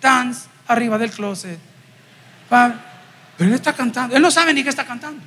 Dance 0.00 0.48
arriba 0.68 0.96
del 0.98 1.10
closet. 1.10 1.58
Pero 2.48 3.50
él 3.50 3.54
está 3.54 3.72
cantando, 3.72 4.14
él 4.14 4.22
no 4.22 4.30
sabe 4.30 4.54
ni 4.54 4.62
qué 4.62 4.68
está 4.68 4.84
cantando. 4.84 5.22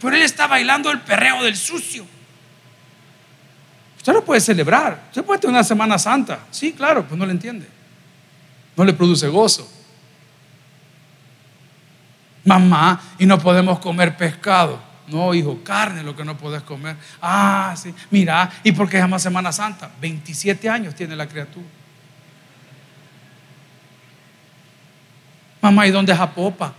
Pero 0.00 0.14
él 0.14 0.22
está 0.22 0.46
bailando 0.46 0.90
el 0.90 1.00
perreo 1.00 1.42
del 1.42 1.56
sucio. 1.56 2.06
Usted 3.96 4.12
lo 4.12 4.24
puede 4.24 4.40
celebrar. 4.40 5.04
Usted 5.08 5.24
puede 5.24 5.40
tener 5.40 5.54
una 5.54 5.64
Semana 5.64 5.98
Santa. 5.98 6.40
Sí, 6.50 6.72
claro, 6.72 7.06
pues 7.06 7.18
no 7.18 7.24
le 7.24 7.32
entiende. 7.32 7.66
No 8.76 8.84
le 8.84 8.92
produce 8.92 9.26
gozo 9.28 9.75
mamá, 12.46 13.00
y 13.18 13.26
no 13.26 13.38
podemos 13.38 13.78
comer 13.78 14.16
pescado. 14.16 14.80
No, 15.08 15.34
hijo, 15.34 15.60
carne 15.62 16.02
lo 16.02 16.16
que 16.16 16.24
no 16.24 16.36
puedes 16.36 16.62
comer. 16.62 16.96
Ah, 17.20 17.74
sí. 17.76 17.94
Mira, 18.10 18.50
¿y 18.64 18.72
por 18.72 18.88
qué 18.88 18.98
llama 18.98 19.18
Semana 19.18 19.52
Santa? 19.52 19.90
27 20.00 20.68
años 20.68 20.94
tiene 20.94 21.14
la 21.14 21.28
criatura. 21.28 21.66
Mamá, 25.60 25.86
¿y 25.86 25.90
dónde 25.90 26.12
es 26.12 26.18
Apopa? 26.18 26.72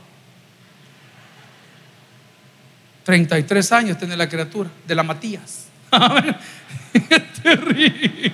33 3.03 3.71
años 3.71 3.97
tiene 3.97 4.17
la 4.17 4.27
criatura 4.27 4.69
de 4.85 4.95
la 4.95 5.03
Matías. 5.03 5.67
es 6.93 7.33
terrible. 7.41 8.33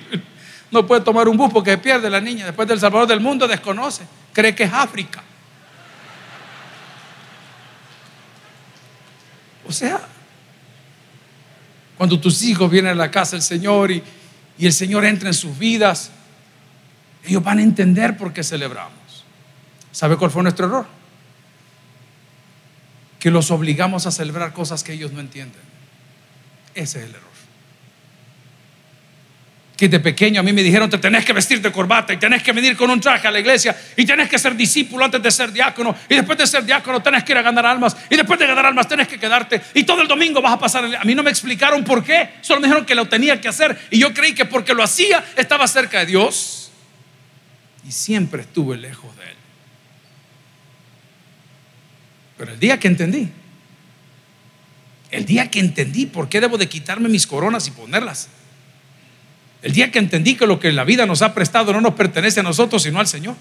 No 0.72 0.84
puede 0.84 1.02
tomar 1.02 1.28
un 1.28 1.36
bus 1.36 1.52
porque 1.52 1.78
pierde 1.78 2.10
la 2.10 2.20
niña. 2.20 2.46
Después 2.46 2.66
del 2.66 2.80
Salvador 2.80 3.06
del 3.06 3.20
mundo 3.20 3.46
desconoce. 3.46 4.04
Cree 4.32 4.54
que 4.56 4.64
es 4.64 4.72
África. 4.72 5.22
O 9.66 9.72
sea, 9.72 10.00
cuando 11.96 12.18
tus 12.20 12.42
hijos 12.42 12.70
vienen 12.70 12.92
a 12.92 12.94
la 12.94 13.10
casa 13.10 13.32
del 13.32 13.42
Señor 13.42 13.90
y, 13.90 14.02
y 14.58 14.66
el 14.66 14.72
Señor 14.72 15.04
entra 15.04 15.28
en 15.28 15.34
sus 15.34 15.58
vidas, 15.58 16.10
ellos 17.24 17.42
van 17.42 17.58
a 17.58 17.62
entender 17.62 18.16
por 18.16 18.32
qué 18.32 18.42
celebramos. 18.42 19.24
¿Sabe 19.92 20.16
cuál 20.16 20.30
fue 20.30 20.42
nuestro 20.42 20.66
error? 20.66 20.86
Que 23.18 23.30
los 23.30 23.50
obligamos 23.50 24.06
a 24.06 24.10
celebrar 24.10 24.52
cosas 24.52 24.84
que 24.84 24.92
ellos 24.92 25.12
no 25.12 25.20
entienden. 25.20 25.62
Ese 26.74 26.98
es 26.98 27.04
el 27.08 27.14
error 27.14 27.33
que 29.76 29.88
de 29.88 29.98
pequeño 29.98 30.40
a 30.40 30.42
mí 30.42 30.52
me 30.52 30.62
dijeron, 30.62 30.88
te 30.88 30.98
tenés 30.98 31.24
que 31.24 31.32
vestir 31.32 31.60
de 31.60 31.72
corbata 31.72 32.12
y 32.12 32.16
tenés 32.16 32.42
que 32.42 32.52
venir 32.52 32.76
con 32.76 32.90
un 32.90 33.00
traje 33.00 33.26
a 33.26 33.30
la 33.30 33.40
iglesia 33.40 33.76
y 33.96 34.04
tenés 34.04 34.28
que 34.28 34.38
ser 34.38 34.54
discípulo 34.54 35.04
antes 35.04 35.20
de 35.20 35.30
ser 35.30 35.52
diácono 35.52 35.96
y 36.08 36.14
después 36.14 36.38
de 36.38 36.46
ser 36.46 36.64
diácono 36.64 37.02
tenés 37.02 37.24
que 37.24 37.32
ir 37.32 37.38
a 37.38 37.42
ganar 37.42 37.66
almas 37.66 37.96
y 38.08 38.16
después 38.16 38.38
de 38.38 38.46
ganar 38.46 38.66
almas 38.66 38.86
tenés 38.86 39.08
que 39.08 39.18
quedarte 39.18 39.60
y 39.74 39.82
todo 39.82 40.02
el 40.02 40.08
domingo 40.08 40.40
vas 40.40 40.52
a 40.52 40.58
pasar. 40.58 40.84
A 40.84 41.04
mí 41.04 41.14
no 41.14 41.24
me 41.24 41.30
explicaron 41.30 41.82
por 41.82 42.04
qué, 42.04 42.30
solo 42.40 42.60
me 42.60 42.68
dijeron 42.68 42.86
que 42.86 42.94
lo 42.94 43.06
tenía 43.06 43.40
que 43.40 43.48
hacer 43.48 43.76
y 43.90 43.98
yo 43.98 44.14
creí 44.14 44.32
que 44.32 44.44
porque 44.44 44.74
lo 44.74 44.82
hacía 44.82 45.24
estaba 45.36 45.66
cerca 45.66 46.00
de 46.00 46.06
Dios 46.06 46.70
y 47.86 47.90
siempre 47.90 48.42
estuve 48.42 48.76
lejos 48.76 49.16
de 49.16 49.24
Él. 49.24 49.36
Pero 52.38 52.52
el 52.52 52.60
día 52.60 52.78
que 52.78 52.86
entendí, 52.86 53.28
el 55.10 55.24
día 55.24 55.50
que 55.50 55.58
entendí 55.58 56.06
por 56.06 56.28
qué 56.28 56.40
debo 56.40 56.58
de 56.58 56.68
quitarme 56.68 57.08
mis 57.08 57.26
coronas 57.26 57.66
y 57.66 57.72
ponerlas, 57.72 58.28
el 59.64 59.72
día 59.72 59.90
que 59.90 59.98
entendí 59.98 60.36
que 60.36 60.46
lo 60.46 60.60
que 60.60 60.70
la 60.72 60.84
vida 60.84 61.06
nos 61.06 61.22
ha 61.22 61.32
prestado 61.32 61.72
no 61.72 61.80
nos 61.80 61.94
pertenece 61.94 62.40
a 62.40 62.42
nosotros, 62.42 62.82
sino 62.82 63.00
al 63.00 63.06
Señor. 63.06 63.34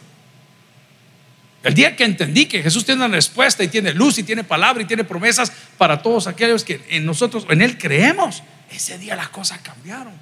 El 1.63 1.73
día 1.73 1.97
que 1.97 2.05
entendí 2.05 2.45
que 2.45 2.63
Jesús 2.63 2.85
tiene 2.85 3.03
una 3.03 3.13
respuesta 3.13 3.61
y 3.61 3.67
tiene 3.67 3.93
luz 3.93 4.17
y 4.17 4.23
tiene 4.23 4.45
palabra 4.45 4.81
y 4.81 4.85
tiene 4.85 5.03
promesas 5.03 5.51
para 5.77 6.01
todos 6.01 6.27
aquellos 6.27 6.63
que 6.63 6.79
en 6.91 7.05
nosotros, 7.05 7.45
en 7.49 7.61
Él 7.61 7.77
creemos, 7.77 8.41
ese 8.71 8.97
día 8.97 9.17
las 9.17 9.27
cosas 9.29 9.59
cambiaron. 9.59 10.13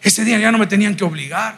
Ese 0.00 0.24
día 0.24 0.38
ya 0.38 0.52
no 0.52 0.58
me 0.58 0.68
tenían 0.68 0.94
que 0.94 1.02
obligar. 1.02 1.56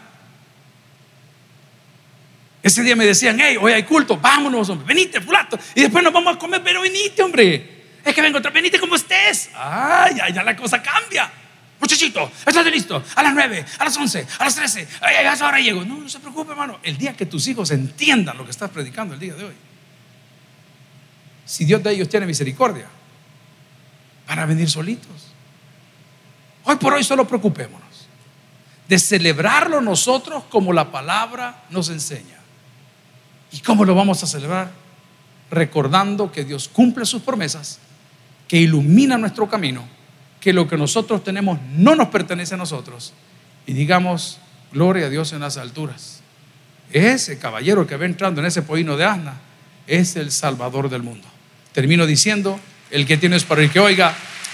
Ese 2.63 2.83
día 2.83 2.97
me 2.97 3.05
decían, 3.05 3.39
hey, 3.39 3.59
hoy 3.61 3.73
hay 3.73 3.83
culto, 3.83 4.17
vámonos, 4.17 4.71
hombre, 4.71 4.87
venite, 4.87 5.21
fulato. 5.21 5.59
Y 5.75 5.83
después 5.83 6.03
nos 6.03 6.15
vamos 6.15 6.37
a 6.37 6.39
comer, 6.39 6.63
pero 6.65 6.81
venite, 6.81 7.23
hombre. 7.23 7.85
Es 8.03 8.15
que 8.15 8.23
vengo 8.23 8.39
otra, 8.39 8.51
venite 8.51 8.81
como 8.81 8.95
estés. 8.95 9.51
Ay, 9.55 10.15
ya, 10.17 10.31
ya 10.31 10.43
la 10.43 10.57
cosa 10.57 10.83
cambia. 10.83 11.31
Muchachito, 11.89 12.31
estás 12.45 12.67
listo. 12.67 13.03
A 13.15 13.23
las 13.23 13.33
9, 13.33 13.65
a 13.79 13.85
las 13.87 13.97
11, 13.97 14.27
a 14.41 14.45
las 14.45 14.55
13. 14.57 14.89
Ay, 15.01 15.25
a 15.25 15.33
esa 15.33 15.49
hora 15.49 15.59
llego. 15.59 15.87
No, 15.87 15.97
no 15.97 16.07
se 16.07 16.21
preocupe, 16.21 16.51
hermano. 16.51 16.79
El 16.83 16.99
día 16.99 17.17
que 17.17 17.25
tus 17.25 17.49
hijos 17.49 17.71
entiendan 17.71 18.37
lo 18.37 18.45
que 18.45 18.51
estás 18.51 18.69
predicando 18.69 19.15
el 19.15 19.21
día 19.21 19.33
de 19.35 19.45
hoy. 19.45 19.55
Si 21.47 21.65
Dios 21.65 21.83
de 21.83 21.93
ellos 21.93 22.11
tiene 22.11 22.27
misericordia, 22.27 22.85
van 24.27 24.39
a 24.39 24.45
venir 24.45 24.69
solitos. 24.69 25.29
Hoy 26.65 26.77
por 26.77 26.93
hoy 26.93 27.03
solo 27.03 27.27
preocupémonos 27.27 27.89
de 28.87 28.99
celebrarlo 28.99 29.81
nosotros 29.81 30.45
como 30.51 30.75
la 30.75 30.93
palabra 30.93 31.65
nos 31.71 31.89
enseña. 31.89 32.37
¿Y 33.51 33.61
cómo 33.61 33.87
lo 33.87 33.95
vamos 33.95 34.23
a 34.23 34.27
celebrar? 34.27 34.71
Recordando 35.51 36.31
que 36.31 36.45
Dios 36.45 36.69
cumple 36.69 37.07
sus 37.07 37.23
promesas, 37.23 37.79
que 38.47 38.59
ilumina 38.59 39.17
nuestro 39.17 39.49
camino 39.49 39.97
que 40.41 40.53
lo 40.53 40.69
que 40.69 40.77
nosotros 40.77 41.25
tenemos 41.25 41.59
no 41.73 41.95
nos 41.95 42.09
pertenece 42.09 42.55
a 42.55 42.59
nosotros 42.59 43.13
y 43.67 43.73
digamos, 43.73 44.39
gloria 44.73 45.07
a 45.07 45.11
Dios 45.11 45.33
en 45.33 45.41
las 45.41 45.57
alturas. 45.57 46.21
Ese 46.93 47.39
caballero 47.39 47.87
que 47.87 47.97
va 47.97 48.07
entrando 48.07 48.41
en 48.41 48.47
ese 48.47 48.63
pollino 48.63 48.97
de 48.97 49.05
asna 49.05 49.35
es 49.87 50.17
el 50.17 50.31
Salvador 50.31 50.89
del 50.89 51.03
mundo. 51.03 51.27
Termino 51.73 52.07
diciendo, 52.07 52.59
el 52.91 53.07
que 53.07 53.17
tienes 53.17 53.45
para 53.45 53.63
el 53.63 53.71
que 53.71 53.81
oiga, 53.81 54.15